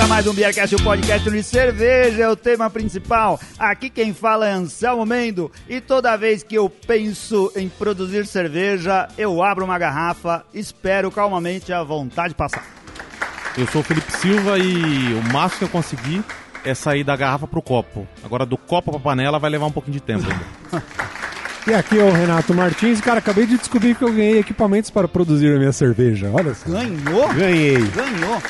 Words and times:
Começa 0.00 0.14
mais 0.14 0.26
um 0.26 0.32
Beercast, 0.32 0.74
o 0.74 0.82
podcast 0.82 1.30
de 1.30 1.42
cerveja, 1.42 2.22
é 2.22 2.28
o 2.28 2.34
tema 2.34 2.70
principal. 2.70 3.38
Aqui 3.58 3.90
quem 3.90 4.14
fala 4.14 4.48
é 4.48 4.52
Anselmo 4.52 5.04
Mendo 5.04 5.52
e 5.68 5.78
toda 5.78 6.16
vez 6.16 6.42
que 6.42 6.54
eu 6.54 6.70
penso 6.70 7.52
em 7.54 7.68
produzir 7.68 8.26
cerveja, 8.26 9.08
eu 9.18 9.42
abro 9.42 9.62
uma 9.62 9.78
garrafa, 9.78 10.42
espero 10.54 11.10
calmamente 11.10 11.70
a 11.70 11.82
vontade 11.82 12.34
passar. 12.34 12.64
Eu 13.58 13.66
sou 13.66 13.82
o 13.82 13.84
Felipe 13.84 14.10
Silva 14.12 14.58
e 14.58 15.12
o 15.12 15.32
máximo 15.34 15.58
que 15.58 15.64
eu 15.64 15.68
consegui 15.68 16.24
é 16.64 16.72
sair 16.72 17.04
da 17.04 17.14
garrafa 17.14 17.46
pro 17.46 17.60
copo. 17.60 18.08
Agora 18.24 18.46
do 18.46 18.56
copo 18.56 18.92
pra 18.92 19.00
panela 19.00 19.38
vai 19.38 19.50
levar 19.50 19.66
um 19.66 19.72
pouquinho 19.72 19.94
de 19.94 20.00
tempo 20.00 20.24
ainda. 20.24 20.82
E 21.66 21.74
aqui 21.74 21.98
é 21.98 22.02
o 22.02 22.10
Renato 22.10 22.54
Martins. 22.54 23.00
Cara, 23.00 23.18
acabei 23.18 23.46
de 23.46 23.58
descobrir 23.58 23.94
que 23.94 24.02
eu 24.02 24.12
ganhei 24.12 24.38
equipamentos 24.38 24.90
para 24.90 25.06
produzir 25.06 25.54
a 25.54 25.58
minha 25.58 25.72
cerveja. 25.72 26.30
Olha 26.32 26.54
só. 26.54 26.70
Ganhou? 26.70 27.28
Ganhei. 27.34 27.76
Ganhou. 27.76 28.42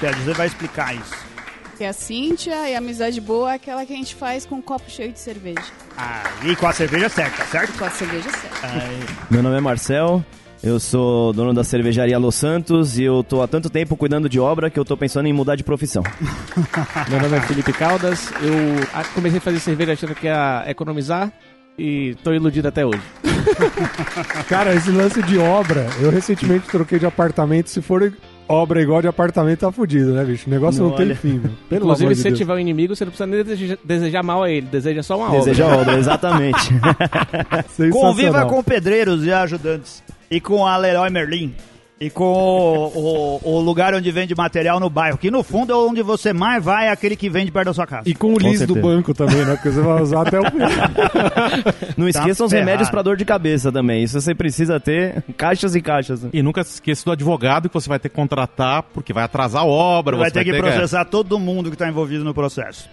Quer 0.00 0.14
dizer, 0.14 0.34
vai 0.34 0.48
explicar 0.48 0.94
isso. 0.94 1.28
Que 1.76 1.84
a 1.84 1.92
Cíntia 1.92 2.68
e 2.68 2.74
a 2.74 2.78
amizade 2.78 3.20
boa 3.20 3.52
é 3.52 3.54
aquela 3.54 3.86
que 3.86 3.92
a 3.92 3.96
gente 3.96 4.14
faz 4.16 4.44
com 4.44 4.56
um 4.56 4.62
copo 4.62 4.90
cheio 4.90 5.12
de 5.12 5.20
cerveja. 5.20 5.62
Ah, 5.96 6.24
e 6.42 6.56
com 6.56 6.66
a 6.66 6.72
cerveja 6.72 7.08
certa, 7.08 7.44
certo? 7.44 7.78
Com 7.78 7.84
a 7.84 7.90
cerveja 7.90 8.28
certa. 8.30 8.66
Aí. 8.66 9.00
Meu 9.30 9.44
nome 9.44 9.56
é 9.56 9.60
Marcel, 9.60 10.24
eu 10.60 10.80
sou 10.80 11.32
dono 11.32 11.54
da 11.54 11.62
cervejaria 11.62 12.18
Los 12.18 12.34
Santos 12.34 12.98
e 12.98 13.04
eu 13.04 13.22
tô 13.22 13.42
há 13.42 13.46
tanto 13.46 13.70
tempo 13.70 13.96
cuidando 13.96 14.28
de 14.28 14.40
obra 14.40 14.68
que 14.68 14.78
eu 14.78 14.84
tô 14.84 14.96
pensando 14.96 15.26
em 15.26 15.32
mudar 15.32 15.54
de 15.54 15.62
profissão. 15.62 16.02
Meu 17.08 17.20
nome 17.20 17.36
é 17.36 17.40
Felipe 17.42 17.72
Caldas. 17.72 18.28
Eu 18.42 19.04
comecei 19.14 19.38
a 19.38 19.40
fazer 19.40 19.60
cerveja 19.60 19.92
achando 19.92 20.16
que 20.16 20.26
ia 20.26 20.64
economizar 20.66 21.32
e 21.78 22.16
tô 22.24 22.32
iludido 22.32 22.68
até 22.68 22.84
hoje. 22.84 23.00
Cara, 24.48 24.74
esse 24.74 24.90
lance 24.90 25.22
de 25.22 25.38
obra, 25.38 25.86
eu 26.00 26.10
recentemente 26.10 26.66
troquei 26.68 26.98
de 26.98 27.06
apartamento. 27.06 27.68
Se 27.70 27.80
for 27.80 28.12
obra 28.48 28.80
igual 28.82 29.00
de 29.02 29.08
apartamento, 29.08 29.60
tá 29.60 29.70
fudido, 29.72 30.12
né, 30.14 30.24
bicho? 30.24 30.46
O 30.46 30.50
negócio 30.50 30.82
não, 30.82 30.90
Não, 30.90 30.96
tem 30.96 31.14
fim, 31.14 31.34
meu. 31.38 31.50
Pelo 31.68 31.82
Inclusive, 31.84 32.06
amor 32.06 32.16
se 32.16 32.22
de 32.22 32.30
você 32.30 32.32
tiver 32.36 32.54
um 32.54 32.58
inimigo, 32.58 32.96
você 32.96 33.04
não 33.04 33.10
precisa 33.12 33.26
nem 33.26 33.44
deseja- 33.44 33.78
desejar 33.84 34.22
mal 34.22 34.42
a 34.42 34.50
ele, 34.50 34.66
deseja 34.66 35.02
só 35.02 35.18
uma 35.18 35.30
Deseja 35.30 35.66
obra. 35.66 35.78
obra, 35.80 35.98
exatamente. 35.98 36.68
Conviva 37.92 38.46
com 38.46 38.62
pedreiros 38.62 39.24
e 39.24 39.32
ajudantes. 39.32 40.02
E 40.30 40.40
com 40.40 40.66
a 40.66 40.76
Leroy 40.76 41.08
Merlin. 41.10 41.54
E 42.00 42.08
com 42.10 42.24
o, 42.24 43.40
o- 43.42 43.56
o 43.56 43.60
lugar 43.60 43.92
onde 43.92 44.08
vende 44.12 44.32
material 44.32 44.78
no 44.78 44.88
bairro. 44.88 45.18
Que 45.18 45.32
no 45.32 45.42
fundo 45.42 45.72
é 45.72 45.76
onde 45.76 46.00
você 46.00 46.32
mais 46.32 46.62
vai, 46.64 46.86
é 46.86 46.90
aquele 46.90 47.16
que 47.16 47.28
vende 47.28 47.50
perto 47.50 47.66
da 47.66 47.74
sua 47.74 47.88
casa. 47.88 48.08
E 48.08 48.14
com 48.14 48.34
o 48.34 48.38
lis 48.38 48.64
do 48.64 48.76
banco 48.76 49.12
também, 49.12 49.44
né? 49.44 49.54
Porque 49.56 49.70
você 49.70 49.80
vai 49.80 50.00
usar 50.00 50.22
até 50.26 50.38
o. 50.38 50.42
Não 51.98 52.08
esqueçam 52.08 52.46
os 52.46 52.52
ferrado. 52.52 52.66
remédios 52.68 52.88
pra 52.90 53.02
dor 53.02 53.16
de 53.16 53.24
cabeça 53.24 53.72
também. 53.72 54.04
Isso 54.04 54.20
você 54.20 54.32
precisa 54.34 54.78
ter 54.78 55.24
caixas 55.36 55.74
e 55.74 55.82
caixas. 55.82 56.24
E 56.32 56.40
nunca 56.42 56.62
se 56.62 56.74
esqueça 56.74 57.04
do 57.04 57.10
advogado 57.12 57.68
que 57.68 57.74
você 57.74 57.88
vai 57.88 57.98
ter 57.98 58.08
que 58.08 58.14
contratar, 58.14 58.84
porque 58.94 59.12
vai 59.12 59.24
atrasar 59.24 59.62
a 59.62 59.66
obra. 59.66 60.16
vai 60.16 60.30
ter 60.30 60.44
que 60.44 60.52
processar 60.56 61.04
todo 61.04 61.38
mundo 61.38 61.68
que 61.68 61.74
está 61.74 61.88
envolvido 61.88 62.22
no 62.22 62.32
processo. 62.32 62.88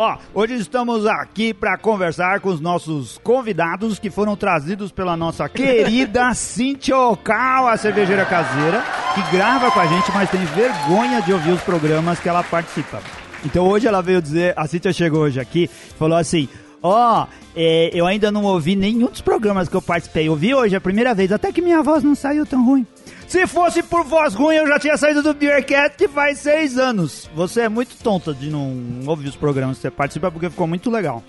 Ó, 0.00 0.16
hoje 0.32 0.54
estamos 0.54 1.06
aqui 1.06 1.52
para 1.52 1.76
conversar 1.76 2.38
com 2.38 2.50
os 2.50 2.60
nossos 2.60 3.18
convidados 3.18 3.98
que 3.98 4.10
foram 4.10 4.36
trazidos 4.36 4.92
pela 4.92 5.16
nossa 5.16 5.48
querida 5.48 6.32
Cintia 6.38 6.96
Okawa, 6.96 7.72
a 7.72 7.76
cervejeira 7.76 8.24
caseira, 8.24 8.84
que 9.12 9.36
grava 9.36 9.72
com 9.72 9.80
a 9.80 9.86
gente, 9.88 10.12
mas 10.14 10.30
tem 10.30 10.44
vergonha 10.44 11.20
de 11.20 11.32
ouvir 11.32 11.50
os 11.50 11.62
programas 11.62 12.20
que 12.20 12.28
ela 12.28 12.44
participa. 12.44 13.02
Então 13.44 13.66
hoje 13.66 13.88
ela 13.88 14.00
veio 14.00 14.22
dizer, 14.22 14.54
a 14.56 14.68
Cintia 14.68 14.92
chegou 14.92 15.22
hoje 15.22 15.40
aqui 15.40 15.64
e 15.64 15.94
falou 15.98 16.16
assim: 16.16 16.48
Ó, 16.82 17.26
é, 17.56 17.90
eu 17.92 18.06
ainda 18.06 18.30
não 18.30 18.44
ouvi 18.44 18.76
nenhum 18.76 19.08
dos 19.08 19.20
programas 19.20 19.68
que 19.68 19.74
eu 19.74 19.82
participei. 19.82 20.28
Eu 20.28 20.32
ouvi 20.32 20.54
hoje 20.54 20.76
a 20.76 20.80
primeira 20.80 21.14
vez, 21.14 21.32
até 21.32 21.52
que 21.52 21.60
minha 21.60 21.82
voz 21.82 22.02
não 22.02 22.14
saiu 22.14 22.46
tão 22.46 22.64
ruim. 22.64 22.86
Se 23.26 23.46
fosse 23.46 23.82
por 23.82 24.04
voz 24.04 24.34
ruim, 24.34 24.56
eu 24.56 24.66
já 24.66 24.78
tinha 24.78 24.96
saído 24.96 25.22
do 25.22 25.34
Beercat 25.34 26.08
faz 26.08 26.38
seis 26.38 26.78
anos. 26.78 27.28
Você 27.34 27.62
é 27.62 27.68
muito 27.68 27.96
tonta 28.02 28.32
de 28.32 28.48
não 28.48 28.74
ouvir 29.06 29.28
os 29.28 29.36
programas 29.36 29.76
que 29.76 29.82
você 29.82 29.90
participa 29.90 30.30
porque 30.30 30.48
ficou 30.48 30.66
muito 30.66 30.90
legal. 30.90 31.22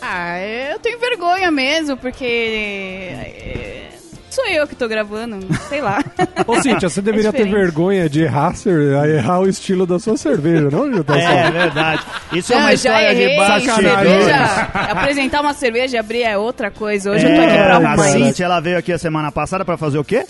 Ah, 0.00 0.38
eu 0.40 0.78
tenho 0.78 0.98
vergonha 0.98 1.50
mesmo, 1.50 1.96
porque. 1.96 3.12
É, 4.42 4.44
Sou 4.44 4.46
eu 4.54 4.66
que 4.66 4.74
tô 4.76 4.86
gravando, 4.88 5.38
sei 5.68 5.80
lá. 5.80 6.02
Ô, 6.46 6.60
Cíntia, 6.60 6.88
você 6.88 7.00
deveria 7.00 7.32
ter 7.32 7.44
diferente. 7.44 7.60
vergonha 7.64 8.08
de 8.08 8.22
errar, 8.22 8.52
errar 9.08 9.40
o 9.40 9.48
estilo 9.48 9.86
da 9.86 9.98
sua 9.98 10.16
cerveja, 10.16 10.68
não, 10.70 10.92
Gilton? 10.92 11.14
É 11.14 11.50
verdade. 11.50 12.02
Isso 12.32 12.52
é 12.52 12.56
Não, 12.56 12.62
uma 12.62 12.72
eu 12.72 12.76
já 12.76 12.90
história 12.90 13.12
errei. 13.12 13.28
de 13.30 13.36
bastidores. 13.36 14.14
cerveja. 14.24 14.68
Apresentar 14.90 15.40
uma 15.40 15.54
cerveja 15.54 15.96
e 15.96 15.98
abrir 15.98 16.22
é 16.22 16.36
outra 16.36 16.70
coisa. 16.70 17.10
Hoje 17.12 17.24
eu 17.26 17.34
tô 17.34 17.40
aqui 17.40 17.52
pra 17.54 17.80
É, 17.80 17.86
a. 17.86 17.98
Cintia, 17.98 18.44
ela 18.46 18.60
veio 18.60 18.78
aqui 18.78 18.92
a 18.92 18.98
semana 18.98 19.32
passada 19.32 19.64
pra 19.64 19.76
fazer 19.76 19.98
o 19.98 20.04
quê? 20.04 20.26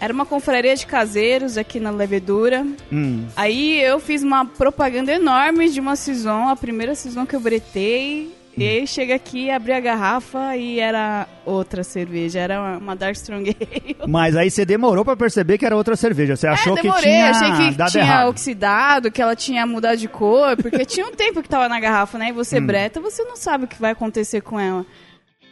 Era 0.00 0.12
uma 0.12 0.24
confraria 0.24 0.76
de 0.76 0.86
caseiros 0.86 1.58
aqui 1.58 1.80
na 1.80 1.90
Levedura. 1.90 2.64
Hum. 2.92 3.24
Aí 3.36 3.82
eu 3.82 3.98
fiz 3.98 4.22
uma 4.22 4.44
propaganda 4.44 5.10
enorme 5.12 5.68
de 5.68 5.80
uma 5.80 5.96
Saison, 5.96 6.48
a 6.48 6.54
primeira 6.54 6.94
Saison 6.94 7.26
que 7.26 7.34
eu 7.34 7.40
bretei. 7.40 8.32
E 8.58 8.68
aí 8.68 8.86
chega 8.86 9.14
aqui, 9.14 9.50
abri 9.50 9.72
a 9.72 9.80
garrafa 9.80 10.56
e 10.56 10.80
era 10.80 11.26
outra 11.44 11.82
cerveja, 11.84 12.40
era 12.40 12.60
uma- 12.60 12.78
uma 12.78 12.96
Dark 12.96 13.14
Strong 13.16 13.50
Ale. 13.50 13.96
Mas 14.08 14.36
aí 14.36 14.50
você 14.50 14.64
demorou 14.64 15.04
pra 15.04 15.16
perceber 15.16 15.58
que 15.58 15.64
era 15.66 15.76
outra 15.76 15.94
cerveja. 15.96 16.34
Você 16.36 16.46
achou 16.46 16.72
é, 16.74 16.76
que 16.76 16.82
demorei, 16.82 17.02
tinha 17.02 17.30
achei 17.30 17.50
que 17.52 17.90
tinha 17.90 18.02
errado. 18.04 18.28
oxidado, 18.28 19.10
que 19.10 19.22
ela 19.22 19.36
tinha 19.36 19.66
mudado 19.66 19.96
de 19.96 20.08
cor, 20.08 20.56
porque 20.56 20.84
tinha 20.84 21.06
um 21.06 21.12
tempo 21.12 21.42
que 21.42 21.48
tava 21.48 21.68
na 21.68 21.78
garrafa, 21.78 22.18
né? 22.18 22.28
E 22.28 22.32
Hum. 22.32 22.34
você 22.34 22.60
breta, 22.60 23.00
você 23.00 23.22
não 23.24 23.36
sabe 23.36 23.64
o 23.64 23.68
que 23.68 23.80
vai 23.80 23.92
acontecer 23.92 24.40
com 24.40 24.58
ela. 24.58 24.84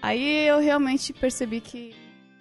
Aí 0.03 0.47
eu 0.47 0.61
realmente 0.61 1.13
percebi 1.13 1.61
que 1.61 1.95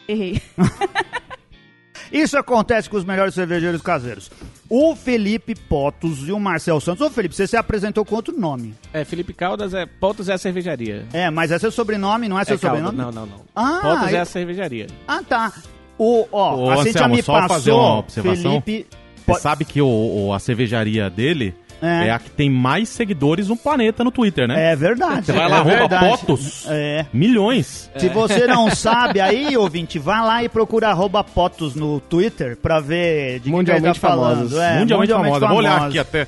errei. 0.08 0.42
Isso 2.12 2.38
acontece 2.38 2.90
com 2.90 2.98
os 2.98 3.04
melhores 3.06 3.34
cervejeiros 3.34 3.82
caseiros. 3.82 4.30
O 4.70 4.96
Felipe 4.96 5.54
Potos 5.56 6.28
e 6.28 6.32
o 6.32 6.40
Marcel 6.40 6.80
Santos. 6.80 7.02
Ô 7.06 7.10
Felipe, 7.10 7.36
você 7.36 7.46
se 7.46 7.56
apresentou 7.56 8.04
com 8.04 8.16
outro 8.16 8.36
nome. 8.40 8.74
É, 8.92 9.06
Felipe 9.06 9.34
Caldas 9.34 9.74
é 9.74 9.86
Potos 9.86 10.28
é 10.30 10.34
a 10.34 10.38
cervejaria. 10.38 11.06
É, 11.14 11.30
mas 11.30 11.52
é 11.52 11.60
seu 11.60 11.72
sobrenome, 11.72 12.28
não 12.28 12.40
é 12.40 12.44
seu 12.46 12.56
é 12.56 12.58
Caldas, 12.58 12.80
sobrenome? 12.84 13.14
não, 13.16 13.26
não, 13.26 13.26
não. 13.28 13.42
Ah, 13.56 13.80
Potos 13.82 14.14
é 14.14 14.18
eu- 14.18 14.22
a 14.22 14.26
cervejaria. 14.26 14.88
Ah, 15.08 15.22
tá. 15.28 15.54
O, 15.98 16.28
ó, 16.32 16.56
Ô, 16.56 16.70
a 16.72 16.78
Cintia 16.78 16.92
Anselmo, 16.92 17.16
me 17.16 17.22
só 17.22 17.48
fazer 17.48 17.72
uma 17.72 17.80
passou, 17.82 18.00
observação. 18.00 18.62
Felipe... 18.62 18.88
Você 19.28 19.40
sabe 19.40 19.66
que 19.66 19.82
o, 19.82 19.88
o- 20.28 20.34
a 20.34 20.40
cervejaria 20.40 21.10
dele 21.10 21.56
É. 21.86 22.08
é. 22.08 22.12
a 22.12 22.20
que 22.20 22.30
tem 22.32 22.50
mais 22.50 22.90
seguidores 22.90 23.48
no 23.50 23.56
planeta 23.58 24.04
no 24.04 24.12
Twitter, 24.12 24.48
né? 24.48 24.72
É 24.72 24.76
verdade. 24.76 25.26
Você 25.26 25.32
vai 25.34 25.50
lá, 25.50 25.58
é 25.58 25.60
arroba 25.60 25.78
verdade. 25.78 26.06
Potos. 26.10 26.66
É. 26.70 27.06
Milhões. 27.14 27.90
Se 27.98 28.10
você 28.10 28.48
não 28.48 28.70
sabe 28.76 29.20
aí, 29.22 29.56
ouvinte, 29.58 30.00
vá 30.00 30.22
lá 30.24 30.44
e 30.44 30.50
procura 30.50 30.90
arroba 30.90 31.24
Potos 31.24 31.76
no 31.76 32.00
Twitter 32.00 32.58
pra 32.58 32.80
ver 32.80 33.40
de 33.40 33.40
quem 33.40 33.40
que 33.42 33.50
tá 33.52 33.58
Mundialmente 33.58 34.00
falando. 34.00 34.36
famosos. 34.38 34.58
É, 34.58 34.80
mundialmente 34.80 35.12
famosa. 35.14 35.46
Eu 35.46 35.50
Vou 35.50 35.58
olhar 35.58 35.82
aqui 35.84 36.00
até. 36.00 36.28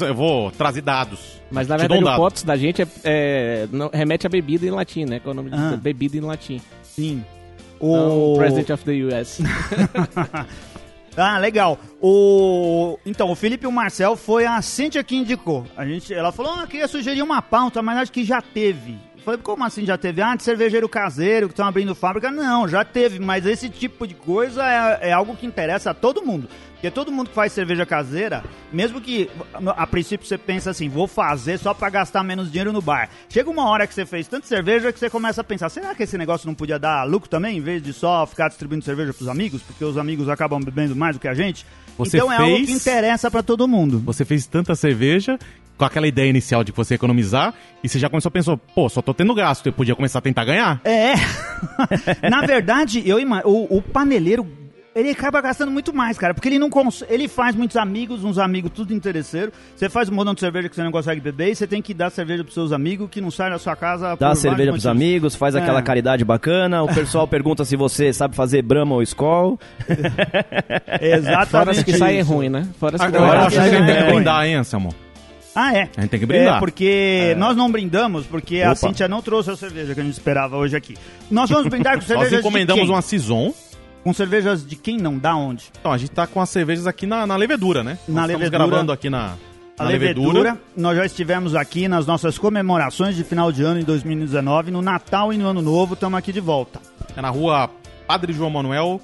Eu 0.00 0.14
vou 0.14 0.50
trazer 0.50 0.80
dados. 0.80 1.40
Mas 1.50 1.68
na 1.68 1.76
verdade 1.76 2.02
um 2.02 2.08
o. 2.08 2.16
Potos 2.16 2.42
da 2.42 2.56
gente 2.56 2.82
é, 2.82 2.86
é- 3.04 3.68
não- 3.70 3.88
remete 3.92 4.26
a 4.26 4.30
bebida 4.30 4.66
em 4.66 4.70
latim, 4.70 5.04
né? 5.04 5.20
Que 5.20 5.28
é 5.28 5.30
o 5.30 5.34
nome 5.34 5.50
Ah. 5.52 5.70
de 5.70 5.76
bebida 5.76 6.16
em 6.16 6.20
latim. 6.20 6.60
Sim. 6.82 7.22
Então, 7.76 8.32
O... 8.32 8.34
President 8.36 8.70
of 8.70 8.84
the 8.84 8.92
US. 9.04 9.38
Ah, 11.16 11.38
legal. 11.38 11.78
O... 12.00 12.98
Então, 13.06 13.30
o 13.30 13.34
Felipe 13.34 13.64
e 13.64 13.68
o 13.68 13.72
Marcel 13.72 14.16
foi 14.16 14.46
a 14.46 14.60
Cintia 14.60 15.02
que 15.02 15.16
indicou. 15.16 15.64
A 15.76 15.86
gente... 15.86 16.12
Ela 16.12 16.32
falou, 16.32 16.52
ah, 16.52 16.66
queria 16.66 16.88
sugerir 16.88 17.22
uma 17.22 17.40
pauta, 17.40 17.82
mas 17.82 17.98
acho 17.98 18.12
que 18.12 18.24
já 18.24 18.40
teve. 18.42 18.98
Eu 19.16 19.22
Falei, 19.22 19.40
como 19.42 19.64
assim 19.64 19.84
já 19.84 19.98
teve? 19.98 20.22
Ah, 20.22 20.36
de 20.36 20.42
cervejeiro 20.42 20.88
caseiro 20.88 21.48
que 21.48 21.52
estão 21.52 21.66
abrindo 21.66 21.94
fábrica. 21.94 22.30
Não, 22.30 22.68
já 22.68 22.84
teve, 22.84 23.18
mas 23.18 23.46
esse 23.46 23.68
tipo 23.68 24.06
de 24.06 24.14
coisa 24.14 24.64
é, 24.64 25.08
é 25.08 25.12
algo 25.12 25.36
que 25.36 25.46
interessa 25.46 25.90
a 25.90 25.94
todo 25.94 26.24
mundo. 26.24 26.48
Porque 26.86 26.94
todo 26.94 27.10
mundo 27.10 27.30
que 27.30 27.34
faz 27.34 27.52
cerveja 27.52 27.84
caseira, 27.84 28.44
mesmo 28.72 29.00
que 29.00 29.28
a 29.76 29.86
princípio 29.88 30.24
você 30.24 30.38
pensa 30.38 30.70
assim, 30.70 30.88
vou 30.88 31.08
fazer 31.08 31.58
só 31.58 31.74
pra 31.74 31.90
gastar 31.90 32.22
menos 32.22 32.48
dinheiro 32.48 32.72
no 32.72 32.80
bar. 32.80 33.08
Chega 33.28 33.50
uma 33.50 33.68
hora 33.68 33.88
que 33.88 33.92
você 33.94 34.06
fez 34.06 34.28
tanta 34.28 34.46
cerveja 34.46 34.92
que 34.92 34.98
você 35.00 35.10
começa 35.10 35.40
a 35.40 35.44
pensar, 35.44 35.68
será 35.68 35.96
que 35.96 36.04
esse 36.04 36.16
negócio 36.16 36.46
não 36.46 36.54
podia 36.54 36.78
dar 36.78 37.02
lucro 37.02 37.28
também, 37.28 37.56
em 37.58 37.60
vez 37.60 37.82
de 37.82 37.92
só 37.92 38.24
ficar 38.24 38.46
distribuindo 38.46 38.84
cerveja 38.84 39.12
pros 39.12 39.26
amigos? 39.26 39.62
Porque 39.62 39.84
os 39.84 39.98
amigos 39.98 40.28
acabam 40.28 40.60
bebendo 40.62 40.94
mais 40.94 41.16
do 41.16 41.20
que 41.20 41.26
a 41.26 41.34
gente. 41.34 41.66
Você 41.98 42.18
então 42.18 42.32
é 42.32 42.36
algo 42.36 42.54
fez- 42.54 42.66
que 42.68 42.72
interessa 42.74 43.28
pra 43.32 43.42
todo 43.42 43.66
mundo. 43.66 43.98
Você 44.06 44.24
fez 44.24 44.46
tanta 44.46 44.76
cerveja 44.76 45.40
com 45.76 45.84
aquela 45.84 46.06
ideia 46.06 46.30
inicial 46.30 46.62
de 46.62 46.70
você 46.70 46.94
economizar 46.94 47.52
e 47.82 47.88
você 47.88 47.98
já 47.98 48.08
começou 48.08 48.28
a 48.28 48.32
pensar, 48.32 48.56
pô, 48.56 48.88
só 48.88 49.02
tô 49.02 49.12
tendo 49.12 49.34
gasto, 49.34 49.66
eu 49.66 49.72
podia 49.72 49.96
começar 49.96 50.20
a 50.20 50.22
tentar 50.22 50.44
ganhar. 50.44 50.80
É. 50.84 51.14
Na 52.30 52.42
verdade, 52.42 53.02
eu 53.04 53.18
o, 53.44 53.76
o 53.78 53.82
paneleiro 53.82 54.46
ele 54.96 55.10
acaba 55.10 55.42
gastando 55.42 55.70
muito 55.70 55.92
mais, 55.94 56.16
cara, 56.18 56.32
porque 56.32 56.48
ele 56.48 56.58
não 56.58 56.70
cons... 56.70 57.04
ele 57.08 57.28
faz 57.28 57.54
muitos 57.54 57.76
amigos, 57.76 58.24
uns 58.24 58.38
amigos 58.38 58.72
tudo 58.74 58.94
interesseiro. 58.94 59.52
Você 59.76 59.90
faz 59.90 60.08
um 60.08 60.14
montão 60.14 60.32
de 60.32 60.40
cerveja 60.40 60.70
que 60.70 60.74
você 60.74 60.82
não 60.82 60.90
consegue 60.90 61.20
beber 61.20 61.50
e 61.50 61.54
você 61.54 61.66
tem 61.66 61.82
que 61.82 61.92
dar 61.92 62.08
cerveja 62.10 62.42
pros 62.42 62.54
seus 62.54 62.72
amigos 62.72 63.08
que 63.10 63.20
não 63.20 63.30
saem 63.30 63.52
da 63.52 63.58
sua 63.58 63.76
casa 63.76 64.16
Dá 64.18 64.34
cerveja 64.34 64.72
pros 64.72 64.84
motivos. 64.84 64.86
amigos, 64.86 65.34
faz 65.36 65.54
É. 65.54 65.60
aquela 65.60 65.82
caridade 65.82 66.24
bacana. 66.24 66.82
O 66.82 66.88
pessoal 66.92 67.28
pergunta 67.28 67.62
se 67.64 67.76
você 67.76 68.10
sabe 68.10 68.34
fazer 68.34 68.62
Brahma 68.62 68.94
ou 68.94 69.02
Skol. 69.02 69.60
Exatamente. 71.00 71.50
Fora 71.50 71.70
as 71.72 71.82
que 71.82 71.92
saem 71.92 72.22
ruim, 72.22 72.48
né? 72.48 72.66
Fora 72.80 72.96
as 72.96 73.02
que 73.02 73.16
Agora 73.16 73.50
que 73.50 73.58
a 73.58 73.66
é, 73.66 73.70
gente 73.70 73.86
tem 73.86 73.94
é, 73.96 74.02
que 74.02 74.12
brindar, 74.12 74.46
hein, 74.46 74.54
Anselmo? 74.56 74.94
Ah, 75.54 75.74
é. 75.74 75.88
A 75.96 76.00
gente 76.02 76.10
tem 76.10 76.20
que 76.20 76.26
brindar. 76.26 76.56
É, 76.56 76.60
porque 76.60 77.34
nós 77.38 77.56
não 77.56 77.70
brindamos, 77.70 78.26
porque 78.26 78.60
a 78.60 78.72
Opa. 78.72 78.76
Cintia 78.76 79.08
não 79.08 79.22
trouxe 79.22 79.50
a 79.50 79.56
cerveja 79.56 79.94
que 79.94 80.00
a 80.00 80.04
gente 80.04 80.12
esperava 80.12 80.56
hoje 80.56 80.76
aqui. 80.76 80.96
Nós 81.30 81.48
vamos 81.48 81.68
brindar 81.68 81.94
com 81.94 82.00
Nós 82.00 82.06
cervejas 82.06 82.40
encomendamos 82.40 82.82
de 82.82 82.86
quem? 82.88 82.94
uma 82.94 83.02
Saison. 83.02 83.54
Com 84.06 84.12
cervejas 84.12 84.64
de 84.64 84.76
quem 84.76 84.98
não 84.98 85.18
dá 85.18 85.34
onde? 85.34 85.64
Então, 85.80 85.90
a 85.90 85.98
gente 85.98 86.12
tá 86.12 86.28
com 86.28 86.40
as 86.40 86.48
cervejas 86.48 86.86
aqui 86.86 87.06
na, 87.06 87.26
na 87.26 87.34
levedura, 87.34 87.82
né? 87.82 87.98
Na 88.06 88.20
Nós 88.20 88.28
levedura. 88.28 88.46
Estamos 88.46 88.68
gravando 88.70 88.92
aqui 88.92 89.10
na, 89.10 89.34
A 89.76 89.82
levedura. 89.82 90.28
levedura. 90.28 90.60
Nós 90.76 90.96
já 90.96 91.04
estivemos 91.04 91.56
aqui 91.56 91.88
nas 91.88 92.06
nossas 92.06 92.38
comemorações 92.38 93.16
de 93.16 93.24
final 93.24 93.50
de 93.50 93.64
ano 93.64 93.80
em 93.80 93.82
2019, 93.82 94.70
no 94.70 94.80
Natal 94.80 95.32
e 95.32 95.36
no 95.36 95.48
Ano 95.48 95.60
Novo, 95.60 95.94
estamos 95.94 96.16
aqui 96.16 96.32
de 96.32 96.38
volta. 96.38 96.80
É 97.16 97.20
na 97.20 97.30
rua 97.30 97.68
Padre 98.06 98.32
João 98.32 98.48
Manuel, 98.48 99.00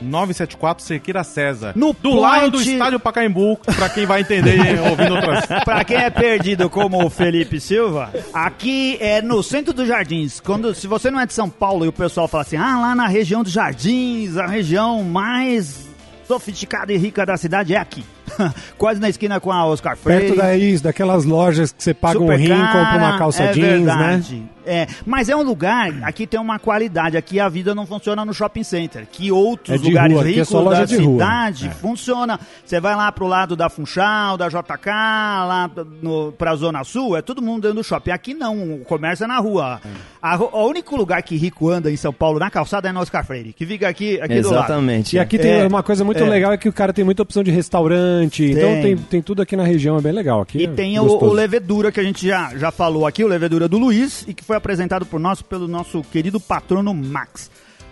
974 0.00 0.84
Cerqueira 0.84 1.24
César. 1.24 1.72
No 1.74 1.92
do 1.92 2.14
lado 2.14 2.50
do 2.50 2.58
point- 2.58 2.72
estádio 2.72 3.00
Pacaembu, 3.00 3.56
pra 3.76 3.88
quem 3.88 4.06
vai 4.06 4.20
entender 4.20 4.78
ouvindo 4.90 5.14
outras. 5.14 5.46
Pra 5.64 5.84
quem 5.84 5.96
é 5.96 6.10
perdido 6.10 6.68
como 6.70 7.04
o 7.04 7.10
Felipe 7.10 7.60
Silva, 7.60 8.12
aqui 8.32 8.96
é 9.00 9.22
no 9.22 9.42
centro 9.42 9.72
dos 9.72 9.86
Jardins. 9.88 10.40
Quando, 10.40 10.74
se 10.74 10.86
você 10.86 11.10
não 11.10 11.20
é 11.20 11.26
de 11.26 11.32
São 11.32 11.48
Paulo 11.48 11.84
e 11.84 11.88
o 11.88 11.92
pessoal 11.92 12.28
fala 12.28 12.42
assim, 12.42 12.56
ah, 12.56 12.78
lá 12.80 12.94
na 12.94 13.06
região 13.06 13.42
dos 13.42 13.52
Jardins, 13.52 14.36
a 14.36 14.46
região 14.46 15.02
mais 15.02 15.86
sofisticada 16.26 16.92
e 16.92 16.96
rica 16.96 17.24
da 17.24 17.36
cidade 17.36 17.74
é 17.74 17.78
aqui. 17.78 18.04
Quase 18.78 19.00
na 19.00 19.08
esquina 19.08 19.40
com 19.40 19.50
a 19.52 19.64
Oscar 19.66 19.96
Freire. 19.96 20.26
Perto 20.26 20.36
da 20.36 20.56
isso, 20.56 20.82
daquelas 20.84 21.24
lojas 21.24 21.72
que 21.72 21.82
você 21.82 21.94
paga 21.94 22.18
um 22.18 22.22
Super 22.22 22.38
rim, 22.38 22.48
cara, 22.48 22.66
compra 22.72 22.96
uma 22.98 23.18
calça 23.18 23.42
é 23.44 23.52
jeans, 23.52 23.66
né? 23.84 23.94
verdade. 23.94 24.42
É, 24.68 24.88
mas 25.06 25.28
é 25.28 25.36
um 25.36 25.44
lugar, 25.44 25.92
aqui 26.02 26.26
tem 26.26 26.40
uma 26.40 26.58
qualidade, 26.58 27.16
aqui 27.16 27.38
a 27.38 27.48
vida 27.48 27.72
não 27.72 27.86
funciona 27.86 28.24
no 28.24 28.34
shopping 28.34 28.64
center, 28.64 29.06
que 29.06 29.30
outros 29.30 29.76
É 29.76 29.78
de 29.78 29.84
lugares 29.88 30.12
rua, 30.16 30.24
é 30.24 30.26
ricos 30.32 30.48
só 30.48 30.60
loja 30.60 30.80
da 30.80 30.86
cidade 30.88 31.68
É. 31.68 31.70
funciona. 31.70 32.40
Você 32.64 32.80
vai 32.80 32.96
lá 32.96 33.12
pro 33.12 33.28
lado 33.28 33.54
da 33.54 33.68
Funchal, 33.68 34.36
da 34.36 34.48
JK, 34.48 34.88
lá 34.90 35.70
no, 36.02 36.32
pra 36.32 36.56
Zona 36.56 36.82
Sul, 36.82 37.16
é 37.16 37.22
todo 37.22 37.40
mundo 37.40 37.62
dentro 37.62 37.76
do 37.76 37.84
shopping. 37.84 38.10
Aqui 38.10 38.34
não, 38.34 38.74
o 38.74 38.78
comércio 38.80 39.22
é 39.22 39.28
na 39.28 39.38
rua. 39.38 39.80
A, 40.20 40.36
o 40.36 40.66
único 40.68 40.96
lugar 40.96 41.22
que 41.22 41.36
rico 41.36 41.70
anda 41.70 41.88
em 41.88 41.96
São 41.96 42.12
Paulo, 42.12 42.40
na 42.40 42.50
calçada, 42.50 42.88
é 42.88 42.92
no 42.92 42.98
Oscar 42.98 43.24
Freire, 43.24 43.52
que 43.52 43.64
fica 43.64 43.88
aqui, 43.88 44.20
aqui 44.20 44.40
do 44.40 44.50
lado. 44.50 44.64
Exatamente. 44.64 45.14
E 45.14 45.18
aqui 45.20 45.38
tem 45.38 45.60
É, 45.60 45.66
uma 45.68 45.84
coisa 45.84 46.04
muito 46.04 46.24
é. 46.24 46.28
legal, 46.28 46.52
é 46.52 46.56
que 46.56 46.68
o 46.68 46.72
cara 46.72 46.92
tem 46.92 47.04
muita 47.04 47.22
opção 47.22 47.44
de 47.44 47.52
restaurante, 47.52 48.15
então 48.24 48.70
Tem. 48.70 48.82
tem, 48.82 48.96
tem 48.96 49.22
tudo 49.22 49.42
aqui 49.42 49.56
na 49.56 49.64
região, 49.64 49.98
é 49.98 50.00
bem 50.00 50.12
legal. 50.12 50.40
Aqui 50.40 50.58
E 50.58 50.64
é 50.64 50.68
tem 50.68 50.98
o, 50.98 51.04
o 51.04 51.32
Levedura, 51.32 51.90
que 51.92 52.00
a 52.00 52.02
gente 52.02 52.26
já, 52.26 52.56
já 52.56 52.70
falou 52.70 53.06
aqui, 53.06 53.22
o 53.24 53.28
Levedura 53.28 53.68
do 53.68 53.78
Luiz, 53.78 54.24
e 54.26 54.34
que 54.34 54.44
foi 54.44 54.56
apresentado 54.56 55.04
por 55.06 55.20
nós, 55.20 55.42
pelo 55.42 55.68
nosso 55.68 56.02
querido 56.02 56.40
patrono 56.40 56.92
Max. 56.94 57.50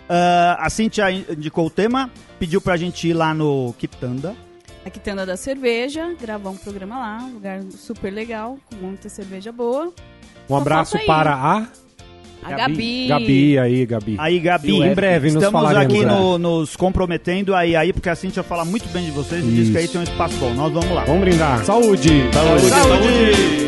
Ah, 0.09 0.57
a 0.59 0.69
Cintia 0.69 1.11
indicou 1.11 1.67
o 1.67 1.69
tema, 1.69 2.09
pediu 2.39 2.61
pra 2.61 2.77
gente 2.77 3.07
ir 3.07 3.13
lá 3.13 3.33
no 3.33 3.73
Quitanda. 3.77 4.35
A 4.85 4.89
Quitanda 4.89 5.25
da 5.25 5.35
Cerveja, 5.35 6.13
gravar 6.21 6.51
um 6.51 6.57
programa 6.57 6.99
lá, 6.99 7.17
um 7.23 7.33
lugar 7.33 7.61
super 7.71 8.13
legal, 8.13 8.59
com 8.69 8.75
muita 8.85 9.09
cerveja 9.09 9.51
boa. 9.51 9.91
Um 10.47 10.55
abraço 10.55 10.91
falta 10.91 11.03
aí. 11.03 11.07
para 11.07 11.33
a 11.33 11.67
A 12.45 12.55
Gabi. 12.55 13.07
Gabi 13.07 13.57
aí, 13.59 13.85
Gabi. 13.85 14.15
Aí, 14.19 14.39
Gabi, 14.39 14.77
Em 14.81 14.93
breve 14.93 15.31
nos 15.31 15.43
estamos 15.43 15.61
falaremos, 15.61 15.93
aqui 15.93 16.03
é. 16.03 16.05
no- 16.07 16.37
nos 16.37 16.75
comprometendo 16.75 17.55
aí, 17.55 17.75
aí, 17.75 17.91
porque 17.91 18.07
a 18.09 18.15
Cintia 18.15 18.43
fala 18.43 18.63
muito 18.63 18.87
bem 18.89 19.03
de 19.05 19.11
vocês 19.11 19.43
e 19.43 19.49
diz 19.51 19.69
que 19.71 19.77
aí 19.77 19.87
tem 19.87 19.99
um 19.99 20.03
espaço 20.03 20.35
bom. 20.37 20.53
Nós 20.53 20.71
vamos 20.71 20.91
lá. 20.91 21.03
Vamos 21.05 21.21
brindar. 21.21 21.63
Saúde! 21.65 22.09
Saúde! 22.69 23.65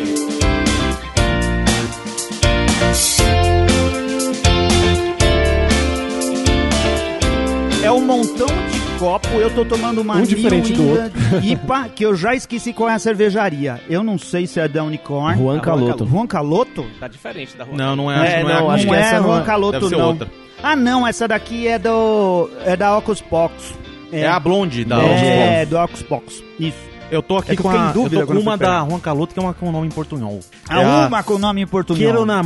É 7.84 7.92
um 7.92 8.02
montão 8.02 8.48
de 8.48 8.67
copo. 8.98 9.28
Eu 9.30 9.50
tô 9.54 9.64
tomando 9.66 10.02
uma 10.02 10.16
Um 10.16 10.24
diferente 10.24 10.74
do 10.74 10.82
New 10.82 10.94
England 10.96 11.12
IPA, 11.44 11.90
que 11.96 12.04
eu 12.06 12.16
já 12.16 12.34
esqueci 12.36 12.74
qual 12.74 12.90
é 12.90 12.94
a 12.94 13.00
cervejaria. 13.00 13.80
Eu 13.90 14.04
não 14.04 14.18
sei 14.18 14.48
se 14.48 14.60
é 14.60 14.68
da 14.68 14.84
Unicorn. 14.84 15.38
Juan 15.42 15.60
Caloto. 15.60 16.06
Juan 16.06 16.28
Caloto? 16.28 16.86
Tá 17.00 17.08
diferente 17.08 17.56
da 17.58 17.64
rua. 17.64 17.76
Não, 17.78 17.96
não 17.96 18.12
é. 18.12 18.40
É, 18.40 18.44
não, 18.44 18.50
é 18.50 18.54
não, 18.54 18.70
a- 18.70 18.74
acho 18.76 18.86
não 18.86 18.94
que 18.94 19.00
é 19.00 19.02
essa 19.04 19.20
não 19.20 19.28
Juan 19.30 19.42
é. 19.42 19.44
Caloto, 19.44 19.90
não. 19.90 20.08
outra. 20.08 20.30
Ah, 20.62 20.76
não, 20.76 21.06
essa 21.08 21.28
daqui 21.28 21.68
é 21.68 21.78
do. 21.78 22.50
É 22.66 22.76
da 22.76 22.98
Ocus 22.98 23.22
Pox. 23.22 23.74
É 24.12 24.26
a 24.28 24.40
Blonde 24.40 24.86
da 24.86 24.98
É, 25.04 25.66
do 25.66 25.78
Ocus 25.78 26.02
Pox. 26.02 26.44
Isso. 26.60 26.78
Eu 27.10 27.22
tô 27.22 27.38
aqui 27.38 27.54
É 27.54 27.56
com 27.56 27.70
a. 27.70 27.94
eu 27.96 28.10
tô 28.10 28.28
com 28.28 28.34
uma 28.40 28.58
da 28.58 28.86
Juan 28.86 29.00
Caloto, 29.00 29.34
que 29.34 29.40
é 29.40 29.44
uma 29.44 29.54
com 29.54 29.72
nome 29.72 29.88
em 29.88 29.92
portunhol. 29.92 30.40
A 30.68 30.82
É 30.82 30.84
a 30.84 31.08
uma 31.08 31.24
com 31.24 31.36
o 31.36 31.40
nome 31.40 31.62
em 31.62 31.68
português. 31.68 32.06
Quero 32.10 32.26
na 32.26 32.42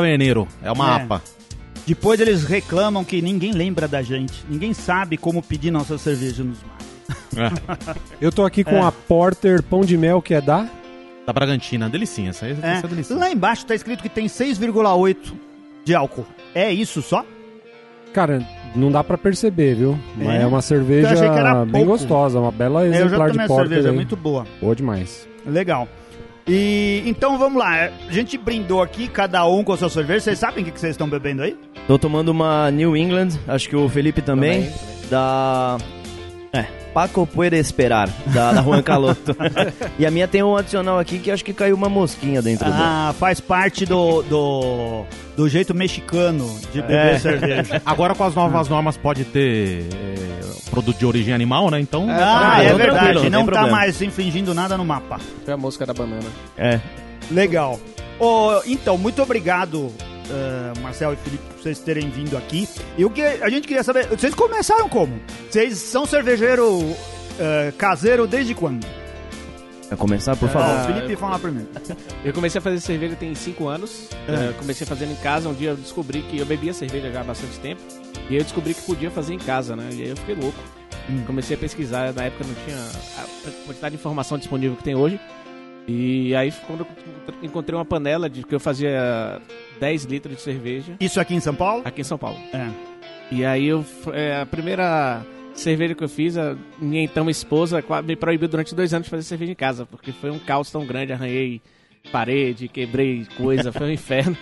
Venero. 0.00 0.46
É 0.62 0.70
uma 0.72 0.98
É. 0.98 1.02
APA. 1.02 1.22
Depois 1.88 2.20
eles 2.20 2.44
reclamam 2.44 3.02
que 3.02 3.22
ninguém 3.22 3.52
lembra 3.52 3.88
da 3.88 4.02
gente. 4.02 4.44
Ninguém 4.46 4.74
sabe 4.74 5.16
como 5.16 5.42
pedir 5.42 5.70
nossa 5.70 5.96
cerveja 5.96 6.44
nos 6.44 6.58
mares. 6.62 6.86
É. 7.34 8.04
Eu 8.20 8.30
tô 8.30 8.44
aqui 8.44 8.62
com 8.62 8.76
É. 8.76 8.82
a 8.82 8.92
Porter 8.92 9.62
Pão 9.62 9.80
de 9.80 9.96
Mel, 9.96 10.20
que 10.20 10.34
é 10.34 10.40
da... 10.42 10.68
Da 11.26 11.32
Braganttina. 11.32 11.88
Delicinha. 11.88 12.28
Essa, 12.30 12.46
essa 12.46 12.66
É. 12.66 12.78
é 12.78 12.82
delicinha. 12.82 13.18
Lá 13.18 13.30
embaixo 13.30 13.64
tá 13.64 13.74
escrito 13.74 14.02
que 14.02 14.08
tem 14.10 14.26
6,8 14.26 15.32
de 15.82 15.94
álcool. 15.94 16.26
É 16.54 16.70
isso 16.70 17.00
só? 17.00 17.24
Cara, 18.12 18.46
não 18.76 18.90
dá 18.92 19.02
pra 19.02 19.16
perceber, 19.16 19.74
viu? 19.76 19.98
Mas 20.16 20.28
É? 20.28 20.42
é, 20.42 20.46
uma 20.46 20.60
cerveja 20.60 21.08
Eu 21.08 21.12
achei 21.14 21.28
que 21.30 21.38
era 21.38 21.64
bem 21.64 21.72
pouco. 21.72 21.86
gostosa, 21.88 22.38
uma 22.38 22.52
bela 22.52 22.84
É, 22.84 22.88
eu 22.88 22.92
já 22.92 22.98
exemplar 23.06 23.28
tomei 23.30 23.32
de 23.32 23.40
a 23.44 23.46
Porter 23.46 23.68
cerveja, 23.68 23.88
aí. 23.90 23.94
muito 23.94 24.14
boa. 24.16 24.46
Boa 24.60 24.76
demais. 24.76 25.26
Legal. 25.46 25.88
E 26.50 27.02
então 27.04 27.38
vamos 27.38 27.58
lá. 27.58 27.90
A 28.08 28.10
gente 28.12 28.38
brindou 28.38 28.80
aqui, 28.82 29.06
cada 29.06 29.46
um 29.46 29.62
com 29.62 29.74
a 29.74 29.76
sua 29.76 29.90
cerveja. 29.90 30.20
Vocês 30.20 30.38
sabem 30.38 30.62
o 30.62 30.64
que 30.66 30.72
que 30.72 30.80
vocês 30.80 30.92
estão 30.92 31.06
bebendo 31.08 31.42
aí? 31.42 31.54
Tô 31.88 31.98
tomando 31.98 32.28
uma 32.28 32.70
New 32.70 32.94
England, 32.96 33.30
acho 33.48 33.68
que 33.68 33.74
o 33.74 33.88
Felipe 33.88 34.20
também, 34.20 34.70
da... 35.10 35.78
É, 36.52 36.62
Paco 36.92 37.26
Puede 37.26 37.56
Esperar, 37.56 38.10
da, 38.26 38.52
da 38.52 38.62
Juan 38.62 38.82
Caloto. 38.82 39.34
e 39.98 40.04
a 40.04 40.10
minha 40.10 40.28
tem 40.28 40.42
um 40.42 40.54
adicional 40.54 40.98
aqui 40.98 41.18
que 41.18 41.30
acho 41.30 41.42
que 41.44 41.52
caiu 41.54 41.74
uma 41.74 41.88
mosquinha 41.88 42.40
dentro 42.42 42.66
Ah, 42.70 43.14
faz 43.18 43.40
parte 43.40 43.86
do, 43.86 44.20
do, 44.22 45.04
do 45.34 45.48
jeito 45.48 45.74
mexicano 45.74 46.46
de 46.72 46.82
beber 46.82 47.14
É. 47.14 47.18
cerveja. 47.18 47.80
Agora 47.86 48.14
com 48.14 48.24
as 48.24 48.34
novas 48.34 48.68
normas 48.68 48.98
pode 48.98 49.24
ter 49.24 49.86
é, 49.90 50.70
produto 50.70 50.98
de 50.98 51.06
origem 51.06 51.32
animal, 51.32 51.70
né? 51.70 51.80
Então. 51.80 52.06
Ah, 52.10 52.56
Ah, 52.56 52.64
é 52.64 52.70
não, 52.70 52.76
verdade. 52.76 53.14
não 53.14 53.30
não 53.30 53.46
tá 53.46 53.52
problema. 53.52 53.70
mais 53.70 54.02
infringindo 54.02 54.52
nada 54.52 54.76
no 54.76 54.84
mapa. 54.84 55.18
Foi 55.44 55.54
a 55.54 55.56
música 55.56 55.86
da 55.86 55.94
banana. 55.94 56.26
É. 56.56 56.80
Legal. 57.30 57.78
Ô, 58.18 58.60
então, 58.66 58.98
muito 58.98 59.22
obrigado, 59.22 59.92
eh, 60.30 60.80
Marcel 60.80 61.12
e 61.12 61.16
Felipe, 61.16 61.42
por 61.54 61.62
vocês 61.62 61.78
terem 61.78 62.08
vindo 62.10 62.36
aqui. 62.36 62.68
E 62.96 63.04
o 63.04 63.10
que 63.10 63.22
a 63.22 63.48
gente 63.48 63.66
queria 63.66 63.82
saber, 63.82 64.06
vocês 64.08 64.34
começaram 64.34 64.88
como? 64.88 65.20
Vocês 65.50 65.78
são 65.78 66.06
cervejeiro 66.06 66.80
eh, 67.38 67.72
caseiro 67.76 68.26
desde 68.26 68.54
quando? 68.54 68.86
Começar, 69.96 70.36
por 70.36 70.48
Ó, 70.50 70.52
favor? 70.52 70.90
o 70.90 70.94
Felipe 70.94 71.16
fala 71.16 71.38
primeiro. 71.38 71.68
Eu 72.22 72.32
comecei 72.34 72.58
a 72.58 72.62
fazer 72.62 72.78
cerveja 72.80 73.16
tem 73.16 73.34
5 73.34 73.66
anos. 73.68 74.08
É. 74.28 74.52
Comecei 74.58 74.86
fazendo 74.86 75.12
em 75.12 75.16
casa. 75.16 75.48
Um 75.48 75.54
dia 75.54 75.70
eu 75.70 75.76
descobri 75.76 76.20
que 76.22 76.38
eu 76.38 76.44
bebia 76.44 76.74
cerveja 76.74 77.10
já 77.10 77.22
há 77.22 77.24
bastante 77.24 77.58
tempo. 77.60 77.80
E 78.28 78.34
aí 78.34 78.36
eu 78.36 78.42
descobri 78.44 78.74
que 78.74 78.82
podia 78.82 79.10
fazer 79.10 79.32
em 79.32 79.38
casa, 79.38 79.74
né? 79.74 79.88
E 79.92 80.02
aí 80.02 80.08
eu 80.10 80.16
fiquei 80.16 80.34
louco. 80.34 80.58
Hum. 81.08 81.22
Comecei 81.26 81.56
a 81.56 81.58
pesquisar. 81.58 82.12
Na 82.12 82.24
época 82.24 82.44
não 82.46 82.54
tinha 82.66 82.76
a 82.76 83.64
quantidade 83.64 83.94
de 83.94 84.00
informação 84.00 84.36
disponível 84.36 84.76
que 84.76 84.84
tem 84.84 84.94
hoje. 84.94 85.18
E 85.88 86.34
aí 86.34 86.52
quando 86.66 86.80
eu 86.80 86.86
encontrei 87.42 87.76
uma 87.76 87.84
panela 87.84 88.28
de 88.28 88.42
que 88.44 88.54
eu 88.54 88.60
fazia 88.60 89.40
10 89.80 90.04
litros 90.04 90.36
de 90.36 90.42
cerveja 90.42 90.94
Isso 91.00 91.18
aqui 91.18 91.34
em 91.34 91.40
São 91.40 91.54
Paulo? 91.54 91.82
aqui 91.84 92.02
em 92.02 92.04
São 92.04 92.18
Paulo. 92.18 92.38
É. 92.52 92.68
E 93.30 93.44
aí 93.44 93.66
eu 93.66 93.84
é, 94.12 94.40
a 94.40 94.46
primeira 94.46 95.22
cerveja 95.54 95.94
que 95.94 96.04
eu 96.04 96.08
fiz, 96.08 96.36
a 96.36 96.56
minha 96.78 97.02
então 97.02 97.28
esposa 97.28 97.82
me 98.04 98.14
proibiu 98.14 98.48
durante 98.48 98.74
dois 98.74 98.92
anos 98.94 99.06
de 99.06 99.10
fazer 99.10 99.22
cerveja 99.22 99.52
em 99.52 99.56
casa, 99.56 99.86
porque 99.86 100.12
foi 100.12 100.30
um 100.30 100.38
caos 100.38 100.70
tão 100.70 100.86
grande, 100.86 101.12
arranhei 101.12 101.60
parede, 102.08 102.68
quebrei 102.68 103.26
coisa, 103.36 103.72
foi 103.72 103.88
um 103.88 103.92
inferno. 103.92 104.36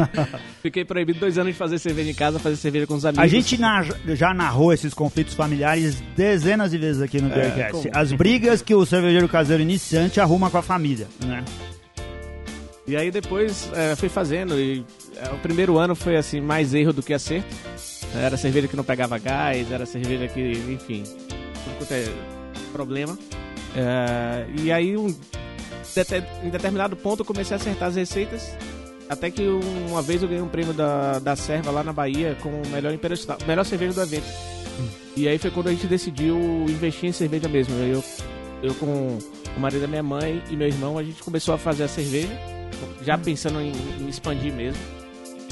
Fiquei 0.62 0.84
proibido 0.84 1.20
dois 1.20 1.38
anos 1.38 1.52
de 1.52 1.58
fazer 1.58 1.78
cerveja 1.78 2.10
em 2.10 2.14
casa, 2.14 2.38
fazer 2.38 2.56
cerveja 2.56 2.86
com 2.86 2.94
os 2.94 3.04
amigos. 3.04 3.22
A 3.24 3.26
gente 3.26 3.58
na- 3.58 3.84
já 4.14 4.32
narrou 4.34 4.72
esses 4.72 4.92
conflitos 4.94 5.34
familiares 5.34 6.00
dezenas 6.16 6.70
de 6.70 6.78
vezes 6.78 7.02
aqui 7.02 7.20
no 7.20 7.28
Beercast. 7.28 7.72
como? 7.88 7.96
As 7.96 8.12
brigas 8.12 8.62
que 8.62 8.74
o 8.74 8.84
cervejeiro 8.86 9.28
caseiro 9.28 9.62
iniciante 9.62 10.20
arruma 10.20 10.50
com 10.50 10.58
a 10.58 10.62
família, 10.62 11.06
né? 11.24 11.44
E 12.86 12.96
aí 12.96 13.10
depois 13.12 13.70
é, 13.74 13.94
fui 13.94 14.08
fazendo 14.08 14.58
e 14.58 14.84
é, 15.16 15.30
o 15.32 15.38
primeiro 15.38 15.78
ano 15.78 15.94
foi 15.94 16.16
assim 16.16 16.40
mais 16.40 16.74
erro 16.74 16.92
do 16.92 17.02
que 17.02 17.14
acerto. 17.14 17.54
Era 18.14 18.36
cerveja 18.36 18.66
que 18.68 18.76
não 18.76 18.84
pegava 18.84 19.16
gás, 19.18 19.70
era 19.70 19.86
cerveja 19.86 20.26
que, 20.28 20.50
enfim, 20.68 21.04
tudo 21.04 21.76
quanto 21.78 21.92
é 21.92 22.04
problema. 22.72 23.16
É, 23.74 24.44
e 24.62 24.70
aí 24.72 24.96
um, 24.96 25.14
em 26.42 26.50
determinado 26.50 26.96
ponto 26.96 27.20
eu 27.20 27.24
comecei 27.24 27.54
a 27.56 27.60
acertar 27.60 27.88
as 27.88 27.96
receitas. 27.96 28.56
Até 29.08 29.30
que 29.30 29.42
um- 29.42 29.88
uma 29.90 30.00
vez 30.02 30.22
eu 30.22 30.28
ganhei 30.28 30.42
um 30.42 30.48
prêmio 30.48 30.72
da, 30.72 31.18
da 31.18 31.36
Serva 31.36 31.70
lá 31.70 31.82
na 31.84 31.92
Bahia 31.92 32.36
com 32.42 32.48
o 32.48 32.62
melhor, 32.68 32.92
melhor 33.46 33.64
cerveja 33.64 33.92
do 33.92 34.02
evento. 34.02 34.24
E 35.16 35.28
aí 35.28 35.36
foi 35.38 35.50
quando 35.50 35.68
a 35.68 35.70
gente 35.70 35.86
decidiu 35.86 36.38
investir 36.68 37.10
em 37.10 37.12
cerveja 37.12 37.46
mesmo. 37.48 37.74
Eu, 37.76 38.02
eu 38.62 38.74
com 38.76 39.18
o 39.54 39.60
marido 39.60 39.82
da 39.82 39.86
minha 39.88 40.02
mãe 40.02 40.42
e 40.50 40.56
meu 40.56 40.66
irmão, 40.66 40.96
a 40.96 41.02
gente 41.02 41.22
começou 41.22 41.54
a 41.54 41.58
fazer 41.58 41.84
a 41.84 41.88
cerveja 41.88 42.32
já 43.04 43.18
pensando 43.18 43.60
em, 43.60 43.72
em 44.00 44.08
expandir 44.08 44.52
mesmo. 44.52 44.80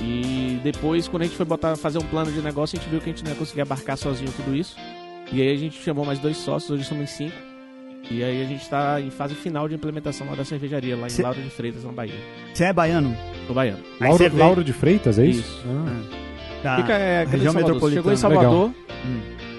E 0.03 0.59
depois, 0.63 1.07
quando 1.07 1.23
a 1.23 1.25
gente 1.27 1.37
foi 1.37 1.45
botar, 1.45 1.77
fazer 1.77 1.99
um 1.99 2.07
plano 2.07 2.33
de 2.33 2.41
negócio, 2.41 2.79
a 2.79 2.81
gente 2.81 2.89
viu 2.91 3.01
que 3.01 3.11
a 3.11 3.13
gente 3.13 3.23
não 3.23 3.33
ia 3.33 3.37
conseguir 3.37 3.61
abarcar 3.61 3.99
sozinho 3.99 4.33
tudo 4.33 4.57
isso. 4.57 4.75
E 5.31 5.43
aí 5.43 5.53
a 5.53 5.57
gente 5.57 5.83
chamou 5.83 6.05
mais 6.07 6.19
dois 6.19 6.39
sócios, 6.39 6.71
hoje 6.71 6.85
somos 6.85 7.11
cinco. 7.11 7.37
E 8.09 8.23
aí 8.25 8.43
a 8.43 8.47
gente 8.47 8.63
está 8.63 9.01
em 9.01 9.11
fase 9.11 9.35
final 9.35 9.69
de 9.69 9.75
implementação 9.75 10.27
lá 10.29 10.35
da 10.35 10.45
cervejaria, 10.45 10.97
lá 10.97 11.07
em 11.07 11.11
Cê- 11.11 11.23
Lauro 11.23 11.41
de 11.41 11.51
Freitas, 11.51 11.85
na 11.85 11.93
Bahia. 11.93 12.15
Você 12.55 12.65
é 12.65 12.73
baiano? 12.73 13.17
Do 13.47 13.55
Baiano. 13.55 13.83
Lauro, 14.01 14.37
Lauro 14.37 14.65
de 14.65 14.73
Freitas, 14.73 15.19
é 15.19 15.27
isso? 15.27 15.41
Isso. 15.41 15.63
Ah. 15.67 16.17
Da 16.63 16.77
Fica 16.77 16.93
é, 16.93 17.25
região 17.25 17.55
metropolitana. 17.55 17.95
Chegou 17.97 18.13
em 18.13 18.17
Salvador, 18.17 18.71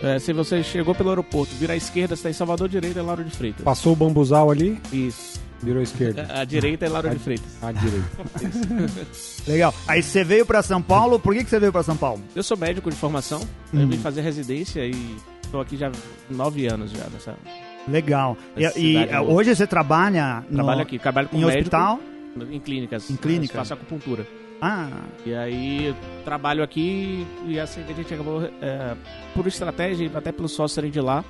É, 0.04 0.20
se 0.20 0.34
você 0.34 0.62
chegou 0.64 0.94
pelo 0.96 1.10
aeroporto, 1.10 1.54
vira 1.56 1.74
à 1.74 1.76
esquerda, 1.76 2.16
você 2.16 2.24
tá 2.24 2.30
em 2.30 2.34
Salvador, 2.34 2.68
direita 2.70 3.00
é 3.00 3.02
Lauro 3.02 3.24
de 3.24 3.32
Freitas. 3.32 3.64
Passou 3.64 3.94
o 3.94 3.96
bambuzal 3.96 4.52
ali, 4.52 4.80
Isso. 4.92 5.40
virou 5.64 5.80
à 5.80 5.84
esquerda. 5.84 6.28
A 6.30 6.44
direita 6.44 6.86
é 6.86 6.90
Lauro 6.90 7.10
de 7.10 7.18
Freitas. 7.20 7.58
À 7.64 7.72
direita. 7.72 8.08
Legal. 9.48 9.74
Aí 9.88 10.04
você 10.04 10.24
veio 10.24 10.46
pra 10.46 10.62
São 10.62 10.82
Paulo, 10.82 11.20
por 11.20 11.34
que, 11.34 11.44
que 11.44 11.50
você 11.50 11.60
veio 11.60 11.72
pra 11.72 11.84
São 11.84 11.96
Paulo? 11.98 12.22
Eu 12.36 12.44
sou 12.44 12.58
médico 12.58 12.90
de 12.90 12.96
formação, 12.98 13.42
eu 13.74 13.88
vim 13.88 13.98
fazer 13.98 14.22
residência 14.22 14.86
e 14.86 15.16
tô 15.52 15.60
aqui 15.60 15.78
já 15.78 15.88
há 15.88 15.92
nove 16.30 16.68
anos 16.68 16.92
já 16.92 17.06
nessa. 17.12 17.36
Legal. 17.88 18.38
E, 18.56 18.64
e, 18.64 18.70
cidade 18.70 19.14
eh, 19.14 19.20
hoje 19.22 19.56
você 19.56 19.68
trabalha 19.68 20.44
no, 20.50 20.58
Trabalho 20.58 20.82
aqui, 20.82 21.00
trabalho 21.00 21.30
com 21.30 21.38
em 21.38 21.42
médico, 21.42 21.60
hospital? 21.60 22.00
em 22.52 22.60
clínicas. 22.60 23.10
Em 23.10 23.16
clínica? 23.16 23.58
Faço 23.58 23.74
acupuntura. 23.74 24.26
Ah, 24.62 24.88
E 25.26 25.34
aí 25.34 25.96
trabalho 26.24 26.62
aqui 26.62 27.26
e 27.48 27.60
a 27.60 27.66
cerveja 27.66 28.00
a 28.00 28.04
gente 28.04 28.14
acabou, 28.14 28.44
é, 28.44 28.96
por 29.34 29.48
estratégia, 29.48 30.10
até 30.14 30.32
pelos 30.32 30.52
sócios 30.52 30.74
serem 30.74 30.92
de 30.92 31.02
lá, 31.02 31.26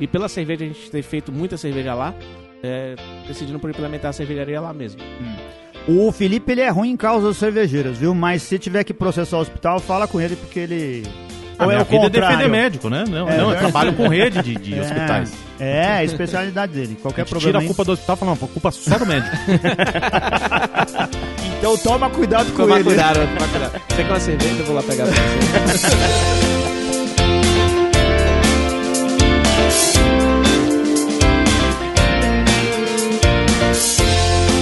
e 0.00 0.08
pela 0.08 0.28
cerveja 0.28 0.64
a 0.64 0.66
gente 0.66 0.90
ter 0.90 1.02
feito 1.02 1.30
muita 1.30 1.56
cerveja 1.56 1.94
lá, 1.94 2.12
é, 2.64 2.96
decidimos 3.28 3.60
por 3.60 3.70
implementar 3.70 4.10
a 4.10 4.12
cervejaria 4.12 4.60
lá 4.60 4.72
mesmo. 4.72 5.00
o 5.86 6.10
Felipe 6.10 6.50
ele 6.50 6.62
é 6.62 6.68
ruim 6.68 6.90
em 6.90 6.96
causas 6.96 7.36
cervejeiras, 7.36 7.98
viu? 7.98 8.12
Mas 8.12 8.42
se 8.42 8.58
tiver 8.58 8.82
que 8.82 8.92
processar 8.92 9.36
o 9.36 9.40
hospital, 9.40 9.78
fala 9.78 10.08
com 10.08 10.20
ele 10.20 10.34
porque 10.34 10.58
ele. 10.58 11.02
A 11.58 11.64
Ou 11.66 11.70
é 11.72 11.76
o 11.80 11.84
vida 11.84 11.96
é 11.96 12.00
contrário? 12.00 12.10
defender 12.38 12.48
médico, 12.50 12.88
né? 12.90 13.04
Não, 13.08 13.28
É 13.28 13.36
não 13.36 13.50
eu 13.52 13.58
trabalho 13.58 13.92
com 13.94 14.08
rede 14.08 14.42
de, 14.42 14.54
de 14.56 14.74
É, 14.76 14.80
hospitais. 14.80 15.32
É, 15.60 15.76
é 15.76 15.88
a 15.98 16.04
especialidade 16.04 16.72
dele. 16.72 16.96
A 16.98 17.02
Qualquer 17.02 17.22
gente 17.22 17.30
problema. 17.30 17.52
tira 17.52 17.64
a 17.64 17.66
culpa 17.66 17.84
do 17.84 17.92
hospital 17.92 18.16
e 18.16 18.18
fala, 18.18 18.30
não, 18.34 18.44
a 18.46 18.48
culpa 18.52 18.70
só 18.72 18.98
do 18.98 19.06
médico. 19.06 19.36
Então 21.64 21.78
toma 21.78 22.10
cuidado 22.10 22.50
com 22.52 22.58
Tomar 22.64 22.74
ele. 22.76 22.84
cuidado, 22.84 23.14
tomar 23.20 23.48
cuidado. 23.48 23.72
Você 23.88 23.96
quer 24.04 24.10
uma 24.10 24.20
cerveja, 24.20 24.54
eu 24.58 24.64
vou 24.66 24.74
lá 24.76 24.82
pegar 24.82 25.06
pra 25.06 25.14
você. 25.14 26.34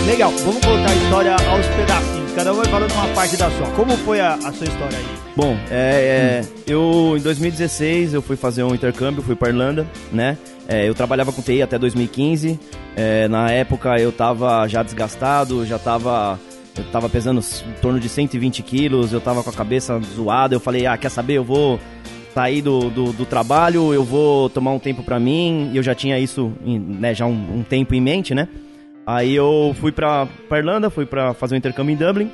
Legal, 0.07 0.31
vamos 0.45 0.61
colocar 0.65 0.91
a 0.91 0.95
história 0.95 1.33
aos 1.33 1.67
pedacinhos. 1.69 2.22
Cada 2.35 2.51
um 2.51 2.57
vai 2.57 2.65
falando 2.65 2.93
uma 2.93 3.09
parte 3.09 3.37
da 3.37 3.51
sua. 3.51 3.67
Como 3.73 3.95
foi 3.99 4.19
a, 4.19 4.35
a 4.35 4.53
sua 4.53 4.67
história 4.67 4.97
aí? 4.97 5.05
Bom, 5.37 5.55
é, 5.71 6.43
é, 6.43 6.45
eu 6.67 7.15
em 7.17 7.21
2016 7.21 8.15
eu 8.15 8.23
fui 8.23 8.37
fazer 8.37 8.63
um 8.63 8.75
intercâmbio, 8.75 9.23
fui 9.23 9.37
para 9.37 9.51
Irlanda, 9.51 9.87
né? 10.11 10.39
É, 10.67 10.89
eu 10.89 10.95
trabalhava 10.95 11.31
com 11.31 11.43
TI 11.43 11.61
até 11.61 11.79
2015. 11.79 12.59
É, 12.97 13.29
na 13.29 13.51
época 13.51 13.99
eu 14.01 14.11
tava 14.11 14.67
já 14.67 14.83
desgastado, 14.83 15.67
já 15.67 15.79
tava 15.79 16.41
eu 16.77 16.85
tava 16.85 17.07
pesando 17.09 17.41
em 17.41 17.81
torno 17.83 18.01
de 18.01 18.09
120 18.09 18.63
quilos, 18.63 19.13
eu 19.13 19.21
tava 19.21 19.43
com 19.43 19.51
a 19.51 19.53
cabeça 19.53 20.01
zoada. 20.17 20.55
Eu 20.55 20.61
falei, 20.61 20.87
ah, 20.87 20.97
quer 20.97 21.11
saber? 21.11 21.35
Eu 21.35 21.45
vou 21.45 21.79
sair 22.35 22.63
do, 22.63 22.89
do, 22.89 23.13
do 23.13 23.27
trabalho, 23.27 23.93
eu 23.93 24.03
vou 24.03 24.49
tomar 24.49 24.73
um 24.73 24.79
tempo 24.79 25.03
pra 25.03 25.21
mim. 25.21 25.71
Eu 25.75 25.83
já 25.83 25.95
tinha 25.95 26.19
isso, 26.19 26.51
né, 26.65 27.15
já 27.15 27.27
um, 27.27 27.59
um 27.59 27.63
tempo 27.63 27.95
em 27.95 28.01
mente, 28.01 28.35
né? 28.35 28.49
Aí 29.07 29.35
eu 29.35 29.75
fui 29.81 29.91
pra, 29.93 30.27
pra 30.49 30.59
Irlanda, 30.59 30.89
fui 30.91 31.05
pra 31.07 31.35
fazer 31.35 31.55
um 31.55 31.59
intercâmbio 31.59 31.93
em 31.93 31.97
Dublin. 31.97 32.31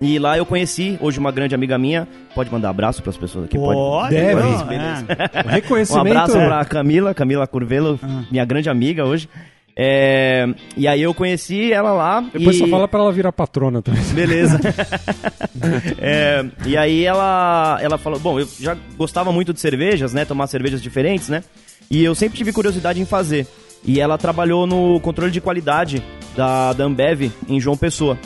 E 0.00 0.18
lá 0.18 0.36
eu 0.36 0.44
conheci, 0.44 0.98
hoje 1.00 1.18
uma 1.18 1.32
grande 1.32 1.54
amiga 1.54 1.78
minha. 1.78 2.06
Pode 2.34 2.50
mandar 2.52 2.68
abraço 2.70 3.02
pras 3.02 3.16
pessoas 3.16 3.46
aqui? 3.46 3.56
Pode. 3.56 4.14
Deve. 4.14 4.34
não, 4.42 4.66
Beleza. 4.66 5.06
é. 5.08 5.42
O 5.42 5.46
Um 5.46 5.50
reconhecimento 5.52 6.08
abraço 6.08 6.36
é- 6.36 6.46
pra 6.46 6.64
Camila, 6.66 7.14
Camila 7.14 7.46
Curvelo, 7.46 7.98
minha 8.30 8.44
grande 8.44 8.68
amiga 8.68 9.04
hoje. 9.04 9.28
É, 9.78 10.46
e 10.74 10.88
aí 10.88 11.02
eu 11.02 11.12
conheci 11.12 11.70
ela 11.70 11.92
lá. 11.92 12.20
Depois 12.32 12.56
e... 12.56 12.58
só 12.60 12.66
fala 12.66 12.88
pra 12.88 13.00
ela 13.00 13.12
virar 13.12 13.30
patrona 13.32 13.82
também. 13.82 14.02
Beleza. 14.14 14.58
É, 15.98 16.44
e 16.66 16.76
aí 16.76 17.04
ela, 17.04 17.78
ela 17.80 17.98
falou, 17.98 18.20
bom, 18.20 18.38
eu 18.38 18.46
já 18.60 18.76
gostava 18.96 19.32
muito 19.32 19.52
de 19.52 19.60
cervejas, 19.60 20.12
né? 20.12 20.24
Tomar 20.24 20.46
cervejas 20.46 20.82
diferentes, 20.82 21.28
né? 21.28 21.42
E 21.90 22.04
eu 22.04 22.14
sempre 22.14 22.36
tive 22.36 22.52
curiosidade 22.52 23.00
em 23.00 23.06
fazer. 23.06 23.46
E 23.86 24.00
ela 24.00 24.18
trabalhou 24.18 24.66
no 24.66 24.98
controle 25.00 25.30
de 25.30 25.40
qualidade 25.40 26.02
da, 26.36 26.72
da 26.72 26.84
Ambev 26.84 27.30
em 27.48 27.60
João 27.60 27.76
Pessoa. 27.76 28.18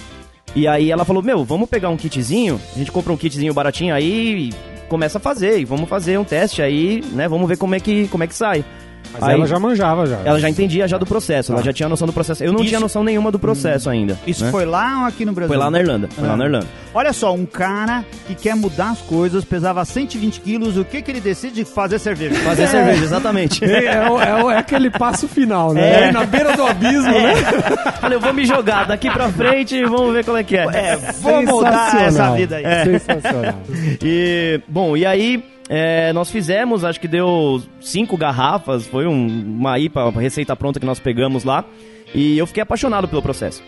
E 0.55 0.67
aí 0.67 0.91
ela 0.91 1.05
falou, 1.05 1.23
meu, 1.23 1.45
vamos 1.45 1.69
pegar 1.69 1.91
um 1.91 1.97
kitzinho, 1.97 2.61
a 2.75 2.79
gente 2.79 2.91
compra 2.91 3.13
um 3.13 3.17
kitzinho 3.17 3.55
baratinho 3.55 3.95
aí 3.95 4.49
e 4.49 4.55
começa 4.89 5.19
a 5.19 5.21
fazer, 5.21 5.61
e 5.61 5.65
vamos 5.65 5.89
fazer 5.89 6.19
um 6.19 6.25
teste 6.25 6.61
aí, 6.61 7.01
né? 7.13 7.29
Vamos 7.29 7.49
ver 7.49 7.57
como 7.57 7.77
é 7.77 7.81
que, 7.81 8.09
como 8.09 8.25
é 8.25 8.27
que 8.27 8.35
sai. 8.35 8.65
Mas 9.13 9.23
Aí- 9.23 9.35
ela 9.35 9.47
já 9.47 9.59
manjava 9.59 10.07
já. 10.07 10.19
Ela 10.25 10.39
já 10.39 10.49
entendia 10.49 10.87
já 10.87 10.97
do 10.97 11.05
processo, 11.07 11.53
ela 11.53 11.63
já 11.63 11.73
tinha 11.73 11.89
noção 11.89 12.07
do 12.07 12.13
processo. 12.13 12.45
Eu 12.45 12.53
não 12.53 12.61
Isso- 12.61 12.69
tinha 12.69 12.81
noção 12.81 13.03
nenhuma 13.03 13.31
do 13.33 13.39
processo 13.39 13.91
ainda. 13.91 14.19
Isso 14.27 14.45
né? 14.45 14.51
foi 14.51 14.65
lá 14.65 15.01
ou 15.01 15.07
aqui 15.07 15.25
no 15.25 15.33
Brasil? 15.33 15.49
Foi 15.49 15.57
lá 15.57 15.71
na 15.71 15.81
Irlanda, 15.81 16.09
foi 16.15 16.27
lá 16.27 16.35
Ah. 16.35 16.37
na 16.37 16.45
Irlanda. 16.45 16.67
Olha 16.95 17.13
só, 17.13 17.33
um 17.35 17.47
cara 17.47 18.05
que 18.27 18.35
quer 18.35 18.55
mudar 18.57 18.91
as 18.91 19.01
coisas, 19.01 19.45
pesava 19.45 19.85
120 19.85 20.41
quilos, 20.41 20.77
o 20.77 20.85
que 20.85 21.01
que 21.03 21.11
ele 21.11 21.21
decide 21.21 21.65
fazer 21.65 21.99
cerveja? 21.99 22.35
Fazer 22.41 22.67
cerveja, 22.69 23.05
exatamente. 23.05 23.65
É, 23.65 23.85
é 23.87 24.11
o- 24.11 24.21
é 24.51 24.55
é 24.55 24.59
aquele 24.59 24.91
passo 24.91 25.27
final, 25.29 25.73
né? 25.73 25.91
É. 25.91 26.05
Aí 26.07 26.13
na 26.13 26.25
beira 26.25 26.57
do 26.57 26.65
abismo, 26.65 27.13
né? 27.13 27.35
Falei, 28.01 28.17
eu 28.17 28.21
vou 28.21 28.33
me 28.33 28.45
jogar 28.45 28.87
daqui 28.87 29.11
pra 29.11 29.29
frente 29.29 29.77
e 29.77 29.85
vamos 29.85 30.13
ver 30.13 30.25
como 30.25 30.37
é 30.37 30.43
que 30.45 30.57
é. 30.57 30.65
É, 30.73 30.97
vou 31.21 31.43
mudar 31.43 32.01
essa 32.03 32.31
vida 32.33 32.57
aí. 32.57 32.65
É. 32.65 32.85
Sensacional. 32.85 33.55
E, 34.03 34.61
bom, 34.69 34.97
e 34.97 35.05
aí 35.07 35.43
é, 35.73 36.13
nós 36.13 36.31
fizemos, 36.31 36.85
acho 36.85 37.01
que 37.01 37.07
deu 37.09 37.63
cinco 37.81 38.17
garrafas, 38.17 38.87
foi 38.89 39.07
um- 39.07 39.27
uma 39.57 39.79
IPA, 39.79 40.07
uma 40.07 40.21
receita 40.21 40.55
pronta 40.57 40.81
que 40.81 40.85
nós 40.87 40.99
pegamos 40.99 41.45
lá. 41.45 41.65
E 42.13 42.37
eu 42.37 42.47
fiquei 42.47 42.63
apaixonado 42.63 43.07
pelo 43.07 43.23
processo. 43.23 43.63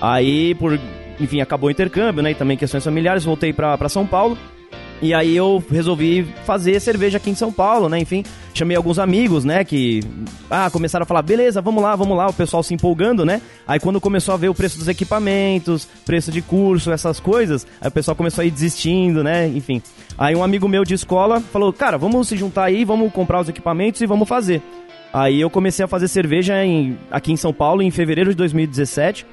Aí, 0.00 0.54
por, 0.56 0.76
enfim, 1.20 1.40
acabou 1.40 1.68
o 1.68 1.70
intercâmbio, 1.70 2.22
né? 2.22 2.32
E 2.32 2.34
também 2.34 2.56
questões 2.56 2.82
familiares, 2.82 3.24
voltei 3.24 3.52
pra 3.52 3.88
São 3.88 4.04
Paulo. 4.04 4.36
E 5.04 5.12
aí 5.12 5.36
eu 5.36 5.62
resolvi 5.70 6.26
fazer 6.46 6.80
cerveja 6.80 7.18
aqui 7.18 7.28
em 7.28 7.34
São 7.34 7.52
Paulo, 7.52 7.90
né? 7.90 7.98
Enfim, 7.98 8.24
chamei 8.54 8.74
alguns 8.74 8.98
amigos, 8.98 9.44
né? 9.44 9.62
Que 9.62 10.00
ah, 10.50 10.70
começaram 10.70 11.02
a 11.02 11.06
falar, 11.06 11.20
beleza, 11.20 11.60
vamos 11.60 11.82
lá, 11.82 11.94
vamos 11.94 12.16
lá, 12.16 12.26
o 12.28 12.32
pessoal 12.32 12.62
se 12.62 12.72
empolgando, 12.72 13.22
né? 13.22 13.42
Aí 13.68 13.78
quando 13.78 14.00
começou 14.00 14.32
a 14.32 14.38
ver 14.38 14.48
o 14.48 14.54
preço 14.54 14.78
dos 14.78 14.88
equipamentos, 14.88 15.86
preço 16.06 16.32
de 16.32 16.40
curso, 16.40 16.90
essas 16.90 17.20
coisas, 17.20 17.66
aí 17.82 17.88
o 17.88 17.90
pessoal 17.90 18.16
começou 18.16 18.40
a 18.40 18.46
ir 18.46 18.50
desistindo, 18.50 19.22
né? 19.22 19.46
Enfim. 19.48 19.82
Aí 20.16 20.34
um 20.34 20.42
amigo 20.42 20.66
meu 20.66 20.84
de 20.84 20.94
escola 20.94 21.38
falou, 21.38 21.70
cara, 21.70 21.98
vamos 21.98 22.26
se 22.28 22.36
juntar 22.38 22.64
aí, 22.64 22.82
vamos 22.82 23.12
comprar 23.12 23.40
os 23.42 23.48
equipamentos 23.50 24.00
e 24.00 24.06
vamos 24.06 24.26
fazer. 24.26 24.62
Aí 25.12 25.38
eu 25.38 25.50
comecei 25.50 25.84
a 25.84 25.88
fazer 25.88 26.08
cerveja 26.08 26.64
em- 26.64 26.96
aqui 27.10 27.30
em 27.30 27.36
São 27.36 27.52
Paulo 27.52 27.82
em 27.82 27.90
fevereiro 27.90 28.30
de 28.30 28.36
2017. 28.36 29.26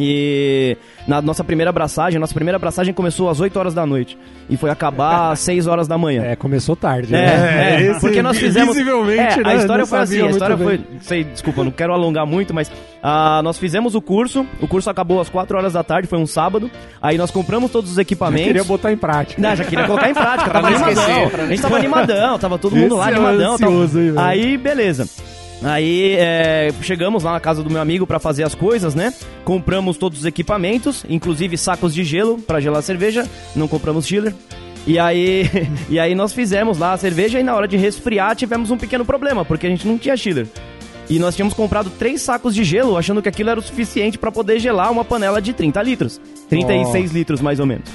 E 0.00 0.76
na 1.08 1.20
nossa 1.20 1.42
primeira 1.42 1.70
abraçagem, 1.70 2.20
nossa 2.20 2.32
primeira 2.32 2.56
abraçagem 2.56 2.94
começou 2.94 3.28
às 3.28 3.40
8 3.40 3.58
horas 3.58 3.74
da 3.74 3.84
noite. 3.84 4.16
E 4.48 4.56
foi 4.56 4.70
acabar 4.70 5.32
às 5.32 5.40
6 5.40 5.66
horas 5.66 5.88
da 5.88 5.98
manhã. 5.98 6.22
É, 6.24 6.36
começou 6.36 6.76
tarde. 6.76 7.12
É, 7.14 7.18
né? 7.18 7.74
é, 7.86 7.90
Esse 7.90 8.00
porque 8.00 8.22
nós 8.22 8.38
fizemos. 8.38 8.76
Visivelmente, 8.76 9.40
É, 9.40 9.42
né? 9.42 9.50
a 9.50 9.54
história 9.56 9.82
Não 9.82 9.86
foi 9.88 9.98
assim, 9.98 10.22
a 10.22 10.30
história 10.30 10.56
foi. 10.56 10.78
bem. 10.78 10.86
Sei, 11.00 11.24
desculpa, 11.24 11.64
não 11.64 11.70
quero 11.72 11.92
alongar 11.92 12.24
muito, 12.26 12.54
mas 12.54 12.70
ah, 13.02 13.40
nós 13.42 13.58
fizemos 13.58 13.94
o 13.96 14.00
curso. 14.00 14.46
O 14.62 14.68
curso 14.68 14.88
acabou 14.88 15.20
às 15.20 15.28
4 15.28 15.58
horas 15.58 15.72
da 15.72 15.82
tarde, 15.82 16.06
foi 16.06 16.18
um 16.18 16.26
sábado. 16.26 16.70
Aí 17.02 17.18
nós 17.18 17.30
compramos 17.32 17.70
todos 17.72 17.90
os 17.90 17.96
Eu 17.98 18.02
equipamentos. 18.02 18.46
queria 18.46 18.64
botar 18.64 18.92
em 18.92 18.96
prática. 18.96 19.40
Não, 19.42 19.56
já 19.56 19.64
queria 19.64 19.84
colocar 19.86 20.08
em 20.10 20.14
prática, 20.14 20.50
tava 20.50 20.68
animadão. 20.68 20.92
esquecer, 20.92 21.40
a 21.40 21.46
gente 21.46 21.62
tava 21.62 21.76
animadão, 21.78 22.38
tava 22.38 22.58
todo 22.58 22.76
mundo 22.76 22.96
lá 22.96 23.10
Esse 23.10 23.14
é 23.14 23.24
animadão. 23.24 23.54
ansioso 23.54 23.98
aí, 23.98 24.04
velho. 24.10 24.20
Aí, 24.20 24.56
beleza. 24.56 25.08
Aí 25.62 26.14
é, 26.16 26.70
chegamos 26.82 27.24
lá 27.24 27.32
na 27.32 27.40
casa 27.40 27.62
do 27.62 27.70
meu 27.70 27.80
amigo 27.80 28.06
pra 28.06 28.18
fazer 28.18 28.44
as 28.44 28.54
coisas, 28.54 28.94
né? 28.94 29.12
Compramos 29.44 29.96
todos 29.96 30.20
os 30.20 30.24
equipamentos, 30.24 31.04
inclusive 31.08 31.56
sacos 31.58 31.92
de 31.92 32.04
gelo 32.04 32.38
pra 32.38 32.60
gelar 32.60 32.78
a 32.78 32.82
cerveja. 32.82 33.28
Não 33.56 33.66
compramos 33.66 34.06
chiller. 34.06 34.34
E 34.86 34.98
aí, 34.98 35.50
e 35.90 35.98
aí 35.98 36.14
nós 36.14 36.32
fizemos 36.32 36.78
lá 36.78 36.92
a 36.92 36.96
cerveja 36.96 37.40
e 37.40 37.42
na 37.42 37.54
hora 37.54 37.66
de 37.66 37.76
resfriar 37.76 38.36
tivemos 38.36 38.70
um 38.70 38.78
pequeno 38.78 39.04
problema, 39.04 39.44
porque 39.44 39.66
a 39.66 39.70
gente 39.70 39.86
não 39.86 39.98
tinha 39.98 40.16
chiller. 40.16 40.46
E 41.10 41.18
nós 41.18 41.34
tínhamos 41.34 41.54
comprado 41.54 41.90
três 41.90 42.20
sacos 42.20 42.54
de 42.54 42.62
gelo, 42.62 42.96
achando 42.96 43.22
que 43.22 43.28
aquilo 43.28 43.48
era 43.50 43.58
o 43.58 43.62
suficiente 43.62 44.18
pra 44.18 44.30
poder 44.30 44.58
gelar 44.60 44.92
uma 44.92 45.04
panela 45.04 45.40
de 45.40 45.54
30 45.54 45.82
litros. 45.82 46.20
36 46.50 47.12
litros, 47.12 47.40
mais 47.40 47.58
ou 47.58 47.66
menos. 47.66 47.88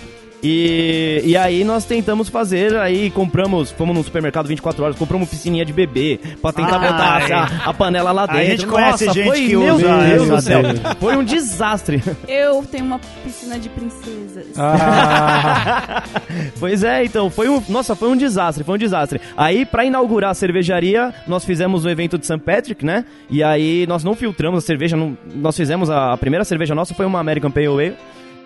E, 0.45 1.21
e 1.23 1.37
aí 1.37 1.63
nós 1.63 1.85
tentamos 1.85 2.27
fazer, 2.27 2.75
aí 2.75 3.09
compramos, 3.09 3.71
fomos 3.71 3.95
no 3.95 4.03
supermercado 4.03 4.45
24 4.47 4.83
horas, 4.83 4.95
compramos 4.97 5.29
piscininha 5.29 5.63
de 5.63 5.71
bebê 5.71 6.19
pra 6.41 6.51
tentar 6.51 6.79
Ai. 6.79 6.91
botar 6.91 7.33
a, 7.65 7.69
a 7.69 7.73
panela 7.73 8.11
lá 8.11 8.23
A 8.23 8.27
dentro. 8.27 8.45
gente 8.49 8.65
conhece 8.67 9.05
Nossa, 9.05 9.17
gente 9.19 9.27
foi, 9.29 9.39
que 9.47 9.55
meu 9.55 9.75
usa 9.75 9.97
Deus 10.03 10.27
do 10.27 10.41
céu. 10.41 10.61
Foi 10.99 11.15
um 11.15 11.23
desastre. 11.23 12.03
Eu 12.27 12.61
tenho 12.69 12.83
uma 12.85 12.99
piscina 13.23 13.57
de 13.57 13.69
princesas. 13.69 14.47
Ah, 14.57 16.03
Pois 16.59 16.83
é, 16.83 17.05
então, 17.05 17.29
foi 17.29 17.47
um. 17.49 17.61
Nossa, 17.69 17.95
foi 17.95 18.09
um 18.09 18.15
desastre, 18.15 18.63
foi 18.63 18.75
um 18.75 18.77
desastre. 18.77 19.21
Aí, 19.37 19.65
pra 19.65 19.85
inaugurar 19.85 20.31
a 20.31 20.33
cervejaria, 20.33 21.13
nós 21.27 21.45
fizemos 21.45 21.85
o 21.85 21.89
evento 21.89 22.17
de 22.17 22.25
St. 22.25 22.39
Patrick, 22.39 22.85
né? 22.85 23.05
E 23.29 23.41
aí 23.43 23.85
nós 23.87 24.03
não 24.03 24.13
filtramos 24.15 24.63
a 24.63 24.67
cerveja, 24.67 24.97
não- 24.97 25.17
nós 25.35 25.55
fizemos 25.55 25.89
a, 25.89 26.13
a 26.13 26.17
primeira 26.17 26.43
cerveja 26.43 26.73
nossa 26.75 26.93
foi 26.93 27.05
uma 27.05 27.19
American 27.19 27.51
Pale 27.51 27.67
Ale. 27.67 27.93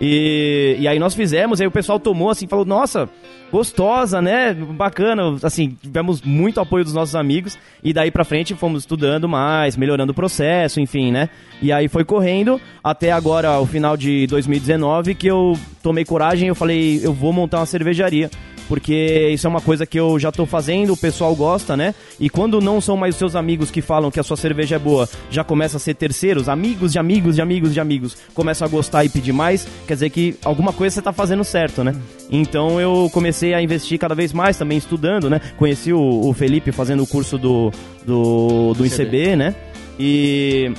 E, 0.00 0.76
e 0.78 0.88
aí 0.88 0.98
nós 0.98 1.14
fizemos, 1.14 1.60
aí 1.60 1.66
o 1.66 1.70
pessoal 1.70 1.98
tomou 1.98 2.30
assim, 2.30 2.46
falou, 2.46 2.64
nossa, 2.64 3.08
gostosa, 3.50 4.20
né? 4.20 4.54
Bacana, 4.54 5.36
assim, 5.42 5.76
tivemos 5.82 6.22
muito 6.22 6.60
apoio 6.60 6.84
dos 6.84 6.94
nossos 6.94 7.14
amigos. 7.14 7.58
E 7.82 7.92
daí 7.92 8.10
pra 8.10 8.24
frente 8.24 8.54
fomos 8.54 8.82
estudando 8.82 9.28
mais, 9.28 9.76
melhorando 9.76 10.12
o 10.12 10.14
processo, 10.14 10.80
enfim, 10.80 11.10
né? 11.10 11.28
E 11.62 11.72
aí 11.72 11.88
foi 11.88 12.04
correndo 12.04 12.60
até 12.82 13.10
agora, 13.12 13.58
o 13.58 13.66
final 13.66 13.96
de 13.96 14.26
2019, 14.26 15.14
que 15.14 15.26
eu 15.26 15.58
tomei 15.82 16.04
coragem 16.04 16.46
e 16.46 16.50
eu 16.50 16.54
falei, 16.54 17.00
eu 17.02 17.12
vou 17.12 17.32
montar 17.32 17.58
uma 17.58 17.66
cervejaria. 17.66 18.30
porque 18.68 19.30
isso 19.32 19.46
é 19.46 19.50
uma 19.50 19.60
coisa 19.60 19.86
que 19.86 19.98
eu 19.98 20.18
já 20.18 20.30
tô 20.30 20.44
fazendo, 20.44 20.92
o 20.92 20.96
pessoal 20.96 21.34
gosta, 21.34 21.76
né? 21.76 21.94
E 22.20 22.28
quando 22.28 22.60
não 22.60 22.80
são 22.80 22.96
mais 22.96 23.14
os 23.14 23.18
seus 23.18 23.34
amigos 23.34 23.70
que 23.70 23.80
falam 23.80 24.10
que 24.10 24.20
a 24.20 24.22
sua 24.22 24.36
cerveja 24.36 24.76
é 24.76 24.78
boa, 24.78 25.08
já 25.30 25.42
começa 25.42 25.78
a 25.78 25.80
ser 25.80 25.94
terceiros, 25.94 26.48
amigos 26.48 26.92
de 26.92 26.98
amigos 26.98 27.34
de 27.34 27.42
amigos 27.42 27.72
de 27.72 27.80
amigos, 27.80 28.16
começam 28.34 28.66
a 28.66 28.70
gostar 28.70 29.04
e 29.04 29.08
pedir 29.08 29.32
mais, 29.32 29.66
quer 29.86 29.94
dizer 29.94 30.10
que 30.10 30.36
alguma 30.44 30.72
coisa 30.72 30.94
você 30.94 31.02
tá 31.02 31.12
fazendo 31.12 31.42
certo, 31.42 31.82
né? 31.82 31.96
Então 32.30 32.78
eu 32.78 33.08
comecei 33.12 33.37
a 33.46 33.62
investir 33.62 33.98
cada 33.98 34.14
vez 34.14 34.32
mais, 34.32 34.56
também 34.56 34.78
estudando, 34.78 35.28
né? 35.30 35.40
Conheci 35.56 35.92
o, 35.92 36.00
o 36.28 36.32
Felipe 36.32 36.72
fazendo 36.72 37.02
o 37.02 37.06
curso 37.06 37.38
do, 37.38 37.70
do, 38.06 38.74
do 38.74 38.84
ICB, 38.86 39.36
né? 39.36 39.54
E 39.98 40.72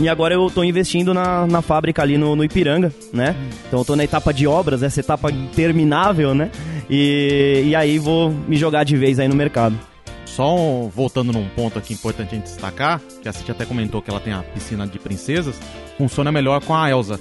e 0.00 0.08
agora 0.08 0.32
eu 0.32 0.50
tô 0.50 0.64
investindo 0.64 1.12
na, 1.12 1.46
na 1.46 1.60
fábrica 1.60 2.00
ali 2.00 2.16
no, 2.16 2.34
no 2.34 2.42
Ipiranga, 2.42 2.90
né? 3.12 3.36
Então 3.68 3.80
eu 3.80 3.84
tô 3.84 3.94
na 3.94 4.02
etapa 4.04 4.32
de 4.32 4.46
obras, 4.46 4.82
essa 4.82 5.00
etapa 5.00 5.30
interminável, 5.30 6.34
né? 6.34 6.50
E, 6.88 7.64
e 7.66 7.74
aí 7.76 7.98
vou 7.98 8.30
me 8.30 8.56
jogar 8.56 8.84
de 8.84 8.96
vez 8.96 9.18
aí 9.20 9.28
no 9.28 9.34
mercado. 9.36 9.78
Só 10.24 10.56
um- 10.56 10.88
voltando 10.88 11.32
num 11.32 11.46
ponto 11.50 11.78
aqui 11.78 11.92
importante 11.92 12.28
a 12.32 12.34
gente 12.36 12.44
destacar, 12.44 12.98
que 13.20 13.28
a 13.28 13.32
Cintia 13.32 13.52
até 13.52 13.66
comentou 13.66 14.00
que 14.00 14.08
ela 14.10 14.20
tem 14.20 14.32
a 14.32 14.42
piscina 14.42 14.86
de 14.86 14.98
princesas, 14.98 15.60
funciona 15.98 16.32
melhor 16.32 16.62
com 16.64 16.74
a 16.74 16.88
Elsa. 16.88 17.20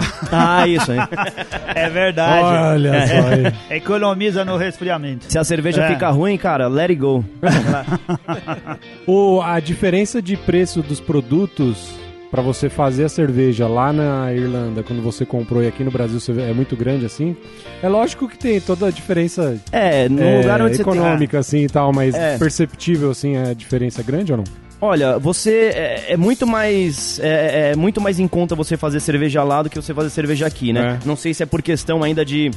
Tá? 0.00 0.60
Ah, 0.60 0.66
isso 0.68 0.90
aí. 0.92 0.98
É 1.74 1.88
verdade. 1.88 2.44
Olha 2.44 3.06
só 3.06 3.14
aí. 3.28 3.52
Economiza 3.78 4.44
no 4.44 4.56
resfriamento. 4.56 5.24
Se 5.28 5.38
a 5.38 5.44
cerveja 5.44 5.82
É. 5.84 5.88
fica 5.88 6.08
ruim, 6.10 6.36
cara, 6.36 6.68
let 6.68 6.90
it 6.90 6.96
go. 7.00 7.24
O, 9.06 9.40
a 9.42 9.58
diferença 9.60 10.20
de 10.22 10.36
preço 10.36 10.82
dos 10.82 11.00
produtos 11.00 11.94
pra 12.30 12.40
você 12.40 12.70
fazer 12.70 13.04
a 13.04 13.08
cerveja 13.08 13.66
lá 13.66 13.92
na 13.92 14.32
Irlanda, 14.32 14.82
quando 14.82 15.02
você 15.02 15.26
comprou 15.26 15.62
e 15.62 15.66
aqui 15.68 15.84
no 15.84 15.90
Brasil 15.90 16.18
é 16.40 16.52
muito 16.54 16.74
grande 16.76 17.04
assim. 17.04 17.36
É 17.82 17.88
lógico 17.88 18.26
que 18.28 18.38
tem 18.38 18.58
toda 18.60 18.86
a 18.86 18.90
diferença 18.90 19.56
É, 19.70 20.08
no 20.08 20.22
é, 20.22 20.38
lugar 20.38 20.62
onde 20.62 20.76
você 20.76 20.82
tem. 20.84 20.92
econômica 20.94 21.38
assim 21.38 21.64
e 21.64 21.68
tal, 21.68 21.92
mas 21.92 22.14
É. 22.14 22.38
perceptível 22.38 23.10
assim 23.10 23.36
a 23.36 23.52
diferença 23.52 24.00
é 24.00 24.04
grande 24.04 24.32
ou 24.32 24.38
não? 24.38 24.44
Olha, 24.84 25.16
você 25.16 25.70
é, 25.74 26.04
é 26.14 26.16
muito 26.16 26.44
mais 26.44 27.20
é, 27.20 27.70
é 27.70 27.76
muito 27.76 28.00
mais 28.00 28.18
em 28.18 28.26
conta 28.26 28.56
você 28.56 28.76
fazer 28.76 28.98
cerveja 28.98 29.44
lá 29.44 29.62
do 29.62 29.70
que 29.70 29.76
você 29.80 29.94
fazer 29.94 30.10
cerveja 30.10 30.44
aqui, 30.44 30.72
né? 30.72 30.98
É. 31.00 31.06
Não 31.06 31.14
sei 31.14 31.32
se 31.32 31.40
é 31.42 31.46
por 31.46 31.62
questão 31.62 32.02
ainda 32.02 32.24
de 32.24 32.50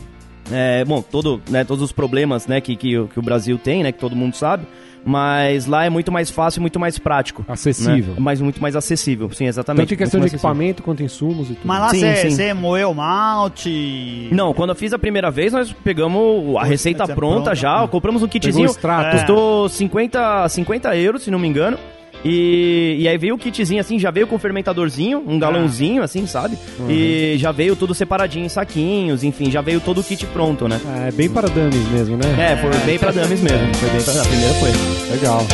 é, 0.52 0.84
bom, 0.86 1.02
todo, 1.04 1.40
né, 1.50 1.64
todos 1.64 1.84
os 1.84 1.92
problemas, 1.92 2.46
né, 2.48 2.60
que, 2.62 2.76
que, 2.76 2.98
o- 2.98 3.08
que 3.08 3.18
o 3.20 3.22
Brasil 3.22 3.58
tem, 3.58 3.82
né, 3.84 3.92
que 3.92 3.98
todo 4.00 4.16
mundo 4.16 4.36
sabe, 4.36 4.68
mas 5.04 5.66
lá 5.66 5.86
é 5.86 5.90
muito 5.90 6.12
mais 6.12 6.30
fácil, 6.30 6.62
muito 6.62 6.80
mais 6.80 7.00
prático, 7.00 7.44
Acessível. 7.48 8.14
né? 8.14 8.20
mas 8.20 8.40
muito 8.42 8.62
mais 8.62 8.76
acessível, 8.76 9.28
sim, 9.32 9.46
exatamente. 9.48 9.82
Tanto 9.88 9.94
em 9.94 9.98
questão 9.98 10.20
de 10.22 10.28
equipamento 10.28 10.84
quanto 10.84 11.02
insumos 11.04 11.48
e 11.50 11.54
tudo. 11.56 11.66
Mas 11.68 11.80
lá 11.80 11.90
você 12.30 12.54
moeu 12.54 12.94
malte. 12.94 14.30
Não, 14.32 14.54
quando 14.54 14.70
eu 14.72 14.76
fiz 14.76 14.94
a 14.94 15.00
primeira 15.00 15.30
vez, 15.32 15.52
nós 15.54 15.72
pegamos 15.84 16.56
a 16.58 16.64
receita 16.64 17.04
receita 17.04 17.16
pronta, 17.16 17.36
pronta. 17.44 17.56
já, 17.56 17.88
compramos 17.88 18.22
um 18.22 18.28
Pegou 18.28 18.42
kitzinho, 18.42 18.68
o 18.68 18.72
extrato. 18.72 19.18
custou 19.18 19.70
50, 19.70 20.50
50 20.50 20.96
euros, 20.96 21.24
se 21.24 21.32
não 21.32 21.40
me 21.40 21.48
engano. 21.48 21.78
E, 22.24 22.98
e 23.00 23.08
aí 23.08 23.18
veio 23.18 23.36
o 23.36 23.38
kitzinho 23.38 23.80
assim, 23.80 24.00
já 24.00 24.10
veio 24.12 24.28
com 24.28 24.36
o 24.36 24.40
fermentadorzinho, 24.40 25.24
um 25.26 25.38
galãozinho 25.38 26.02
assim, 26.02 26.26
sabe? 26.26 26.58
E 26.90 27.36
já 27.38 27.52
veio 27.52 27.76
tudo 27.76 27.94
separadinho 27.94 28.46
em 28.46 28.50
saquinhos, 28.50 29.24
enfim, 29.24 29.52
já 29.52 29.62
veio 29.62 29.80
todo 29.80 30.02
o 30.02 30.04
kit 30.04 30.26
pronto, 30.28 30.68
né? 30.68 30.80
É 31.08 31.12
bem 31.12 31.30
para 31.30 31.48
dummies 31.48 31.88
mesmo, 31.90 32.18
né? 32.18 32.54
É, 32.54 32.58
foi 32.58 32.72
bem 32.86 32.98
pra 32.98 33.12
dummies 33.12 33.42
mesmo. 33.42 33.74
Foi 33.76 33.90
bem 33.90 34.02
pra... 34.02 34.22
A 34.22 34.26
primeira 34.26 34.54
foi. 34.56 34.72
Legal. 35.16 35.46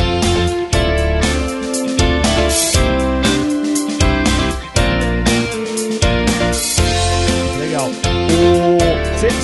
Legal. 7.58 7.90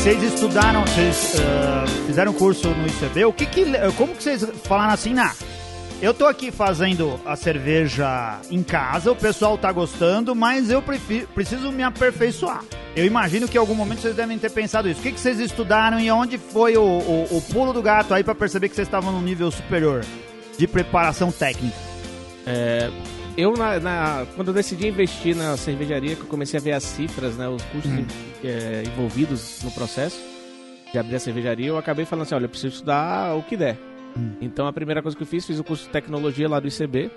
Vocês 0.08 0.22
estudaram, 0.22 0.84
vocês 0.86 1.36
ah, 1.40 1.84
fizeram 2.06 2.32
curso 2.32 2.68
no 2.68 2.86
ICB. 2.86 3.24
O 3.26 3.32
que 3.32 3.44
que, 3.44 3.64
como 3.96 4.14
que 4.14 4.22
vocês 4.22 4.42
falaram 4.64 4.94
assim, 4.94 5.12
nah, 5.12 5.34
eu 6.00 6.14
tô 6.14 6.26
aqui 6.26 6.50
fazendo 6.52 7.18
a 7.26 7.34
cerveja 7.34 8.38
em 8.50 8.62
casa, 8.62 9.10
o 9.10 9.16
pessoal 9.16 9.58
tá 9.58 9.70
gostando, 9.72 10.34
mas 10.34 10.70
eu 10.70 10.80
prefi- 10.80 11.26
preciso 11.34 11.72
me 11.72 11.82
aperfeiçoar. 11.82 12.62
Eu 12.94 13.04
imagino 13.04 13.48
que 13.48 13.56
em 13.56 13.60
algum 13.60 13.74
momento 13.74 14.00
vocês 14.00 14.14
devem 14.14 14.38
ter 14.38 14.50
pensado 14.50 14.88
isso. 14.88 15.00
O 15.00 15.02
que, 15.02 15.12
que 15.12 15.20
vocês 15.20 15.40
estudaram 15.40 15.98
e 15.98 16.10
onde 16.10 16.38
foi 16.38 16.76
o, 16.76 16.82
o- 16.82 17.36
o 17.38 17.42
pulo 17.42 17.72
do 17.72 17.82
gato 17.82 18.14
aí 18.14 18.22
pra 18.22 18.34
perceber 18.34 18.68
que 18.68 18.76
vocês 18.76 18.86
estavam 18.86 19.10
num 19.12 19.20
nível 19.22 19.50
superior 19.50 20.04
de 20.56 20.66
preparação 20.68 21.32
técnica? 21.32 21.76
É, 22.46 22.90
eu, 23.36 23.52
na, 23.54 23.78
na- 23.80 24.26
quando 24.36 24.48
eu 24.48 24.54
decidi 24.54 24.86
investir 24.88 25.34
na 25.36 25.56
cervejaria, 25.56 26.14
que 26.14 26.22
eu 26.22 26.26
comecei 26.28 26.58
a 26.58 26.62
ver 26.62 26.72
as 26.72 26.84
cifras, 26.84 27.36
né, 27.36 27.48
os 27.48 27.62
custos 27.64 27.90
Hum. 27.90 28.06
é, 28.44 28.84
envolvidos 28.86 29.60
no 29.64 29.70
processo 29.72 30.18
de 30.92 30.98
abrir 30.98 31.16
a 31.16 31.20
cervejaria, 31.20 31.66
eu 31.68 31.76
acabei 31.76 32.04
falando 32.04 32.22
assim, 32.24 32.34
olha, 32.36 32.44
eu 32.44 32.48
preciso 32.48 32.74
estudar 32.74 33.34
o 33.36 33.42
que 33.42 33.56
der. 33.56 33.76
Hum. 34.16 34.32
Então 34.40 34.66
a 34.66 34.72
primeira 34.72 35.02
coisa 35.02 35.16
que 35.16 35.22
eu 35.22 35.26
fiz, 35.26 35.46
fiz 35.46 35.58
o 35.58 35.64
curso 35.64 35.84
de 35.84 35.90
tecnologia 35.90 36.48
lá 36.48 36.60
do 36.60 36.68
ICB. 36.68 37.10